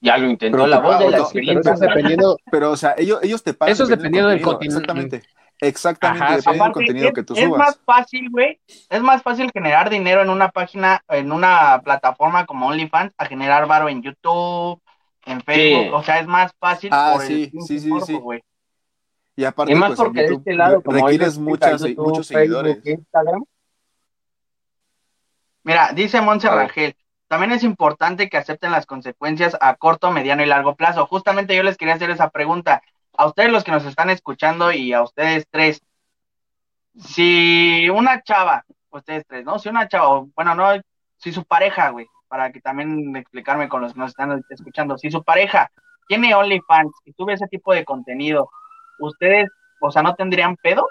Ya 0.00 0.16
lo 0.16 0.30
intentó 0.30 0.56
Pero 0.56 0.68
la 0.68 0.78
voz 0.78 0.98
de 1.00 1.10
la 1.10 1.18
no, 1.18 1.24
Sí, 1.26 1.32
pero 1.34 1.52
experiencia. 1.52 1.72
eso 1.72 1.84
es 1.84 1.90
dependiendo. 1.90 2.38
Pero, 2.50 2.70
o 2.70 2.76
sea, 2.76 2.94
ellos, 2.96 3.18
ellos 3.22 3.42
te 3.42 3.52
pagan. 3.52 3.72
Eso 3.72 3.82
es 3.82 3.88
dependiendo 3.88 4.30
del 4.30 4.40
contenido. 4.40 4.78
Exactamente. 4.78 5.22
Exactamente, 5.60 6.24
Ajá, 6.24 6.52
del 6.52 6.72
contenido 6.72 7.08
es, 7.08 7.14
que 7.14 7.22
tú 7.22 7.34
es 7.34 7.44
subas. 7.44 7.58
más 7.58 7.80
fácil, 7.84 8.30
güey. 8.30 8.58
Es 8.88 9.02
más 9.02 9.22
fácil 9.22 9.50
generar 9.52 9.90
dinero 9.90 10.22
en 10.22 10.30
una 10.30 10.50
página, 10.50 11.02
en 11.08 11.32
una 11.32 11.80
plataforma 11.84 12.46
como 12.46 12.66
OnlyFans, 12.68 13.12
a 13.18 13.26
generar 13.26 13.66
varo 13.66 13.88
en 13.88 14.02
YouTube, 14.02 14.80
en 15.26 15.40
Facebook. 15.42 15.84
Sí. 15.84 15.90
O 15.92 16.02
sea, 16.02 16.20
es 16.20 16.26
más 16.26 16.52
fácil 16.58 16.90
Ah, 16.92 17.12
por 17.14 17.26
sí, 17.26 17.50
el 17.52 17.62
sí, 17.62 17.78
sí, 17.78 18.14
güey. 18.14 18.42
Y 19.36 19.44
aparte, 19.44 19.72
Y 19.72 19.74
más 19.74 19.90
pues, 19.90 19.98
porque 20.00 20.22
de 20.22 20.34
este 20.34 20.54
lado, 20.54 20.82
como 20.82 20.98
requieres 20.98 21.38
muchas, 21.38 21.80
YouTube, 21.82 22.06
muchos 22.08 22.28
Facebook, 22.28 22.62
seguidores. 22.62 22.86
Instagram, 22.86 23.44
Mira, 25.62 25.92
dice 25.94 26.20
Monse. 26.20 26.48
Rangel, 26.48 26.96
también 27.28 27.52
es 27.52 27.62
importante 27.62 28.28
que 28.28 28.36
acepten 28.38 28.72
las 28.72 28.86
consecuencias 28.86 29.56
a 29.60 29.76
corto, 29.76 30.10
mediano 30.10 30.42
y 30.42 30.46
largo 30.46 30.74
plazo. 30.74 31.06
Justamente 31.06 31.54
yo 31.54 31.62
les 31.62 31.76
quería 31.76 31.94
hacer 31.94 32.10
esa 32.10 32.30
pregunta. 32.30 32.82
A 33.16 33.26
ustedes 33.26 33.50
los 33.50 33.64
que 33.64 33.72
nos 33.72 33.84
están 33.84 34.10
escuchando 34.10 34.72
y 34.72 34.92
a 34.92 35.02
ustedes 35.02 35.46
tres, 35.50 35.82
si 36.98 37.88
una 37.90 38.22
chava, 38.22 38.64
ustedes 38.90 39.24
tres, 39.26 39.44
¿no? 39.44 39.58
Si 39.58 39.68
una 39.68 39.88
chava, 39.88 40.24
bueno, 40.34 40.54
no, 40.54 40.72
si 41.18 41.32
su 41.32 41.44
pareja, 41.44 41.90
güey, 41.90 42.06
para 42.28 42.50
que 42.52 42.60
también 42.60 43.14
explicarme 43.16 43.68
con 43.68 43.82
los 43.82 43.92
que 43.92 44.00
nos 44.00 44.10
están 44.10 44.42
escuchando, 44.50 44.96
si 44.98 45.10
su 45.10 45.22
pareja 45.22 45.70
tiene 46.08 46.34
OnlyFans 46.34 46.92
y 47.04 47.12
sube 47.12 47.34
ese 47.34 47.46
tipo 47.48 47.72
de 47.72 47.84
contenido, 47.84 48.50
ustedes, 48.98 49.48
o 49.80 49.90
sea, 49.90 50.02
¿no 50.02 50.14
tendrían 50.14 50.56
pedo? 50.56 50.86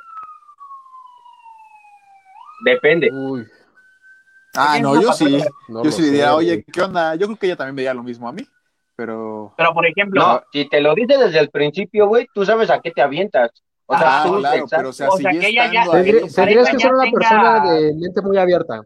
depende. 2.64 3.10
Uy, 3.12 3.48
Ah, 4.56 4.70
¿Quién 4.74 4.84
no, 4.84 5.00
yo 5.00 5.14
sí. 5.14 5.42
no 5.70 5.84
Yo 5.84 5.92
sí 5.92 5.98
sé, 6.04 6.10
diría, 6.10 6.32
güey. 6.34 6.50
oye, 6.52 6.66
¿qué 6.74 6.82
onda? 6.82 7.16
Yo 7.16 7.28
creo 7.28 7.38
que 7.38 7.46
ella 7.46 7.56
también 7.56 7.76
veía 7.76 7.94
lo 7.94 8.04
mismo 8.04 8.28
a 8.28 8.34
mí, 8.34 8.46
pero... 9.00 9.54
Pero, 9.56 9.74
por 9.74 9.86
ejemplo, 9.88 10.22
No, 10.22 10.42
si 10.52 10.68
te 10.68 10.82
lo 10.82 10.94
dice 10.94 11.18
desde 11.18 11.40
el 11.40 11.50
principio, 11.50 12.08
güey, 12.08 12.28
tú 12.34 12.44
sabes 12.46 12.70
a 12.70 12.80
qué 12.82 12.92
te 12.92 13.02
avientas. 13.02 13.50
O 13.86 13.98
sea, 13.98 14.22
Ah, 14.22 14.24
tú, 14.26 14.40
claro, 14.40 14.66
pero 14.70 14.90
o 14.90 14.94
sea, 14.94 15.08
O 15.10 15.18
sea, 15.18 15.32
que 15.32 15.48
ella 15.48 15.72
ya- 15.72 15.86
Tendrías 15.90 16.70
que 16.70 16.80
ser 16.80 16.94
una 16.94 17.06
tenga- 17.06 17.18
persona 17.18 17.72
de 17.72 17.94
mente 17.96 18.22
muy 18.22 18.38
abierta. 18.38 18.82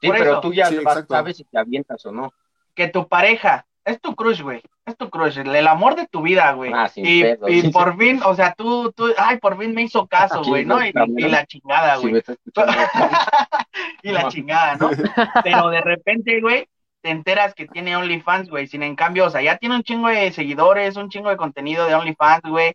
sí, 0.00 0.06
por 0.08 0.16
pero 0.18 0.30
eso. 0.32 0.40
tú 0.40 0.52
ya 0.54 0.66
Sí, 0.66 0.76
vas- 0.76 0.84
exacto. 0.94 1.14
sabes 1.14 1.36
si 1.36 1.44
te 1.44 1.58
avientas 1.58 2.04
o 2.06 2.12
no. 2.12 2.32
que 2.74 2.88
tu 2.88 3.06
pareja 3.06 3.66
es 3.84 4.00
tu 4.00 4.14
crush, 4.14 4.40
güey. 4.42 4.62
Es 4.86 4.96
tu 4.96 5.10
crush, 5.10 5.38
el, 5.38 5.54
el 5.54 5.66
amor 5.68 5.94
de 5.96 6.06
tu 6.06 6.22
vida, 6.22 6.52
güey. 6.52 6.72
Ah, 6.74 6.90
y, 6.96 7.22
pedos. 7.22 7.50
y 7.50 7.68
por 7.70 7.96
fin, 7.98 8.20
o 8.24 8.34
sea, 8.34 8.54
tú, 8.54 8.90
tú, 8.92 9.12
ay, 9.18 9.36
por 9.38 9.58
fin 9.58 9.74
me 9.74 9.82
hizo 9.82 10.06
caso, 10.06 10.42
güey, 10.42 10.64
¿no? 10.64 10.78
Y, 10.84 10.92
la 10.92 11.44
chingada, 11.46 11.96
güey. 11.96 12.22
y 14.02 14.10
la 14.12 14.22
No. 14.22 14.28
chingada, 14.30 14.76
¿no? 14.76 14.90
Pero 15.44 15.68
de 15.70 15.80
repente, 15.82 16.40
güey, 16.40 16.66
te 17.02 17.10
enteras 17.10 17.54
que 17.54 17.66
tiene 17.66 17.96
OnlyFans, 17.96 18.50
güey. 18.50 18.66
Sin 18.66 18.82
en 18.82 18.96
cambio, 18.96 19.26
o 19.26 19.30
sea, 19.30 19.42
ya 19.42 19.56
tiene 19.58 19.76
un 19.76 19.82
chingo 19.82 20.08
de 20.08 20.32
seguidores, 20.32 20.96
un 20.96 21.10
chingo 21.10 21.30
de 21.30 21.36
contenido 21.36 21.86
de 21.86 21.94
OnlyFans, 21.94 22.42
güey. 22.48 22.74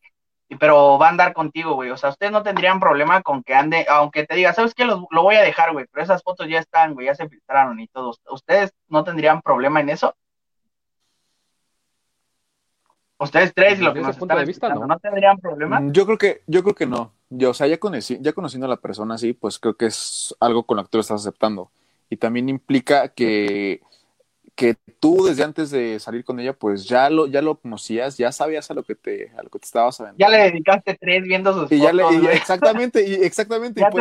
Pero 0.59 0.99
va 0.99 1.07
a 1.07 1.09
andar 1.09 1.33
contigo, 1.33 1.73
güey. 1.73 1.89
O 1.89 1.97
sea, 1.97 2.11
ustedes 2.11 2.31
no 2.31 2.43
tendrían 2.43 2.79
problema 2.79 3.21
con 3.21 3.43
que 3.43 3.55
ande, 3.55 3.85
aunque 3.89 4.25
te 4.25 4.35
diga, 4.35 4.53
¿sabes 4.53 4.73
qué? 4.75 4.85
Lo, 4.85 5.07
lo 5.09 5.23
voy 5.23 5.35
a 5.35 5.41
dejar, 5.41 5.73
güey. 5.73 5.85
Pero 5.91 6.03
esas 6.03 6.23
fotos 6.23 6.47
ya 6.47 6.59
están, 6.59 6.93
güey, 6.93 7.07
ya 7.07 7.15
se 7.15 7.27
filtraron 7.27 7.79
y 7.79 7.87
todo. 7.87 8.13
¿Ustedes 8.29 8.73
no 8.87 9.03
tendrían 9.03 9.41
problema 9.41 9.79
en 9.79 9.89
eso? 9.89 10.15
Ustedes 13.17 13.53
tres, 13.53 13.79
lo 13.79 13.93
que 13.93 13.99
Desde 13.99 14.07
nos 14.09 14.17
punto 14.17 14.33
están 14.33 14.45
de 14.45 14.47
vista, 14.47 14.69
no. 14.69 14.85
¿no 14.85 14.99
tendrían 14.99 15.37
problema? 15.37 15.81
Yo 15.85 16.05
creo 16.05 16.17
que, 16.17 16.41
yo 16.47 16.63
creo 16.63 16.75
que 16.75 16.85
no. 16.85 17.13
Yo, 17.29 17.51
o 17.51 17.53
sea, 17.53 17.65
ya 17.67 17.79
conocí, 17.79 18.17
ya 18.21 18.33
conociendo 18.33 18.67
a 18.67 18.69
la 18.69 18.77
persona 18.77 19.15
así, 19.15 19.33
pues 19.33 19.57
creo 19.57 19.75
que 19.75 19.85
es 19.85 20.35
algo 20.39 20.63
con 20.63 20.77
lo 20.77 20.83
que 20.83 20.89
tú 20.89 20.97
lo 20.97 21.01
estás 21.01 21.21
aceptando. 21.21 21.71
Y 22.09 22.17
también 22.17 22.49
implica 22.49 23.07
que, 23.09 23.81
que 24.55 24.75
tú 24.99 25.25
desde 25.25 25.43
antes 25.43 25.69
de 25.69 25.99
salir 25.99 26.23
con 26.23 26.39
ella, 26.39 26.53
pues 26.53 26.85
ya 26.85 27.09
lo, 27.09 27.27
ya 27.27 27.41
lo 27.41 27.55
conocías, 27.59 28.17
ya 28.17 28.31
sabías 28.31 28.71
a 28.71 28.73
lo 28.73 28.83
que 28.83 28.95
te, 28.95 29.31
a 29.37 29.43
lo 29.43 29.49
que 29.49 29.59
te 29.59 29.65
estabas 29.65 29.99
aventando. 29.99 30.19
Ya 30.25 30.29
le 30.29 30.43
dedicaste 30.49 30.97
tres 30.99 31.23
viendo 31.23 31.53
sus 31.53 31.69
y 31.71 31.77
ya 31.79 31.91
fotos, 31.91 32.11
le, 32.11 32.17
y 32.17 32.21
güey. 32.21 32.37
exactamente, 32.37 33.05
y 33.07 33.13
exactamente, 33.15 33.81
Ya 33.81 33.89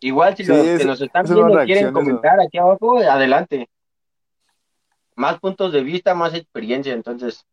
y. 0.00 0.08
Igual 0.08 0.36
si 0.36 0.44
Sí, 0.44 0.50
los 0.52 0.66
es- 0.66 0.78
que 0.80 0.84
nos 0.84 1.00
están 1.00 1.24
viendo 1.24 1.58
quieren 1.64 1.84
eso. 1.84 1.92
comentar 1.94 2.38
aquí 2.40 2.58
abajo, 2.58 2.98
adelante. 2.98 3.68
Más 5.16 5.38
puntos 5.38 5.72
de 5.72 5.82
vista, 5.82 6.14
más 6.14 6.34
experiencia, 6.34 6.92
entonces. 6.92 7.46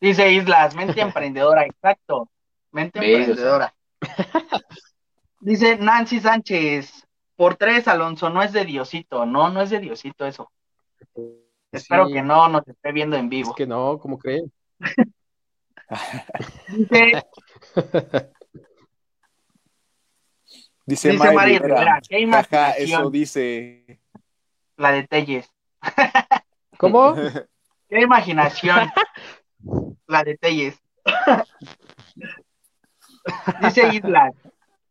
Dice 0.00 0.30
Islas, 0.32 0.74
mente 0.74 1.00
emprendedora, 1.00 1.64
exacto. 1.64 2.28
Mente 2.72 2.98
emprendedora. 2.98 3.72
Dice 5.40 5.76
Nancy 5.78 6.20
Sánchez, 6.20 7.06
por 7.36 7.56
tres, 7.56 7.86
Alonso, 7.88 8.30
no 8.30 8.42
es 8.42 8.52
de 8.52 8.64
Diosito. 8.64 9.24
No, 9.26 9.50
no 9.50 9.62
es 9.62 9.70
de 9.70 9.78
Diosito 9.80 10.26
eso. 10.26 10.50
Espero 11.70 12.06
Sí, 12.06 12.14
que 12.14 12.22
no 12.22 12.48
nos 12.48 12.66
esté 12.66 12.92
viendo 12.92 13.16
en 13.16 13.24
Es 13.26 13.30
vivo. 13.30 13.54
que 13.54 13.66
no, 13.66 13.98
¿cómo 13.98 14.18
creen? 14.18 14.50
Dice, 16.68 17.22
Dice, 20.86 21.10
dice 21.10 21.32
Mari 21.32 21.58
Rivera, 21.58 22.00
qué 22.08 22.26
Jaja, 22.26 22.70
eso 22.72 23.10
dice. 23.10 24.00
La 24.76 24.92
de 24.92 25.06
Telles. 25.06 25.50
¿Cómo? 26.78 27.14
Qué 27.88 28.00
imaginación. 28.00 28.90
La 30.06 30.24
de 30.24 30.36
Telles. 30.38 30.78
Dice 33.62 33.88
Islas. 33.94 34.32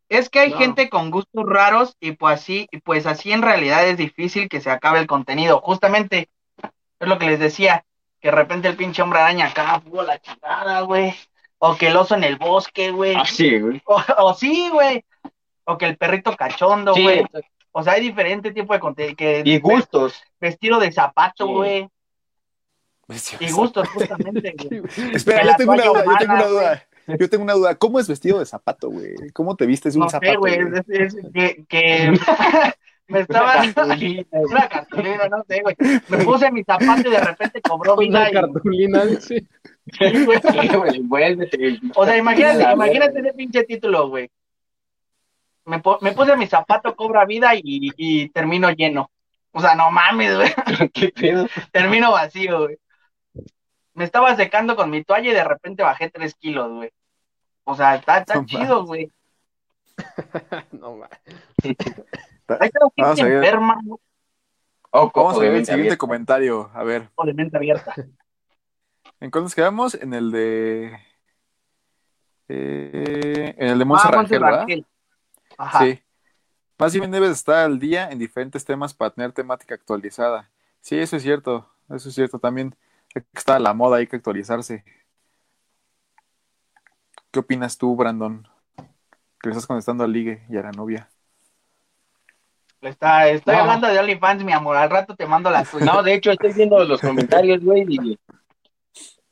Es 0.10 0.30
que 0.30 0.40
hay 0.40 0.52
No. 0.52 0.58
gente 0.58 0.90
con 0.90 1.12
gustos 1.12 1.44
raros 1.46 1.96
y 2.00 2.14
pues 2.14 2.40
así, 2.42 2.68
y 2.72 2.80
pues 2.80 3.06
así 3.06 3.32
en 3.32 3.42
realidad 3.42 3.86
es 3.88 3.98
difícil 3.98 4.48
que 4.50 4.62
se 4.62 4.72
acabe 4.72 5.00
el 5.00 5.08
contenido. 5.08 5.60
Justamente 5.62 6.30
es 7.00 7.08
lo 7.08 7.18
que 7.20 7.26
les 7.28 7.40
decía, 7.40 7.84
que 8.22 8.30
de 8.30 8.36
repente 8.36 8.68
el 8.68 8.76
pinche 8.78 9.02
hombre 9.02 9.20
araña 9.20 9.48
acá, 9.48 9.80
pudo 9.82 10.04
la 10.04 10.20
chingada, 10.20 10.82
güey. 10.82 11.14
O 11.60 11.76
que 11.76 11.88
el 11.88 11.98
oso 11.98 12.16
en 12.16 12.24
el 12.24 12.38
bosque, 12.38 12.92
güey. 12.92 13.16
Ah, 13.16 13.26
sí, 13.26 13.60
güey. 13.60 13.82
O, 13.86 14.02
o 14.20 14.34
sí, 14.34 14.70
güey. 14.72 15.04
O 15.66 15.78
que 15.78 15.86
el 15.86 15.98
perrito 15.98 16.36
cachondo, 16.36 16.94
Sí, 16.94 17.02
güey. 17.04 17.26
O 17.72 17.84
sea, 17.84 17.94
hay 17.94 18.02
diferente 18.02 18.52
tipo 18.52 18.74
de 18.74 18.80
contenido. 18.80 19.16
Y 19.44 19.60
gustos. 19.60 20.22
Vestido 20.40 20.80
de 20.80 20.92
zapato, 20.92 21.46
Sí. 21.48 21.54
güey. 21.54 21.90
Y 23.40 23.52
gustos, 23.52 23.88
justamente, 23.90 24.54
güey. 24.70 24.82
Espera, 25.14 25.44
yo 25.46 25.56
tengo 25.56 25.74
una 25.74 25.84
yo 25.86 25.94
tengo 26.20 26.34
una 26.34 26.46
duda. 26.46 26.87
Yo 27.20 27.30
tengo 27.30 27.44
una 27.44 27.54
duda. 27.54 27.76
¿Cómo 27.76 28.00
es 28.00 28.08
vestido 28.08 28.40
de 28.40 28.46
zapato, 28.46 28.90
güey? 28.90 29.16
¿Cómo 29.34 29.56
te 29.56 29.66
vistes 29.66 29.96
un 29.96 30.02
No 30.02 30.10
zapato? 30.10 30.32
sé, 30.34 30.38
güey. 30.38 30.62
güey? 30.64 30.80
Es, 30.88 31.14
es 31.14 31.16
que, 31.34 31.66
que 31.68 32.12
me 33.08 33.20
estaba. 33.22 33.62
Una 33.64 34.68
cartulina, 34.70 35.28
no 35.30 35.44
sé, 35.48 35.62
güey. 35.62 35.76
Me 36.10 36.24
puse 36.26 36.52
mi 36.52 36.64
zapato 36.64 37.08
y 37.08 37.12
de 37.12 37.20
repente 37.20 37.62
cobró 37.62 37.96
vida. 37.98 38.20
Una 38.20 38.30
Y, 38.30 38.34
cartulina, 38.34 39.06
dice. 39.06 39.22
Sí. 39.40 39.48
Sí, 40.00 40.68
güey, 40.76 41.00
vuélvete. 41.00 41.80
O 41.96 42.06
sea, 42.06 42.18
imagínate, 42.18 42.58
La 42.64 42.74
imagínate 42.74 43.20
ese 43.22 43.34
pinche 43.34 43.64
título, 43.64 44.10
güey. 44.10 44.30
Me, 45.66 45.80
po- 45.80 45.98
me 46.02 46.12
puse 46.14 46.36
mi 46.38 46.48
zapato, 46.48 46.96
cobra 46.96 47.26
vida 47.26 47.54
y, 47.56 47.92
y 47.98 48.30
termino 48.30 48.70
lleno. 48.72 49.10
O 49.52 49.62
sea, 49.62 49.76
no 49.76 49.90
mames, 49.92 50.36
güey. 50.36 50.50
¿Qué 50.94 51.10
pedo? 51.10 51.48
Termino 51.72 52.12
vacío, 52.12 52.64
güey. 52.64 52.78
Me 53.98 54.04
estaba 54.04 54.36
secando 54.36 54.76
con 54.76 54.92
mi 54.92 55.04
toalla 55.04 55.32
y 55.32 55.34
de 55.34 55.44
repente 55.44 55.82
bajé 55.82 56.10
tres 56.12 56.36
kilos, 56.36 56.72
güey. 56.72 56.92
O 57.64 57.76
sea, 57.76 57.96
está, 57.96 58.20
está 58.20 58.36
No 58.36 58.46
chido, 58.46 58.76
mames. 58.86 58.88
güey. 58.88 59.12
No, 60.72 60.96
ma. 60.98 61.10
Hay 61.64 62.70
gente 62.70 62.80
Vamos 62.98 63.20
a 63.20 63.24
ver. 63.24 63.34
enferma 63.34 63.80
¿no? 63.84 64.00
O, 64.92 65.12
Vamos 65.14 65.36
a 65.38 65.40
ver 65.40 65.52
de 65.52 65.58
el 65.58 65.66
siguiente 65.66 65.72
abierta. 65.74 65.98
comentario. 65.98 66.70
A 66.74 66.84
ver, 66.84 67.10
o 67.16 67.26
de 67.26 67.34
mente 67.34 67.58
abierta. 67.58 67.94
¿en 69.20 69.32
cuál 69.32 69.46
nos 69.46 69.56
quedamos? 69.56 69.96
En 69.96 70.14
el 70.14 70.32
de. 70.32 71.00
eh, 72.48 73.56
en 73.58 73.68
el 73.70 73.80
de 73.80 73.86
Monse 73.86 74.08
Ah, 74.08 74.12
Rangel, 74.12 74.40
¿verdad? 74.40 74.60
Rangel. 74.60 74.86
Ajá. 75.58 75.80
Sí. 75.80 76.00
Más 76.78 76.94
bien 76.94 77.10
debes 77.10 77.32
estar 77.32 77.66
al 77.66 77.80
día 77.80 78.10
en 78.12 78.20
diferentes 78.20 78.64
temas 78.64 78.94
para 78.94 79.10
tener 79.10 79.32
temática 79.32 79.74
actualizada. 79.74 80.50
Sí, 80.82 81.00
eso 81.00 81.18
es 81.18 81.24
cierto. 81.24 81.68
Eso 81.90 82.10
es 82.10 82.16
cierto. 82.16 82.38
También 82.38 82.76
está 83.34 83.60
la 83.60 83.74
moda, 83.74 83.98
hay 83.98 84.08
que 84.08 84.16
actualizarse. 84.18 84.84
¿Qué 87.32 87.40
opinas 87.40 87.78
tú, 87.78 87.96
Brandon? 87.96 88.48
Que 89.40 89.50
le 89.50 89.52
estás 89.52 89.68
contestando 89.68 90.04
al 90.04 90.12
ligue 90.14 90.44
y 90.50 90.58
a 90.58 90.62
la 90.64 90.72
novia. 90.72 91.10
Está, 92.82 93.28
estoy 93.28 93.56
No. 93.56 93.62
hablando 93.62 93.88
de 93.88 94.00
OnlyFans, 94.00 94.44
mi 94.44 94.54
amor. 94.54 94.78
Al 94.78 94.90
rato 94.90 95.16
te 95.16 95.26
mando 95.26 95.50
la 95.50 95.64
tuya. 95.64 95.86
No, 95.86 96.04
de 96.04 96.14
hecho, 96.14 96.32
estoy 96.32 96.54
viendo 96.54 96.84
los 96.86 97.02
comentarios, 97.02 97.62
güey. 97.64 97.86
y- 97.90 98.20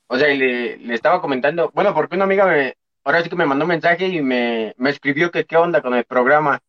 O 0.08 0.18
sea, 0.18 0.28
le, 0.28 0.78
le 0.78 0.94
estaba 0.94 1.22
comentando. 1.22 1.72
Bueno, 1.74 1.94
porque 1.94 2.16
una 2.16 2.26
amiga 2.26 2.46
me. 2.46 2.76
Ahora 3.04 3.22
sí 3.24 3.30
que 3.30 3.36
me 3.36 3.46
mandó 3.46 3.66
un 3.66 3.70
mensaje 3.70 4.08
y 4.08 4.22
me, 4.22 4.74
me 4.78 4.90
escribió 4.90 5.30
que 5.32 5.46
qué 5.46 5.58
onda 5.58 5.82
con 5.82 5.94
el 5.94 6.06
programa. 6.06 6.60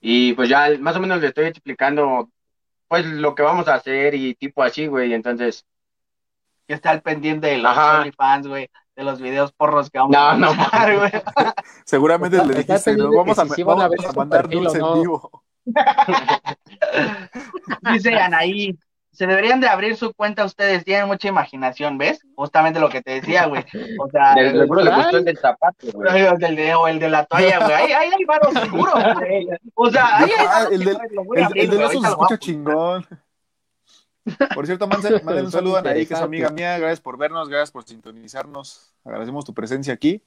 Y 0.00 0.32
pues 0.34 0.48
ya 0.48 0.68
más 0.78 0.96
o 0.96 1.00
menos 1.00 1.20
le 1.20 1.28
estoy 1.28 1.46
explicando, 1.46 2.30
pues 2.88 3.04
lo 3.04 3.34
que 3.34 3.42
vamos 3.42 3.68
a 3.68 3.74
hacer 3.74 4.14
y 4.14 4.34
tipo 4.34 4.62
así, 4.62 4.86
güey. 4.86 5.12
Entonces, 5.12 5.66
que 6.70 6.74
está 6.74 6.90
al 6.90 7.02
pendiente 7.02 7.48
de 7.48 7.58
los. 7.58 7.76
OnlyFans, 7.76 8.46
güey. 8.46 8.70
De 8.94 9.02
los 9.02 9.20
videos 9.20 9.50
porros 9.52 9.90
que 9.90 9.98
vamos 9.98 10.12
No, 10.16 10.28
a 10.28 10.34
no, 10.36 10.54
montar, 10.54 10.96
güey. 10.96 11.10
Seguramente 11.84 12.44
le 12.44 12.54
dijiste, 12.62 12.94
no, 12.96 13.10
vamos 13.12 13.36
a, 13.40 13.46
si 13.48 13.62
vamos 13.64 13.88
ver 13.90 14.06
a 14.06 14.12
mandar 14.12 14.48
dulce 14.48 14.78
no. 14.78 14.94
en 14.94 15.00
vivo. 15.02 15.42
Dice 17.92 18.14
Anaí, 18.14 18.78
se 19.10 19.26
deberían 19.26 19.60
de 19.60 19.68
abrir 19.68 19.96
su 19.96 20.14
cuenta 20.14 20.44
ustedes, 20.44 20.84
tienen 20.84 21.06
mucha 21.08 21.26
imaginación, 21.28 21.98
¿ves? 21.98 22.20
Justamente 22.36 22.78
lo 22.78 22.88
que 22.88 23.02
te 23.02 23.20
decía, 23.20 23.46
güey. 23.46 23.64
O 23.98 24.08
sea, 24.10 24.34
De 24.34 24.52
seguro 24.52 24.82
le 24.82 24.94
gustó 24.94 25.16
el 25.18 25.24
del 25.24 25.38
zapato, 25.38 25.86
güey. 25.92 26.22
o 26.22 26.32
el 26.32 26.38
del 26.38 26.56
de, 26.56 26.74
o 26.74 26.86
el 26.88 26.98
de 27.00 27.10
la 27.10 27.24
toalla, 27.26 27.58
güey. 27.58 27.72
Ahí, 27.72 27.92
ahí 27.92 28.10
hay 28.16 28.24
varos 28.24 28.54
seguro, 28.54 28.92
güey. 29.16 29.48
O 29.74 29.90
sea, 29.90 30.18
ahí 30.18 30.30
hay 30.38 30.46
Ah, 30.46 30.52
varos 30.60 30.72
el 30.72 30.84
del- 30.84 30.96
seguros, 30.96 31.12
lo 31.12 31.24
voy 31.24 31.38
a 31.38 31.40
El, 31.40 31.46
abrir, 31.46 31.64
el 31.64 31.70
del 31.70 31.78
güey, 31.78 31.88
oso 31.88 31.98
ahorita 31.98 32.08
se 32.08 32.12
lo 32.12 32.16
voy 32.16 32.24
a 32.24 32.34
escucha 32.34 32.38
chingón. 32.38 33.06
Por 34.54 34.66
cierto, 34.66 34.86
manden, 34.86 35.20
manden 35.24 35.46
un 35.46 35.52
saludo 35.52 35.76
a 35.76 35.80
Anaí, 35.80 36.06
que 36.06 36.14
es 36.14 36.20
amiga 36.20 36.50
mía. 36.50 36.78
Gracias 36.78 37.00
por 37.00 37.18
vernos, 37.18 37.48
gracias 37.48 37.70
por 37.70 37.84
sintonizarnos. 37.84 38.92
Agradecemos 39.04 39.44
tu 39.44 39.54
presencia 39.54 39.94
aquí. 39.94 40.22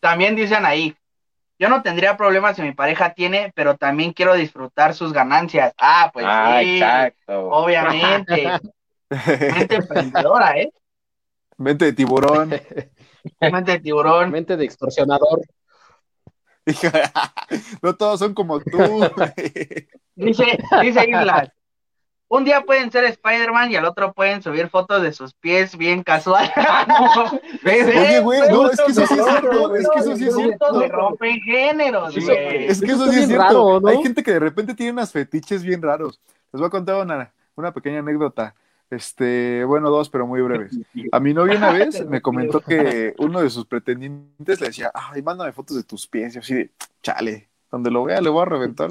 También 0.00 0.36
dicen 0.36 0.66
ahí, 0.66 0.94
yo 1.58 1.68
no 1.68 1.82
tendría 1.82 2.16
problemas 2.16 2.56
si 2.56 2.62
mi 2.62 2.72
pareja 2.72 3.14
tiene, 3.14 3.52
pero 3.54 3.76
también 3.76 4.12
quiero 4.12 4.34
disfrutar 4.34 4.94
sus 4.94 5.12
ganancias. 5.12 5.72
Ah, 5.78 6.10
pues 6.12 6.26
ah, 6.28 6.58
sí, 6.60 6.74
exacto. 6.76 7.48
obviamente. 7.48 8.48
Mente 9.54 9.76
emprendedora, 9.76 10.58
¿eh? 10.58 10.72
Mente 11.56 11.86
de 11.86 11.92
tiburón. 11.92 12.50
Mente 13.40 13.72
de 13.72 13.80
tiburón. 13.80 14.30
Mente 14.30 14.56
de 14.56 14.64
extorsionador. 14.64 15.40
No 17.82 17.94
todos 17.94 18.18
son 18.18 18.34
como 18.34 18.58
tú. 18.60 18.78
güey. 18.78 19.88
Dice, 20.16 20.58
dice 20.82 21.08
Islas. 21.08 21.50
Un 22.28 22.44
día 22.44 22.62
pueden 22.62 22.90
ser 22.90 23.04
Spider-Man 23.04 23.70
y 23.70 23.76
al 23.76 23.84
otro 23.84 24.12
pueden 24.12 24.42
subir 24.42 24.68
fotos 24.68 25.02
de 25.02 25.12
sus 25.12 25.34
pies 25.34 25.76
bien 25.76 26.02
casual. 26.02 26.50
¿Ves, 27.62 27.86
Oye, 27.86 28.20
güey, 28.20 28.40
no, 28.50 28.70
es 28.70 28.80
que 28.80 28.90
eso 28.92 29.06
sí 29.06 29.14
es 29.14 29.24
cierto, 29.24 29.76
es 29.76 29.88
que 29.88 30.00
eso 30.00 30.16
sí 30.16 30.26
es 30.28 30.34
cierto. 30.34 30.80
se 30.80 30.88
rompen 30.88 31.40
géneros, 31.42 32.14
Sí, 32.14 32.20
güey. 32.24 32.66
Es 32.66 32.80
que 32.80 32.92
eso 32.92 33.10
sí 33.12 33.20
es 33.20 33.28
cierto. 33.28 33.86
Hay 33.86 34.02
gente 34.02 34.22
que 34.22 34.32
de 34.32 34.40
repente 34.40 34.74
tiene 34.74 34.92
unas 34.92 35.12
fetiches 35.12 35.62
bien 35.62 35.82
raros. 35.82 36.20
Les 36.52 36.60
voy 36.60 36.66
a 36.66 36.70
contar 36.70 37.02
una, 37.02 37.32
una 37.56 37.72
pequeña 37.72 37.98
anécdota. 37.98 38.54
Este, 38.90 39.64
bueno, 39.64 39.90
dos, 39.90 40.08
pero 40.08 40.26
muy 40.26 40.40
breves. 40.40 40.78
A 41.12 41.20
mi 41.20 41.34
novia 41.34 41.56
una 41.56 41.72
vez 41.72 42.06
me 42.06 42.22
comentó 42.22 42.60
que 42.60 43.14
uno 43.18 43.40
de 43.40 43.50
sus 43.50 43.66
pretendientes 43.66 44.60
le 44.60 44.68
decía, 44.68 44.90
ay, 44.94 45.22
mándame 45.22 45.52
fotos 45.52 45.76
de 45.76 45.82
tus 45.82 46.06
pies. 46.06 46.36
Y 46.36 46.38
así 46.38 46.54
de, 46.54 46.70
chale, 47.02 47.48
donde 47.70 47.90
lo 47.90 48.04
vea 48.04 48.20
le 48.20 48.30
voy 48.30 48.42
a 48.42 48.46
reventar. 48.46 48.90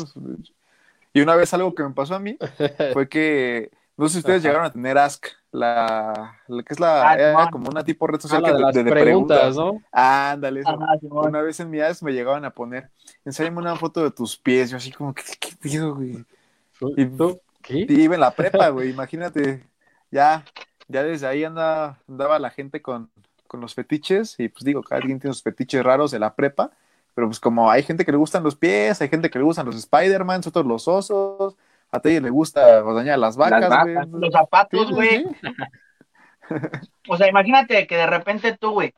Y 1.14 1.22
una 1.22 1.36
vez 1.36 1.54
algo 1.54 1.74
que 1.76 1.84
me 1.84 1.92
pasó 1.92 2.16
a 2.16 2.20
mí 2.20 2.38
fue 2.94 3.08
que, 3.08 3.72
no 3.98 4.08
sé 4.08 4.14
si 4.14 4.20
ustedes 4.20 4.40
Ajá. 4.40 4.48
llegaron 4.50 4.66
a 4.68 4.72
tener 4.72 4.98
Ask, 4.98 5.28
la, 5.52 6.40
la 6.48 6.64
que 6.64 6.74
es 6.74 6.80
la, 6.80 7.10
Ah, 7.12 7.14
era 7.16 7.50
como 7.52 7.70
una 7.70 7.84
tipo 7.84 8.08
red 8.08 8.18
Ah, 8.18 8.22
social 8.22 8.42
la 8.42 8.48
que 8.50 8.54
de 8.56 8.60
las 8.62 8.74
de- 8.74 8.84
de 8.84 8.92
preguntas, 8.92 9.56
¿no? 9.56 9.82
Ándale, 9.92 10.62
eso. 10.62 10.70
Ajá. 10.72 10.98
Una 11.04 11.42
vez 11.42 11.60
en 11.60 11.70
mi 11.70 11.80
Ask 11.80 12.02
me 12.02 12.12
llegaban 12.14 12.44
a 12.46 12.50
poner, 12.52 12.90
enséñame 13.24 13.60
una 13.60 13.76
foto 13.76 14.04
de 14.04 14.12
tus 14.12 14.36
pies. 14.38 14.72
Yo 14.72 14.78
así 14.78 14.92
como, 14.92 15.14
¿qué, 15.14 15.24
qué 15.40 15.50
pido, 15.62 15.96
güey? 15.96 16.26
Y- 16.98 17.06
¿Tú? 17.06 17.40
¿Qué? 17.62 17.86
Y 17.88 18.02
iba 18.02 18.16
en 18.16 18.22
la 18.22 18.32
prepa, 18.32 18.70
güey, 18.70 18.90
imagínate. 18.92 19.64
Ya, 20.12 20.44
ya 20.88 21.04
desde 21.04 21.28
ahí 21.28 21.44
anda, 21.44 22.00
andaba 22.10 22.40
la 22.40 22.50
gente 22.50 22.82
con, 22.82 23.10
con 23.48 23.62
los 23.62 23.74
fetiches, 23.76 24.40
y 24.40 24.50
pues 24.50 24.66
digo, 24.66 24.82
cada 24.84 25.02
quien 25.02 25.20
tiene 25.20 25.34
sus 25.34 25.44
fetiches 25.44 25.84
raros 25.84 26.12
de 26.12 26.20
la 26.20 26.36
prepa, 26.36 26.72
pero 27.14 27.28
pues 27.28 27.40
como 27.40 27.70
hay 27.70 27.84
gente 27.84 28.06
que 28.06 28.12
le 28.12 28.18
gustan 28.18 28.44
los 28.44 28.56
pies, 28.56 29.02
hay 29.02 29.10
gente 29.10 29.30
que 29.30 29.40
le 29.40 29.46
gustan 29.46 29.66
los 29.66 29.76
Spider-Man, 29.76 30.42
otros 30.46 30.66
los 30.66 30.88
osos, 30.88 31.56
a 31.92 32.00
Teddy 32.00 32.20
le 32.20 32.30
gusta 32.30 32.84
ordeñar 32.84 33.20
las 33.20 33.38
vacas, 33.38 33.68
güey. 33.68 33.96
vacas, 33.96 34.10
Los 34.10 34.32
zapatos, 34.32 34.92
güey. 34.92 35.24
sí. 35.24 35.36
O 37.10 37.18
sea, 37.18 37.30
imagínate 37.30 37.88
que 37.88 37.96
de 37.96 38.06
repente 38.06 38.58
tú, 38.58 38.72
güey, 38.72 38.94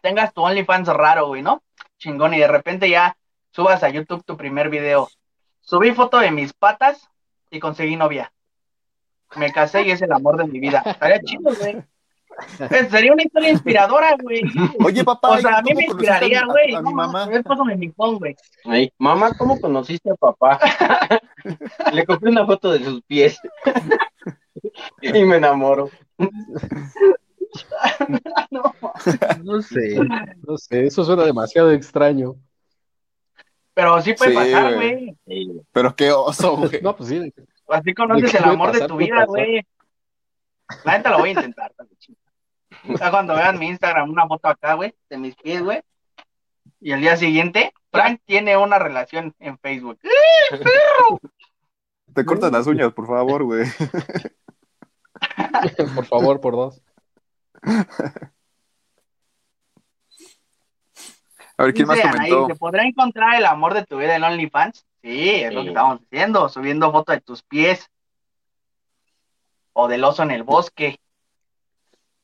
tengas 0.00 0.32
tu 0.32 0.42
OnlyFans 0.42 0.88
raro, 0.88 1.26
güey, 1.26 1.42
¿no? 1.42 1.62
Chingón, 1.98 2.34
y 2.34 2.38
de 2.38 2.48
repente 2.48 2.88
ya 2.88 3.16
subas 3.50 3.82
a 3.82 3.88
YouTube 3.88 4.24
tu 4.24 4.36
primer 4.36 4.70
video. 4.70 5.08
Subí 5.60 5.92
foto 5.92 6.18
de 6.18 6.30
mis 6.30 6.52
patas 6.52 7.08
y 7.50 7.60
conseguí 7.60 7.96
novia. 7.96 8.32
Me 9.36 9.52
casé 9.52 9.82
y 9.82 9.90
es 9.90 10.02
el 10.02 10.12
amor 10.12 10.36
de 10.36 10.46
mi 10.46 10.60
vida. 10.60 10.82
Estaría 10.84 11.20
chido, 11.20 11.54
güey. 11.54 11.82
Eh, 12.58 12.88
Sería 12.90 13.12
una 13.12 13.22
historia 13.22 13.50
inspiradora, 13.50 14.16
güey. 14.20 14.42
Oye, 14.84 15.04
papá, 15.04 15.30
O 15.30 15.38
sea, 15.38 15.58
a 15.58 15.62
mí 15.62 15.68
¿cómo 15.70 15.80
me 15.80 15.84
inspiraría, 15.86 16.44
güey. 16.46 16.74
A, 16.74 16.78
a 16.78 16.82
mi 16.82 16.92
mamá. 16.94 17.28
Es 17.32 17.42
pásame 17.42 17.76
mi 17.76 17.90
phone, 17.90 18.18
güey. 18.18 18.36
Ay, 18.64 18.92
mamá, 18.98 19.32
¿cómo 19.36 19.60
conociste 19.60 20.10
a 20.10 20.14
papá? 20.14 20.58
Le 21.92 22.04
compré 22.04 22.30
una 22.30 22.46
foto 22.46 22.72
de 22.72 22.84
sus 22.84 23.02
pies. 23.02 23.38
y 25.02 25.24
me 25.24 25.36
enamoro. 25.36 25.90
No. 28.50 28.74
No 29.42 29.60
sé, 29.60 29.98
no 30.46 30.56
sé, 30.56 30.86
eso 30.86 31.04
suena 31.04 31.24
demasiado 31.24 31.70
extraño. 31.72 32.36
Pero 33.74 34.00
sí 34.00 34.14
puede 34.14 34.30
Sí, 34.30 34.36
pasar, 34.36 34.74
güey. 34.74 35.16
Pero 35.72 35.94
qué 35.94 36.12
oso, 36.12 36.56
güey. 36.56 36.80
No, 36.82 36.96
pues 36.96 37.10
sí. 37.10 37.32
Así 37.68 37.92
conoces 37.94 38.24
¿De 38.24 38.30
qué 38.30 38.44
el 38.44 38.50
amor 38.50 38.72
de 38.72 38.86
tu 38.86 38.96
vida, 38.96 39.24
güey. 39.26 39.66
La 40.84 40.96
neta 40.96 41.10
lo 41.10 41.18
voy 41.18 41.30
a 41.30 41.32
intentar. 41.32 41.72
chido. 41.98 42.18
O 42.88 42.96
sea, 42.96 43.10
cuando 43.10 43.34
vean 43.34 43.58
mi 43.58 43.68
Instagram, 43.68 44.10
una 44.10 44.26
foto 44.26 44.48
acá, 44.48 44.74
güey, 44.74 44.94
de 45.08 45.18
mis 45.18 45.36
pies, 45.36 45.62
güey. 45.62 45.82
Y 46.80 46.92
el 46.92 47.00
día 47.00 47.16
siguiente, 47.16 47.72
Frank 47.90 48.20
tiene 48.24 48.56
una 48.56 48.78
relación 48.78 49.34
en 49.38 49.58
Facebook. 49.58 49.98
Te 52.12 52.24
cortas 52.24 52.50
las 52.52 52.66
uñas, 52.66 52.92
por 52.92 53.06
favor, 53.06 53.44
güey. 53.44 53.64
Por 55.94 56.06
favor, 56.06 56.40
por 56.40 56.56
dos. 56.56 56.82
A 61.56 61.64
ver, 61.64 61.74
¿quién 61.74 61.86
más 61.86 61.96
Dice 61.96 62.08
Anaí, 62.08 62.30
comentó? 62.30 62.54
¿se 62.54 62.58
podrá 62.58 62.82
encontrar 62.84 63.36
el 63.36 63.46
amor 63.46 63.74
de 63.74 63.86
tu 63.86 63.98
vida 63.98 64.16
en 64.16 64.24
OnlyFans? 64.24 64.84
Sí, 65.02 65.30
es 65.30 65.54
lo 65.54 65.62
que 65.62 65.68
estamos 65.68 66.00
diciendo, 66.00 66.48
subiendo 66.48 66.90
foto 66.90 67.12
de 67.12 67.20
tus 67.20 67.42
pies. 67.42 67.88
O 69.72 69.86
del 69.88 70.04
oso 70.04 70.22
en 70.22 70.32
el 70.32 70.42
bosque. 70.42 70.98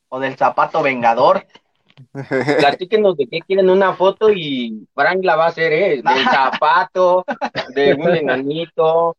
O 0.08 0.20
del 0.20 0.36
zapato 0.36 0.82
vengador. 0.82 1.46
Platíquenos 2.58 3.16
de 3.16 3.26
qué 3.26 3.40
quieren 3.40 3.70
una 3.70 3.94
foto 3.94 4.30
y 4.30 4.86
Frank 4.94 5.20
la 5.22 5.36
va 5.36 5.46
a 5.46 5.48
hacer, 5.48 5.72
¿eh? 5.72 6.02
Del 6.02 6.24
zapato, 6.30 7.24
de 7.74 7.94
un 7.94 8.14
enanito, 8.14 9.16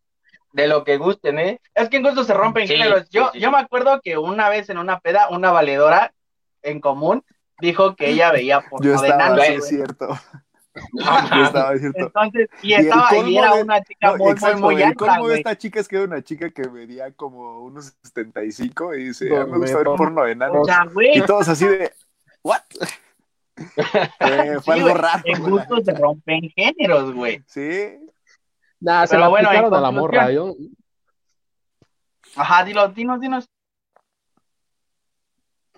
de 0.54 0.68
lo 0.68 0.84
que 0.84 0.98
gusten, 0.98 1.40
¿eh? 1.40 1.62
Es 1.74 1.90
que 1.90 1.98
en 1.98 2.04
gusto 2.04 2.24
se 2.24 2.34
rompen 2.34 2.68
Sí, 2.68 2.76
géneros. 2.76 3.10
Yo, 3.10 3.30
sí, 3.34 3.40
yo 3.40 3.52
me 3.52 3.60
acuerdo 3.60 4.00
que 4.02 4.18
una 4.18 4.50
vez 4.50 4.70
en 4.70 4.78
una 4.78 5.00
peda, 5.00 5.28
una 5.30 5.52
valedora 5.52 6.14
en 6.62 6.80
común 6.80 7.24
dijo 7.60 7.96
que 7.96 8.10
ella 8.10 8.32
veía 8.32 8.62
por 8.62 8.84
Yo 8.84 9.00
de 9.00 9.08
estaba, 9.10 9.36
güey. 9.36 9.56
es 9.56 9.68
cierto. 9.68 10.08
Yo 11.36 11.44
estaba, 11.44 11.74
es 11.76 11.82
cierto. 11.82 12.00
Entonces, 12.00 12.50
y 12.62 12.70
Y 12.70 12.74
el 12.76 12.82
estaba, 12.82 13.08
y 13.12 13.16
colmo 13.16 13.40
era 13.40 13.56
de- 13.56 13.64
una 13.64 13.84
chica 13.84 14.12
No, 14.12 14.18
muy, 14.18 14.32
exacto, 14.32 14.60
muy, 14.60 14.74
muy 14.74 14.82
el 14.84 14.88
alta, 14.90 15.06
colmo 15.06 15.28
de 15.28 15.36
esta 15.36 15.58
chica 15.58 15.80
es 15.80 15.88
que 15.88 15.96
era 15.98 16.06
una 16.06 16.22
chica 16.24 16.50
que 16.50 16.70
medía 16.70 17.12
como 17.14 17.64
unos 17.64 17.94
75 18.04 18.96
y 18.96 19.06
dice, 19.06 19.30
No, 19.30 19.42
a 19.42 19.46
mí 19.46 19.52
me 19.52 19.58
gusta 19.60 19.78
ver 19.78 19.86
porno 19.86 20.24
de 20.24 20.32
enanos. 20.32 20.68
Y 21.14 21.22
todos 21.26 21.48
así 21.48 21.66
de, 21.68 21.94
¿what? 22.44 22.62
Eh, 24.22 24.58
fue 24.64 24.76
sí, 24.76 24.80
algo 24.82 24.94
raro. 24.94 25.22
en 25.26 25.42
gustos 25.44 25.84
se 25.84 25.94
rompen 25.94 26.50
géneros, 26.56 27.14
güey. 27.14 27.44
Sí. 27.46 28.00
Nah, 28.80 29.06
se 29.06 29.10
Pero 29.12 29.22
la 29.22 29.28
bueno, 29.28 29.52
en 29.52 29.58
aplicaron 29.58 29.74
a 29.74 29.82
la 29.82 29.88
conclusión. 29.92 30.24
morra. 30.24 30.32
Yo, 30.32 30.56
Ajá, 32.38 32.64
dilo, 32.64 32.88
dinos, 32.90 33.20
dinos. 33.20 33.46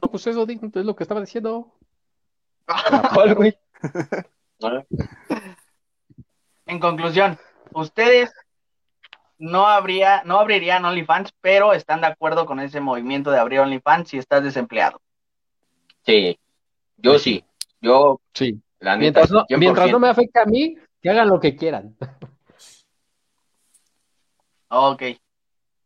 no, 0.01 0.11
pues 0.11 0.27
eso 0.27 0.45
es 0.47 0.85
lo 0.85 0.95
que 0.95 1.03
estaba 1.03 1.21
diciendo. 1.21 1.73
¿Cuál, 3.13 3.35
güey? 3.35 3.57
En 6.65 6.79
conclusión, 6.79 7.37
ustedes 7.73 8.31
no 9.37 9.65
habría, 9.67 10.23
no 10.23 10.39
abrirían 10.39 10.85
OnlyFans, 10.85 11.33
pero 11.41 11.73
están 11.73 12.01
de 12.01 12.07
acuerdo 12.07 12.45
con 12.45 12.59
ese 12.59 12.79
movimiento 12.79 13.31
de 13.31 13.39
abrir 13.39 13.59
OnlyFans 13.61 14.09
si 14.09 14.17
estás 14.17 14.43
desempleado. 14.43 15.01
Sí, 16.05 16.39
yo 16.97 17.17
sí. 17.19 17.43
Yo, 17.81 18.21
Sí. 18.33 18.61
la 18.79 18.95
neta, 18.95 19.21
Mientras 19.21 19.31
no, 19.31 19.45
100%. 19.47 19.57
mientras 19.59 19.91
no 19.91 19.99
me 19.99 20.09
afecte 20.09 20.39
a 20.39 20.45
mí, 20.45 20.75
que 21.01 21.09
hagan 21.09 21.27
lo 21.29 21.39
que 21.39 21.55
quieran. 21.55 21.95
Ok, 24.69 25.03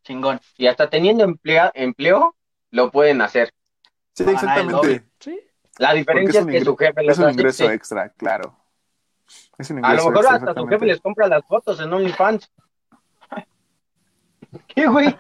chingón. 0.04 0.40
Y 0.58 0.68
hasta 0.68 0.90
teniendo 0.90 1.24
emplea- 1.24 1.72
empleo, 1.74 2.36
lo 2.72 2.92
pueden 2.92 3.22
hacer. 3.22 3.52
Sí, 4.14 4.24
exactamente. 4.30 5.06
Sí. 5.20 5.40
La 5.78 5.94
diferencia 5.94 6.40
es, 6.42 6.46
un 6.46 6.52
que 6.52 6.64
su 6.64 6.76
jefe 6.78 7.06
Es 7.08 7.18
un 7.18 7.30
ingreso 7.32 7.70
extra, 7.72 8.10
claro. 8.10 8.58
Es 9.58 9.72
A 9.72 9.74
lo 9.74 9.82
mejor 9.82 10.18
hasta 10.18 10.30
su 10.30 10.36
exactamente. 10.36 10.76
jefe 10.76 10.86
les 10.86 11.02
compra 11.02 11.28
las 11.28 11.46
fotos 11.46 11.80
en 11.80 11.92
OnlyFans. 11.94 12.52
¿Qué, 14.68 14.88
güey? 14.88 15.16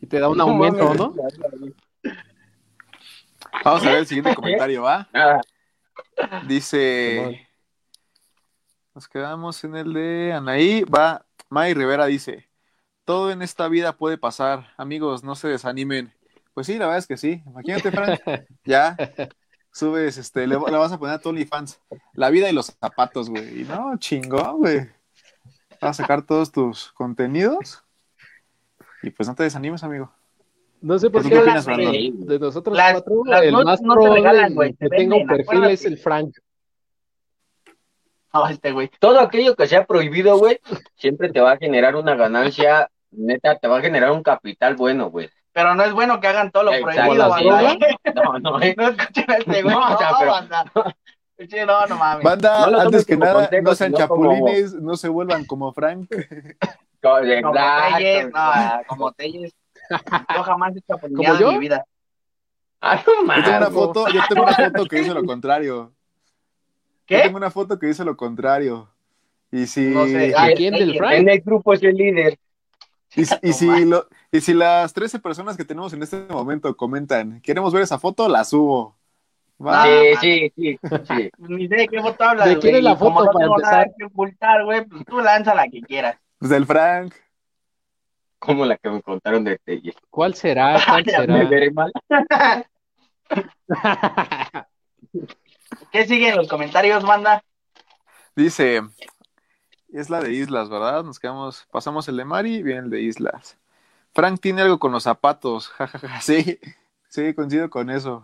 Y 0.00 0.06
te 0.06 0.20
da 0.20 0.28
un 0.28 0.36
No 0.36 0.44
aumento. 0.44 0.94
¿no? 0.94 1.14
Vamos 3.64 3.82
a 3.82 3.90
ver 3.90 3.98
el 3.98 4.06
siguiente 4.06 4.34
comentario, 4.34 4.82
¿va? 4.82 5.08
Simón. 5.12 6.48
Dice. 6.48 7.48
Nos 8.94 9.08
quedamos 9.08 9.62
en 9.64 9.76
el 9.76 9.92
de 9.92 10.32
Anaí. 10.32 10.84
Va. 10.84 11.24
May 11.48 11.74
Rivera 11.74 12.06
dice: 12.06 12.48
Todo 13.04 13.30
en 13.30 13.42
esta 13.42 13.68
vida 13.68 13.96
puede 13.96 14.18
pasar. 14.18 14.72
Amigos, 14.76 15.24
no 15.24 15.34
se 15.34 15.48
desanimen. 15.48 16.12
Pues 16.54 16.66
sí, 16.66 16.74
la 16.74 16.86
verdad 16.86 16.98
es 16.98 17.06
que 17.06 17.16
sí. 17.16 17.42
Imagínate, 17.46 17.90
Frank. 17.90 18.20
ya. 18.64 18.96
Subes, 19.76 20.16
este, 20.16 20.46
le, 20.46 20.56
le 20.56 20.76
vas 20.78 20.90
a 20.92 20.98
poner 20.98 21.16
a 21.16 21.18
tu 21.18 21.28
OnlyFans. 21.28 21.78
La 22.14 22.30
vida 22.30 22.48
y 22.48 22.52
los 22.54 22.66
zapatos, 22.80 23.28
güey. 23.28 23.60
Y 23.60 23.64
no, 23.64 23.98
chingón, 23.98 24.56
güey. 24.58 24.78
Vas 25.82 25.90
a 26.00 26.02
sacar 26.02 26.22
todos 26.24 26.50
tus 26.50 26.92
contenidos. 26.92 27.84
Y 29.02 29.10
pues 29.10 29.28
no 29.28 29.34
te 29.34 29.42
desanimes, 29.42 29.84
amigo. 29.84 30.10
No 30.80 30.98
sé 30.98 31.10
por 31.10 31.22
¿Tú 31.22 31.28
qué 31.28 31.34
qué 31.34 31.40
de- 31.40 31.42
opinas, 31.42 31.66
Brandon? 31.66 31.92
de, 31.92 32.12
de 32.34 32.38
nosotros 32.38 32.74
Las- 32.74 32.92
cuatro, 32.94 33.22
las 33.26 33.42
el 33.42 33.52
más 33.52 33.64
no 33.64 33.74
se 33.76 33.84
probable 33.98 34.14
regalan, 34.14 34.54
güey, 34.54 34.72
que 34.74 34.88
se 34.88 34.96
tenga 34.96 35.16
un 35.16 35.26
venden, 35.26 35.46
perfil 35.46 35.64
es 35.64 35.84
el 35.84 35.98
Frank. 35.98 36.34
No, 38.32 38.48
este 38.48 38.72
güey. 38.72 38.90
Todo 38.98 39.20
aquello 39.20 39.56
que 39.56 39.66
sea 39.66 39.84
prohibido, 39.86 40.38
güey, 40.38 40.58
siempre 40.94 41.30
te 41.30 41.40
va 41.40 41.52
a 41.52 41.56
generar 41.58 41.96
una 41.96 42.14
ganancia, 42.14 42.90
neta, 43.10 43.58
te 43.58 43.68
va 43.68 43.78
a 43.78 43.82
generar 43.82 44.10
un 44.12 44.22
capital 44.22 44.74
bueno, 44.76 45.10
güey. 45.10 45.28
Pero 45.56 45.74
no 45.74 45.82
es 45.84 45.92
bueno 45.94 46.20
que 46.20 46.26
hagan 46.28 46.50
todo 46.50 46.64
lo 46.64 46.72
Exacto, 46.74 47.14
prohibido, 47.14 47.30
banda. 47.30 47.78
No, 48.14 48.38
no, 48.40 48.60
eh. 48.62 48.74
No 48.76 48.88
escuchen 48.88 49.24
a 49.30 49.34
este 49.36 49.62
güey. 49.62 49.74
No, 49.74 49.88
No, 49.88 49.94
o 49.94 49.98
sea, 49.98 50.10
pero- 50.18 50.30
banda. 50.32 50.64
Sí, 51.38 51.56
no, 51.66 51.86
no 51.86 51.96
mames. 51.96 52.24
Banda, 52.24 52.66
No 52.70 52.78
antes 52.80 53.06
que 53.06 53.16
nada, 53.16 53.48
no 53.62 53.74
sean 53.74 53.92
como- 53.92 54.34
chapulines, 54.34 54.74
no 54.74 54.96
se 54.96 55.08
vuelvan 55.08 55.46
como 55.46 55.72
Frank. 55.72 56.08
Como 57.02 57.20
Telles, 57.20 57.42
no, 58.32 58.82
como 58.88 59.12
Telles. 59.12 59.54
Yo 60.34 60.42
jamás 60.42 60.74
he 60.76 60.82
¿Como 60.82 60.98
chapulineado 60.98 61.38
yo? 61.38 61.48
en 61.50 61.54
mi 61.54 61.60
vida. 61.60 61.84
Ah, 62.80 62.96
no 63.06 63.36
Yo 63.36 63.42
tengo 63.44 63.56
una 63.58 63.70
foto, 63.70 64.08
yo 64.08 64.20
tengo 64.28 64.42
una 64.42 64.52
foto 64.72 64.86
que 64.86 64.96
dice 64.96 65.14
lo 65.14 65.24
contrario. 65.24 65.74
Yo 65.86 65.92
¿Qué? 67.06 67.20
tengo 67.20 67.36
una 67.36 67.50
foto 67.50 67.78
que 67.78 67.86
dice 67.86 68.04
lo 68.04 68.16
contrario. 68.16 68.90
Y 69.52 69.66
si, 69.66 69.86
No 69.90 70.04
sé. 70.06 70.34
¿A 70.36 70.52
quién 70.54 70.74
del 70.74 70.96
Frank? 70.98 71.12
En 71.14 71.28
el 71.28 71.40
grupo 71.42 71.72
es 71.74 71.82
el 71.82 71.94
líder. 71.96 72.38
y, 73.14 73.24
si- 73.24 73.36
y 73.42 73.52
si 73.52 73.84
lo- 73.84 74.06
y 74.32 74.40
si 74.40 74.54
las 74.54 74.92
13 74.92 75.18
personas 75.18 75.56
que 75.56 75.64
tenemos 75.64 75.92
en 75.92 76.02
este 76.02 76.20
momento 76.28 76.76
comentan, 76.76 77.40
queremos 77.40 77.72
ver 77.72 77.82
esa 77.82 77.98
foto, 77.98 78.28
la 78.28 78.44
subo. 78.44 78.96
Va. 79.64 79.84
Ah, 79.84 79.86
Sí, 80.20 80.52
sí, 80.54 80.56
sí, 80.56 80.78
sí. 81.08 81.30
Ni 81.38 81.68
sé 81.68 81.76
de 81.76 81.88
qué 81.88 82.00
foto 82.00 82.24
hablas, 82.24 82.48
¿De 82.48 82.58
quién 82.58 82.76
es 82.76 82.82
la 82.82 82.96
foto 82.96 83.24
no 83.24 83.32
para 83.32 83.46
empezar? 83.46 83.90
que 83.96 84.04
ocultar, 84.04 84.64
güey, 84.64 84.84
pues 84.84 85.04
tú 85.06 85.20
lanza 85.20 85.54
la 85.54 85.68
que 85.68 85.80
quieras. 85.80 86.16
Pues 86.38 86.50
del 86.50 86.66
Frank. 86.66 87.14
Como 88.38 88.66
la 88.66 88.76
que 88.76 88.90
me 88.90 89.02
contaron 89.02 89.44
de 89.44 89.58
Telles. 89.58 89.96
¿Cuál 90.10 90.34
será? 90.34 90.78
¿Cuál 90.86 91.04
¿Me 91.06 91.12
será? 91.12 91.44
veré 91.48 91.70
mal? 91.70 91.90
¿Qué 95.90 96.06
sigue 96.06 96.28
en 96.28 96.36
los 96.36 96.48
comentarios, 96.48 97.02
banda? 97.02 97.42
Dice, 98.36 98.82
es 99.92 100.10
la 100.10 100.20
de 100.20 100.32
Islas, 100.34 100.68
¿verdad? 100.68 101.02
Nos 101.02 101.18
quedamos, 101.18 101.66
pasamos 101.70 102.06
el 102.08 102.18
de 102.18 102.24
Mari, 102.24 102.62
viene 102.62 102.80
el 102.80 102.90
de 102.90 103.00
Islas. 103.00 103.56
Frank 104.16 104.40
tiene 104.40 104.62
algo 104.62 104.78
con 104.80 104.90
los 104.92 105.02
zapatos, 105.04 105.68
jajaja, 105.76 106.20
sí, 106.20 106.58
sí, 107.08 107.34
coincido 107.34 107.68
con 107.70 107.90
eso. 107.90 108.22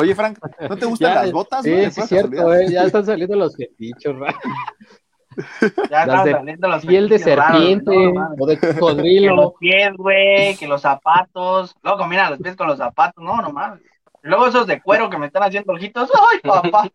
Oye, 0.00 0.14
Frank, 0.14 0.38
¿no 0.70 0.76
te 0.76 0.86
gustan 0.86 1.10
Ya, 1.14 1.22
las 1.22 1.32
botas? 1.32 1.62
Sí, 1.64 1.70
de 1.70 1.90
sí, 1.90 2.00
cierto, 2.02 2.54
eh, 2.54 2.70
ya 2.70 2.84
están 2.84 3.04
saliendo 3.04 3.34
los 3.36 3.56
fetichos, 3.56 4.16
ra- 4.18 4.34
Ya 5.90 6.02
están 6.04 6.24
de 6.24 6.32
saliendo 6.32 6.68
los 6.68 6.86
piel 6.86 7.08
de 7.10 7.18
raros, 7.18 7.44
serpiente 7.58 8.12
¿no? 8.12 8.30
o 8.38 8.46
de 8.46 8.58
Que 8.58 8.66
los 8.68 8.74
cocodrilo. 8.76 9.54
pies, 9.60 9.90
güey, 9.98 10.56
que 10.56 10.66
los 10.66 10.80
zapatos. 10.80 11.74
Luego 11.82 11.98
combina 11.98 12.30
los 12.30 12.38
pies 12.38 12.56
con 12.56 12.68
los 12.68 12.78
zapatos, 12.78 13.22
no, 13.22 13.42
no 13.42 13.50
mames. 13.50 13.82
Y 14.24 14.28
Luego 14.28 14.46
esos 14.46 14.66
de 14.66 14.80
cuero 14.80 15.10
que 15.10 15.18
me 15.18 15.26
están 15.26 15.42
haciendo 15.42 15.74
ojitos. 15.74 16.10
¡Ay, 16.32 16.38
papá! 16.40 16.88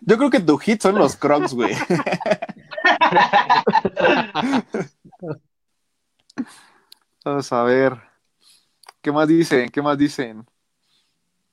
Yo 0.00 0.18
creo 0.18 0.30
que 0.30 0.40
tu 0.40 0.58
hit 0.58 0.82
son 0.82 0.96
los 0.96 1.14
crocs, 1.14 1.54
güey. 1.54 1.74
Vamos 7.28 7.52
a 7.52 7.62
ver. 7.62 7.92
¿Qué 9.02 9.12
más 9.12 9.28
dicen? 9.28 9.68
¿Qué 9.68 9.82
más 9.82 9.98
dicen? 9.98 10.46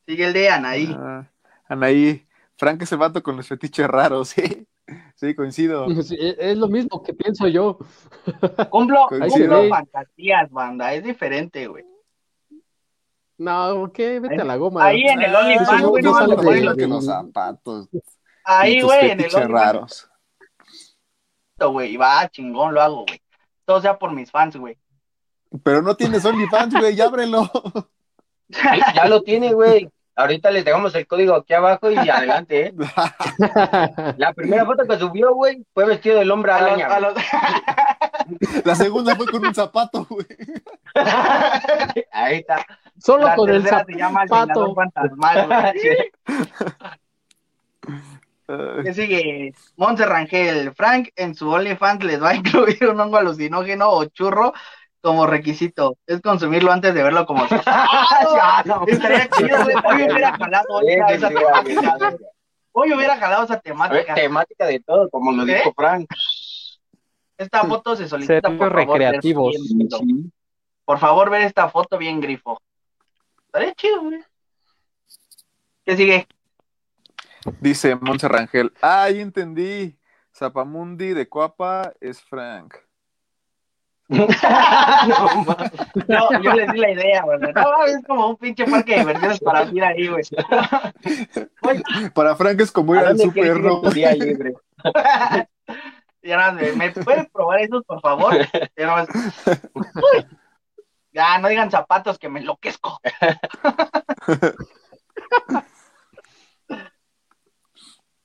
Sigue 0.08 0.26
el 0.28 0.32
de 0.34 0.50
Anaí. 0.50 0.96
Ah, 0.98 1.30
Anaí, 1.68 2.26
Frank 2.58 2.82
es 2.82 2.92
el 2.94 2.98
vato 3.00 3.22
con 3.22 3.36
los 3.36 3.46
fetiches 3.48 3.86
raros, 3.88 4.30
sí. 4.36 4.66
Sí, 5.16 5.36
coincido. 5.36 5.86
Sí, 6.04 6.16
es 6.20 6.58
lo 6.58 6.70
mismo 6.70 7.04
que 7.04 7.14
pienso 7.14 7.48
yo. 7.50 7.78
Cumplo, 8.70 9.08
cumplo 9.10 9.68
fantasías, 9.70 10.50
banda. 10.50 10.94
Es 10.94 11.04
diferente, 11.04 11.68
güey. 11.68 11.84
No, 13.38 13.92
¿qué? 13.94 14.22
Vete 14.22 14.42
a 14.42 14.46
la 14.46 14.56
goma. 14.56 14.86
Ahí 14.86 15.02
en 15.04 15.22
el 15.24 15.36
Ah, 15.36 15.40
OnlyFans, 15.42 15.84
güey, 15.88 16.04
no 16.04 16.12
no 16.22 16.28
lo- 16.28 16.76
que 16.78 16.88
los 16.88 17.06
zapatos. 17.06 17.90
Ahí, 18.46 18.80
güey, 18.80 19.00
en 19.12 19.12
el 19.12 19.18
fetiches 19.18 19.36
OnlyFans, 19.36 19.52
raros. 19.66 20.10
güey. 21.74 21.98
Va, 21.98 22.30
chingón, 22.30 22.74
lo 22.74 22.82
hago, 22.82 23.06
güey. 23.06 23.22
Todo 23.66 23.82
sea 23.82 24.00
por 24.00 24.14
mis 24.14 24.32
fans, 24.32 24.56
güey. 24.56 24.78
Pero 25.64 25.82
no 25.82 25.96
tienes 25.96 26.24
OnlyFans, 26.26 26.76
güey, 26.80 26.96
ya 26.96 27.06
ábrelo. 27.06 27.50
Ya 28.50 29.06
lo 29.08 29.22
tiene, 29.24 29.54
güey. 29.54 29.90
Ahorita 30.18 30.50
les 30.50 30.64
dejamos 30.64 30.96
el 30.96 31.06
código 31.08 31.36
aquí 31.36 31.54
abajo 31.54 31.92
y 31.92 31.98
adelante, 31.98 32.68
¿eh? 32.68 32.74
La 34.18 34.32
primera 34.34 34.66
foto 34.66 34.88
que 34.88 34.98
subió, 34.98 35.34
güey, 35.34 35.66
fue 35.74 35.86
vestido 35.86 36.20
del 36.20 36.32
hombre 36.32 36.54
A 36.54 36.62
los, 36.62 36.70
araña. 36.70 36.88
a 36.88 37.00
los- 37.02 37.14
La 38.64 38.76
segunda 38.76 39.14
fue 39.18 39.26
con 39.26 39.46
un 39.46 39.54
zapato, 39.54 40.06
güey. 40.10 40.26
Ahí 42.14 42.38
está. 42.38 42.66
Solo 42.98 43.26
la 43.26 43.36
con 43.36 43.50
el 43.50 43.62
tercera 43.62 43.84
se 43.86 43.94
llama 43.98 44.24
el 44.24 44.30
zapato. 44.30 44.74
Fantasmal, 44.74 45.74
¿Qué 48.84 48.94
sigue? 48.94 49.54
Monse 49.76 50.06
Rangel. 50.06 50.74
Frank 50.76 51.10
en 51.16 51.34
su 51.36 51.50
OnlyFans 51.50 52.04
les 52.04 52.22
va 52.22 52.30
a 52.30 52.36
incluir 52.36 52.88
un 52.88 53.00
hongo 53.00 53.18
alucinógeno 53.18 53.90
o 53.90 54.06
churro 54.06 54.54
como 55.06 55.28
requisito. 55.28 56.00
Es 56.08 56.20
consumirlo 56.20 56.72
antes 56.72 56.96
de 56.96 57.04
verlo 57.04 57.28
como. 57.28 57.46
¡Ah, 57.68 58.64
no! 58.66 58.84
Estaría 58.88 59.30
chido. 59.30 59.58
Hoy 59.84 60.04
hubiera 60.04 60.36
jalado 60.36 60.82
esa, 60.82 61.30
temática. 61.30 62.00
güey. 62.00 62.18
Hoy 62.72 62.94
hubiera 62.94 63.16
jalado 63.16 63.44
esa 63.44 63.60
temática. 63.60 64.16
temática 64.16 64.66
de 64.66 64.80
todo, 64.80 65.08
como 65.12 65.32
lo 65.32 65.44
¿Eh? 65.44 65.58
dijo 65.58 65.74
Frank. 65.76 66.10
Esta 67.38 67.66
foto 67.66 67.96
se 67.96 68.10
solicita 68.10 68.50
por 68.50 68.58
favor. 68.58 68.74
recreativos. 68.74 69.56
Por 70.86 70.98
favor, 70.98 71.30
ver 71.30 71.44
esta 71.44 71.70
foto 71.70 72.00
bien 72.00 72.20
grifo. 72.20 72.60
Estaría 73.46 73.76
chido, 73.76 74.02
güey. 74.02 74.24
¿Qué 75.86 75.96
sigue? 75.96 76.28
Dice 77.62 77.96
Monse 77.96 78.28
Rangel. 78.28 78.74
Ay, 78.82 79.20
entendí. 79.20 79.96
Zapamundi 80.34 81.14
de 81.14 81.30
Cuapa 81.30 81.94
es 82.02 82.24
Frank. 82.24 82.76
No, 86.08 86.42
yo 86.42 86.54
les 86.54 86.72
di 86.72 86.80
la 86.80 86.92
idea, 86.92 87.24
güey. 87.24 87.40
No, 87.40 87.50
es 87.86 88.04
como 88.06 88.30
un 88.30 88.38
pinche 88.38 88.64
parque 88.66 88.94
de 88.94 89.00
diversiones 89.00 89.40
para 89.40 89.64
ir 89.64 89.84
ahí, 89.84 90.08
güey. 90.08 90.24
Para 92.14 92.36
Frank 92.36 92.62
es 92.62 92.72
como 92.72 92.94
ir 92.94 93.02
¿A 93.02 93.08
al 93.10 93.18
super, 93.18 93.58
libre? 93.58 94.54
Ya 96.22 96.38
nada, 96.38 96.52
¿me, 96.54 96.72
¿me 96.74 96.92
pueden 96.92 97.26
probar 97.32 97.62
esos, 97.62 97.84
por 97.86 98.00
favor? 98.02 98.38
Ya 98.76 98.86
nada 98.86 99.06
más. 99.06 99.08
Uy. 99.74 100.28
Ya, 101.12 101.40
no 101.40 101.48
digan 101.48 101.72
zapatos 101.72 102.20
que 102.20 102.30
me 102.30 102.42
enloquezco. 102.42 103.00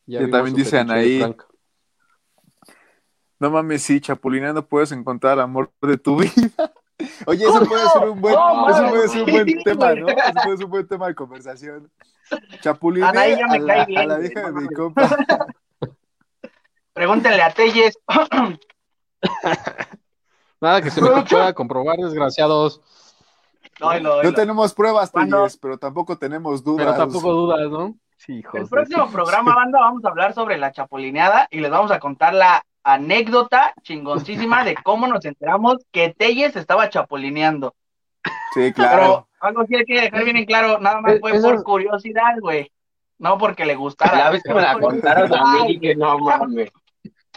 Vimos 0.06 0.30
también 0.30 0.56
dice 0.56 0.78
Anaí. 0.78 1.20
Frank. 1.20 1.49
No 3.40 3.50
mames, 3.50 3.82
sí, 3.82 4.00
chapulineando 4.02 4.66
puedes 4.66 4.92
encontrar 4.92 5.32
el 5.32 5.40
amor 5.40 5.72
de 5.80 5.96
tu 5.96 6.18
vida. 6.18 6.50
Oye, 7.26 7.44
eso 7.44 7.64
puede 7.64 7.88
ser 7.88 8.10
un 8.10 8.20
buen, 8.20 8.34
¡Oh, 8.36 8.68
eso 8.68 8.86
puede 8.88 9.08
ser 9.08 9.22
un 9.22 9.32
buen 9.32 9.62
tema. 9.64 9.94
¿no? 9.94 10.08
Eso 10.08 10.32
puede 10.44 10.56
ser 10.58 10.66
un 10.66 10.70
buen 10.70 10.86
tema 10.86 11.06
de 11.06 11.14
conversación. 11.14 11.90
Me 12.30 12.38
a, 13.02 13.12
bien, 13.12 13.98
a 13.98 14.04
la 14.04 14.18
vieja 14.18 14.42
de 14.42 14.52
mi 14.52 14.68
compa. 14.68 15.08
Pregúntenle 16.92 17.42
a 17.42 17.50
Telles. 17.50 17.98
Nada 20.60 20.82
que 20.82 20.90
se 20.90 21.00
me 21.00 21.22
pueda 21.22 21.54
comprobar, 21.54 21.96
desgraciados. 21.96 22.82
No, 23.80 23.98
no, 24.00 24.16
No 24.16 24.22
no. 24.22 24.34
tenemos 24.34 24.74
pruebas. 24.74 25.10
Telles, 25.10 25.56
pero 25.56 25.78
tampoco 25.78 26.18
tenemos 26.18 26.62
dudas. 26.62 26.86
Pero 26.86 26.98
tampoco 26.98 27.32
dudas, 27.32 27.70
¿no? 27.70 27.94
Sí, 28.18 28.40
hijos 28.40 28.60
El 28.60 28.68
próximo 28.68 29.10
programa, 29.10 29.54
banda, 29.54 29.80
vamos 29.80 30.04
a 30.04 30.10
hablar 30.10 30.34
sobre 30.34 30.58
la 30.58 30.72
chapulineada 30.72 31.48
y 31.50 31.60
les 31.60 31.70
vamos 31.70 31.90
a 31.90 31.98
contar 31.98 32.34
la 32.34 32.62
anécdota 32.82 33.74
chingoncísima 33.82 34.64
de 34.64 34.74
cómo 34.82 35.06
nos 35.06 35.24
enteramos 35.24 35.76
que 35.90 36.14
Telles 36.16 36.56
estaba 36.56 36.88
chapulineando. 36.88 37.74
Sí, 38.54 38.72
claro. 38.72 38.96
Pero 38.96 39.28
algo 39.40 39.66
sí 39.66 39.76
hay 39.76 39.84
que 39.84 40.00
dejar 40.00 40.24
bien 40.24 40.36
en 40.36 40.44
claro, 40.44 40.78
nada 40.78 41.00
más 41.00 41.18
fue 41.20 41.32
eso- 41.32 41.42
por 41.50 41.62
curiosidad, 41.62 42.34
güey. 42.40 42.70
No 43.18 43.36
porque 43.36 43.66
le 43.66 43.74
gustara. 43.74 44.16
La 44.16 44.30
vez 44.30 44.42
que 44.42 44.54
me 44.54 44.62
la 44.62 44.78
contaron 44.78 45.32
a 45.34 45.44
mí, 45.64 45.78
dije, 45.78 45.94
no 45.94 46.18
mames. 46.18 46.70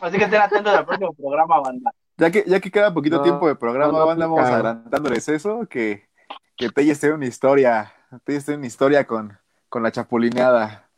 Así 0.01 0.17
que 0.17 0.23
estén 0.23 0.41
atentos 0.41 0.73
al 0.73 0.85
próximo 0.85 1.13
programa, 1.13 1.59
banda. 1.59 1.91
Ya 2.17 2.31
que, 2.31 2.43
ya 2.47 2.59
que 2.59 2.71
queda 2.71 2.93
poquito 2.93 3.17
No, 3.17 3.23
tiempo 3.23 3.47
de 3.47 3.55
programa, 3.55 3.91
no, 3.91 3.99
no 3.99 4.05
banda, 4.05 4.27
vamos 4.27 4.45
adelantándoles 4.49 5.27
eso, 5.27 5.67
que, 5.69 6.07
que 6.55 6.69
Telles 6.69 6.99
tiene 6.99 7.15
una 7.15 7.25
historia, 7.25 7.93
Telles 8.23 8.45
tiene 8.45 8.59
una 8.59 8.67
historia 8.67 9.05
con, 9.05 9.37
con 9.67 9.83
la 9.83 9.91
chapulineada. 9.91 10.89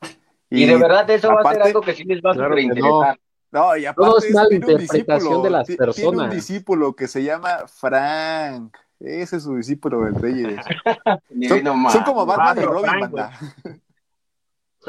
Y, 0.50 0.66
de 0.66 0.78
verdad 0.78 1.10
eso 1.10 1.34
va 1.34 1.42
a 1.50 1.54
ser 1.54 1.64
algo 1.64 1.82
que 1.82 1.94
sí 1.94 2.04
les 2.04 2.22
va 2.22 2.32
a 2.32 2.34
Claro 2.34 2.56
que 2.56 2.62
superinteresar. 2.62 3.20
No, 3.56 3.78
y 3.78 3.86
aparte 3.86 4.10
Todo 4.12 4.18
es 4.18 4.32
mala 4.34 4.54
interpretación 4.54 5.06
discípulo, 5.22 5.42
de 5.44 5.50
las 5.50 5.66
ti- 5.66 5.78
Tiene 5.78 5.90
un 5.90 5.96
personas. 5.96 6.36
discípulo 6.36 6.94
que 6.94 7.08
se 7.08 7.24
llama 7.24 7.68
Frank. 7.68 8.76
Ese 9.00 9.38
es 9.38 9.44
su 9.44 9.56
discípulo 9.56 10.02
del. 10.02 10.60
Ni 11.30 11.48
Son, 11.48 11.64
no 11.64 11.74
mames. 11.74 11.94
son 11.94 12.04
como 12.04 12.26
Batman 12.26 12.58
y 12.58 12.62
Robin, 12.66 12.86
Frank, 12.86 13.02
banda. 13.02 13.32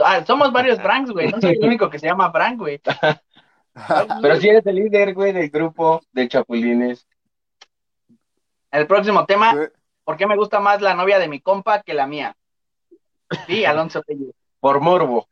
Ah, 0.04 0.24
somos 0.26 0.52
varios 0.52 0.80
Franks, 0.80 1.12
güey. 1.12 1.30
No 1.30 1.40
soy 1.40 1.52
el 1.52 1.64
único 1.64 1.88
que 1.88 2.00
se 2.00 2.06
llama 2.06 2.32
Frank, 2.32 2.58
güey. 2.58 2.80
Pero 4.22 4.36
si 4.40 4.48
eres 4.48 4.66
el 4.66 4.74
líder, 4.74 5.14
güey, 5.14 5.32
del 5.32 5.48
grupo 5.48 6.02
de 6.12 6.26
chapulines. 6.26 7.06
El 8.72 8.88
próximo 8.88 9.24
tema, 9.26 9.52
¿Qué? 9.54 9.70
¿por 10.02 10.16
qué 10.16 10.26
me 10.26 10.36
gusta 10.36 10.58
más 10.58 10.82
la 10.82 10.94
novia 10.94 11.20
de 11.20 11.28
mi 11.28 11.40
compa 11.40 11.82
que 11.82 11.94
la 11.94 12.08
mía? 12.08 12.36
Sí, 13.46 13.64
Alonso 13.64 14.02
Telles. 14.02 14.34
Por 14.58 14.80
morbo. 14.80 15.28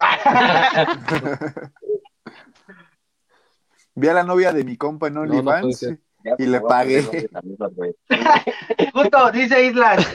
Vi 3.94 4.08
a 4.08 4.14
la 4.14 4.22
novia 4.22 4.52
de 4.52 4.64
mi 4.64 4.76
compa 4.76 5.08
en 5.08 5.14
no 5.14 5.20
OnlyFans. 5.22 5.80
Ya, 6.24 6.34
Y 6.38 6.46
le 6.46 6.60
pagué. 6.60 7.02
Justo, 8.94 9.30
dice 9.32 9.66
Islas, 9.66 10.06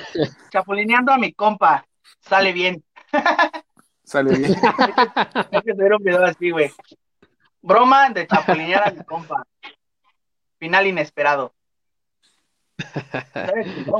chapulineando 0.49 1.11
a 1.11 1.17
mi 1.17 1.33
compa, 1.33 1.85
sale 2.21 2.53
bien. 2.53 2.81
sale 4.03 4.37
bien. 4.37 4.55
Hay 5.51 5.61
que 5.61 5.73
subir 5.75 5.93
un 5.93 6.03
video 6.03 6.23
así, 6.25 6.49
güey. 6.51 6.71
Broma 7.61 8.09
de 8.11 8.25
chapulinear 8.25 8.87
a 8.87 8.91
mi 8.91 9.03
compa. 9.03 9.43
Final 10.59 10.87
inesperado. 10.87 11.53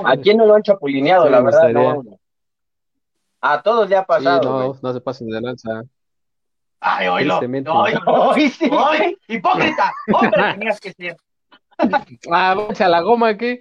¿A 0.06 0.16
quién 0.18 0.38
no 0.38 0.46
lo 0.46 0.56
han 0.56 0.64
chapulineado, 0.64 1.26
Sí, 1.26 1.32
la 1.32 1.42
verdad? 1.42 1.70
No. 1.72 2.04
A 3.42 3.62
todos 3.62 3.90
ya 3.90 4.00
ha 4.00 4.02
Sí, 4.04 4.08
pasado. 4.08 4.54
güey. 4.56 4.68
no, 4.70 4.80
no 4.82 4.94
se 4.94 5.02
pasen 5.02 5.28
de 5.28 5.42
lanza. 5.42 5.84
Ay, 6.80 7.08
oílo. 7.08 7.40
Tristemente. 7.40 7.70
Ay, 8.06 8.50
sí. 8.52 8.70
ay, 8.72 9.18
hipócrita. 9.28 9.94
Hombre, 10.14 10.44
tenías 10.54 10.80
que 10.80 10.94
ser. 10.94 11.18
Ah, 12.32 12.54
vamos 12.56 12.80
a 12.82 12.88
la 12.90 13.02
goma, 13.02 13.36
¿qué? 13.38 13.60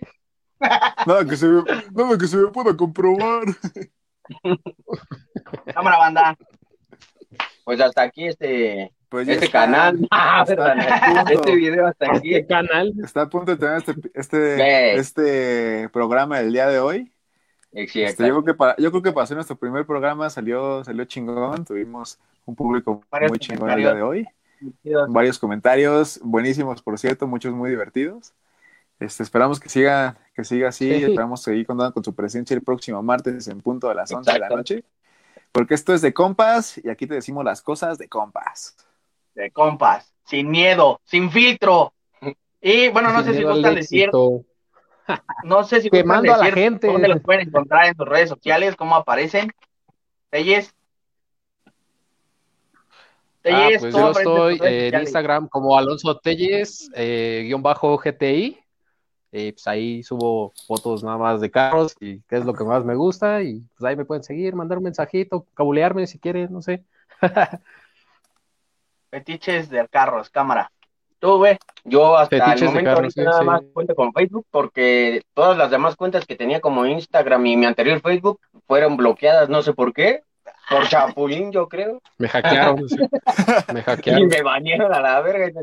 Nada 1.06 1.24
que 1.26 1.36
se 1.36 1.46
me, 1.46 1.62
nada 1.92 2.16
que 2.18 2.26
se 2.26 2.36
me 2.36 2.48
pueda 2.48 2.74
comprobar. 2.76 3.44
Cámara 5.74 5.98
banda. 5.98 6.36
Pues 7.64 7.80
hasta 7.80 8.02
aquí 8.02 8.26
este, 8.28 8.92
Pues 9.08 9.28
este 9.28 9.46
está. 9.46 9.62
canal. 9.64 10.06
Ah, 10.10 10.44
Está 10.46 11.24
este 11.32 11.54
video 11.56 11.86
hasta 11.86 12.12
aquí. 12.12 12.30
¿Qué 12.30 12.46
canal? 12.46 12.92
Está 13.04 13.22
a 13.22 13.28
punto 13.28 13.54
de 13.54 13.58
tener 13.58 13.76
este, 13.76 14.10
este, 14.14 14.94
este 14.94 15.88
programa 15.90 16.38
del 16.38 16.52
día 16.52 16.68
de 16.68 16.78
hoy. 16.78 17.12
Sí, 17.72 18.02
Este, 18.02 18.26
yo, 18.26 18.34
creo 18.34 18.44
que 18.44 18.54
para, 18.54 18.76
yo 18.76 18.90
creo 18.90 19.02
que 19.02 19.12
para 19.12 19.24
hacer 19.24 19.36
nuestro 19.36 19.56
primer 19.56 19.84
programa 19.84 20.30
salió, 20.30 20.82
salió 20.84 21.04
chingón. 21.04 21.64
Tuvimos 21.64 22.18
un 22.44 22.54
público 22.54 23.02
Varios 23.10 23.30
muy 23.30 23.38
chingón 23.38 23.70
el 23.70 23.78
día 23.78 23.94
de 23.94 24.02
hoy. 24.02 24.26
Varios 25.08 25.38
comentarios 25.38 26.18
buenísimos, 26.22 26.80
por 26.80 26.98
cierto, 26.98 27.26
muchos 27.26 27.52
muy 27.52 27.70
divertidos. 27.70 28.32
Este, 28.98 29.22
esperamos 29.22 29.60
que 29.60 29.68
siga, 29.68 30.16
que 30.34 30.44
siga 30.44 30.68
así. 30.68 30.88
Sí. 30.88 31.04
Esperamos 31.04 31.42
seguir 31.42 31.66
contando 31.66 31.92
con 31.92 32.02
su 32.02 32.14
presencia 32.14 32.54
el 32.54 32.62
próximo 32.62 33.02
martes 33.02 33.46
en 33.48 33.60
punto 33.60 33.88
de 33.88 33.94
las 33.94 34.10
11 34.10 34.32
de 34.32 34.38
la 34.38 34.46
Exacto. 34.46 34.56
noche. 34.56 34.84
Porque 35.52 35.74
esto 35.74 35.94
es 35.94 36.02
de 36.02 36.14
compas 36.14 36.78
y 36.82 36.88
aquí 36.88 37.06
te 37.06 37.14
decimos 37.14 37.44
las 37.44 37.62
cosas 37.62 37.98
de 37.98 38.08
compas. 38.08 38.76
De 39.34 39.50
compas, 39.50 40.14
sin 40.24 40.50
miedo, 40.50 41.00
sin 41.04 41.30
filtro. 41.30 41.92
Y 42.58 42.88
bueno, 42.88 43.12
no 43.12 43.22
sé 43.22 43.34
si 43.34 43.44
gustan 43.44 43.76
decir, 43.76 44.04
éxito. 44.04 44.44
No 45.44 45.64
sé 45.64 45.80
si 45.80 45.90
Quemando 45.90 46.34
a 46.34 46.38
la 46.38 46.52
gente. 46.52 46.86
dónde 46.86 47.08
los 47.08 47.22
pueden 47.22 47.48
encontrar 47.48 47.86
en 47.86 47.96
sus 47.96 48.06
redes 48.06 48.28
sociales, 48.28 48.76
cómo 48.76 48.96
aparecen. 48.96 49.52
Telles. 50.30 50.74
Ah, 51.66 51.72
Telles, 53.42 53.80
pues 53.80 53.94
¿cómo 53.94 54.12
yo 54.12 54.48
estoy 54.50 54.60
en? 54.62 55.00
Instagram 55.00 55.48
como 55.48 55.78
Alonso 55.78 56.18
Telles, 56.18 56.90
eh, 56.94 57.44
guion 57.46 57.62
bajo 57.62 57.96
GTI. 57.98 58.58
Eh, 59.32 59.52
pues 59.52 59.66
ahí 59.66 60.02
subo 60.02 60.52
fotos 60.66 61.04
nada 61.04 61.18
más 61.18 61.40
de 61.40 61.50
carros 61.50 61.94
y 62.00 62.22
qué 62.22 62.36
es 62.36 62.44
lo 62.44 62.54
que 62.54 62.64
más 62.64 62.84
me 62.84 62.94
gusta. 62.94 63.42
Y 63.42 63.60
pues 63.76 63.84
ahí 63.88 63.96
me 63.96 64.04
pueden 64.04 64.22
seguir, 64.22 64.54
mandar 64.54 64.78
un 64.78 64.84
mensajito, 64.84 65.46
cabulearme 65.54 66.06
si 66.06 66.18
quieren, 66.18 66.52
no 66.52 66.62
sé. 66.62 66.84
Fetiches 69.10 69.68
de 69.68 69.86
carros, 69.88 70.30
cámara. 70.30 70.72
Tú, 71.18 71.36
güey. 71.38 71.56
Yo 71.84 72.16
hasta 72.16 72.36
Fetiches 72.36 72.62
el 72.62 72.66
momento 72.68 72.90
carros, 72.90 73.14
ahorita 73.16 73.22
sí, 73.22 73.24
nada 73.24 73.38
sí. 73.40 73.44
más 73.44 73.62
cuento 73.72 73.94
con 73.94 74.12
Facebook 74.12 74.46
porque 74.50 75.22
todas 75.34 75.56
las 75.56 75.70
demás 75.70 75.96
cuentas 75.96 76.26
que 76.26 76.36
tenía 76.36 76.60
como 76.60 76.84
Instagram 76.86 77.46
y 77.46 77.56
mi 77.56 77.66
anterior 77.66 78.00
Facebook 78.00 78.40
fueron 78.66 78.96
bloqueadas, 78.96 79.48
no 79.48 79.62
sé 79.62 79.72
por 79.72 79.92
qué. 79.92 80.22
Por 80.68 80.86
Chapulín, 80.88 81.52
yo 81.52 81.68
creo. 81.68 82.00
Me 82.18 82.28
hackearon. 82.28 82.88
sí. 82.88 82.96
Me 83.72 83.80
Y 83.80 83.82
hackearon. 83.82 84.28
me 84.28 84.42
bañaron 84.42 84.92
a 84.92 85.00
la 85.00 85.20
verga. 85.20 85.62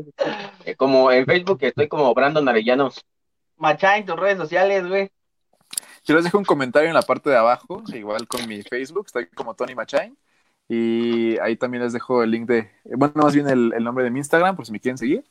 eh, 0.64 0.74
Como 0.76 1.10
en 1.12 1.26
Facebook 1.26 1.58
estoy 1.60 1.88
como 1.88 2.12
Brandon 2.14 2.48
Arellanos. 2.48 3.04
Machá 3.56 3.96
en 3.98 4.06
tus 4.06 4.16
redes 4.16 4.38
sociales, 4.38 4.86
güey. 4.88 5.10
Yo 6.04 6.14
les 6.14 6.24
dejo 6.24 6.38
un 6.38 6.44
comentario 6.44 6.88
en 6.88 6.94
la 6.94 7.02
parte 7.02 7.30
de 7.30 7.36
abajo, 7.36 7.82
igual 7.94 8.26
con 8.28 8.46
mi 8.46 8.62
Facebook, 8.62 9.04
estoy 9.06 9.26
como 9.28 9.54
Tony 9.54 9.74
Machain. 9.74 10.16
Y 10.68 11.38
ahí 11.40 11.56
también 11.56 11.82
les 11.84 11.92
dejo 11.92 12.22
el 12.22 12.30
link 12.30 12.46
de, 12.48 12.70
bueno, 12.84 13.12
más 13.16 13.34
bien 13.34 13.48
el, 13.48 13.72
el 13.74 13.84
nombre 13.84 14.04
de 14.04 14.10
mi 14.10 14.18
Instagram, 14.20 14.56
por 14.56 14.66
si 14.66 14.72
me 14.72 14.80
quieren 14.80 14.98
seguir. 14.98 15.24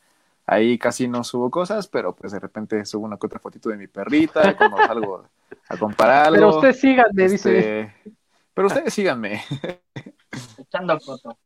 Ahí 0.45 0.77
casi 0.77 1.07
no 1.07 1.23
subo 1.23 1.49
cosas, 1.49 1.87
pero 1.87 2.13
pues 2.13 2.33
de 2.33 2.39
repente 2.39 2.85
subo 2.85 3.05
una 3.05 3.15
otra 3.15 3.39
fotito 3.39 3.69
de 3.69 3.77
mi 3.77 3.87
perrita, 3.87 4.55
cuando 4.57 4.77
salgo 4.77 5.25
a 5.69 5.77
comprar 5.77 6.27
algo. 6.27 6.35
Pero 6.35 6.49
usted 6.49 6.73
síganme, 6.73 7.27
dice. 7.29 7.59
Este, 7.59 8.13
Pero 8.53 8.67
ustedes 8.67 8.93
síganme. 8.93 9.41
Echando 10.57 10.99
foto. 10.99 11.37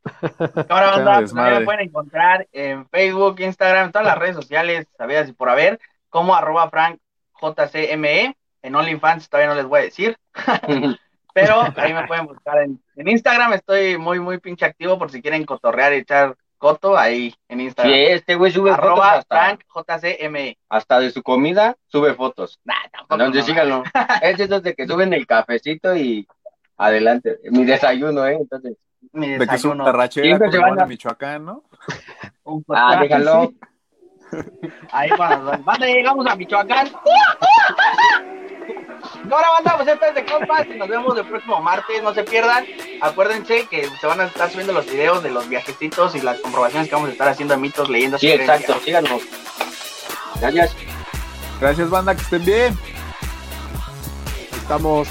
Cámara 0.67 0.91
banda, 0.91 1.13
pues, 1.15 1.21
desmadre. 1.29 1.53
ahí 1.53 1.59
me 1.59 1.65
pueden 1.65 1.81
encontrar 1.81 2.47
en 2.51 2.87
Facebook, 2.89 3.39
Instagram, 3.39 3.87
en 3.87 3.91
todas 3.91 4.07
las 4.07 4.17
redes 4.17 4.35
sociales, 4.35 4.87
sabidas 4.97 5.29
y 5.29 5.33
por 5.33 5.49
haber, 5.49 5.79
como 6.09 6.35
arroba 6.35 6.69
frankjcme. 6.69 8.35
En 8.63 8.75
OnlyFans 8.75 9.29
todavía 9.29 9.49
no 9.49 9.55
les 9.55 9.65
voy 9.65 9.79
a 9.79 9.83
decir, 9.83 10.17
pero 11.33 11.61
ahí 11.75 11.93
me 11.93 12.07
pueden 12.07 12.25
buscar 12.25 12.63
en, 12.63 12.81
en 12.95 13.07
Instagram. 13.07 13.53
Estoy 13.53 13.97
muy, 13.97 14.19
muy 14.19 14.39
pinche 14.39 14.65
activo 14.65 14.97
por 14.97 15.11
si 15.11 15.21
quieren 15.21 15.45
cotorrear 15.45 15.93
y 15.93 15.97
echar 15.97 16.35
coto 16.57 16.97
ahí 16.97 17.33
en 17.49 17.59
Sí, 17.59 17.65
Instagram. 17.65 17.93
este 17.95 18.35
güey 18.35 18.51
sube 18.51 18.71
fotos 18.71 18.83
arroba 18.85 19.13
hasta, 19.13 19.57
frankjcme. 19.57 20.57
hasta 20.69 20.99
de 20.99 21.11
su 21.11 21.21
comida, 21.23 21.75
sube 21.87 22.13
fotos. 22.13 22.59
Nah, 22.65 22.73
tampoco. 22.91 23.15
Entonces 23.15 23.43
no. 23.43 23.47
síganlo. 23.47 23.83
Es 24.21 24.37
de 24.37 24.43
esos 24.45 24.63
de 24.63 24.73
que 24.75 24.87
suben 24.87 25.13
el 25.13 25.25
cafecito 25.27 25.95
y 25.95 26.27
adelante. 26.77 27.39
Mi 27.51 27.63
desayuno, 27.65 28.25
¿eh? 28.25 28.37
Entonces, 28.39 28.75
Mi 29.13 29.29
De 29.37 29.47
que 29.47 29.55
es 29.55 29.63
un 29.65 29.77
desayuno. 29.77 30.61
van 30.61 30.81
a- 30.81 30.85
Michoacán, 30.85 31.45
¿no? 31.45 31.63
un 32.43 32.63
ah, 32.69 32.99
déjalo. 33.01 33.53
Ahí 34.91 35.09
cuando 35.15 35.51
banda 35.63 35.85
llegamos 35.85 36.25
a 36.27 36.35
Michoacán. 36.35 36.87
Ahora 39.31 39.49
banda, 39.49 39.75
pues 39.75 39.87
esto 39.89 40.05
es 40.05 40.15
de 40.15 40.25
compas 40.25 40.67
y 40.67 40.77
nos 40.77 40.87
vemos 40.87 41.17
el 41.17 41.25
próximo 41.25 41.61
martes, 41.61 42.01
no 42.01 42.13
se 42.13 42.23
pierdan. 42.23 42.65
Acuérdense 43.01 43.67
que 43.67 43.89
se 43.99 44.07
van 44.07 44.21
a 44.21 44.25
estar 44.25 44.49
subiendo 44.49 44.73
los 44.73 44.85
videos 44.85 45.21
de 45.23 45.31
los 45.31 45.49
viajecitos 45.49 46.15
y 46.15 46.21
las 46.21 46.39
comprobaciones 46.39 46.87
que 46.87 46.95
vamos 46.95 47.09
a 47.09 47.11
estar 47.11 47.27
haciendo 47.27 47.55
de 47.55 47.59
mitos, 47.59 47.89
leyendas 47.89 48.21
Sí, 48.21 48.31
exacto, 48.31 48.79
síganos. 48.83 49.21
Gracias. 50.39 50.75
Gracias, 51.59 51.89
banda, 51.89 52.15
que 52.15 52.21
estén 52.21 52.45
bien. 52.45 52.77
Estamos. 54.61 55.07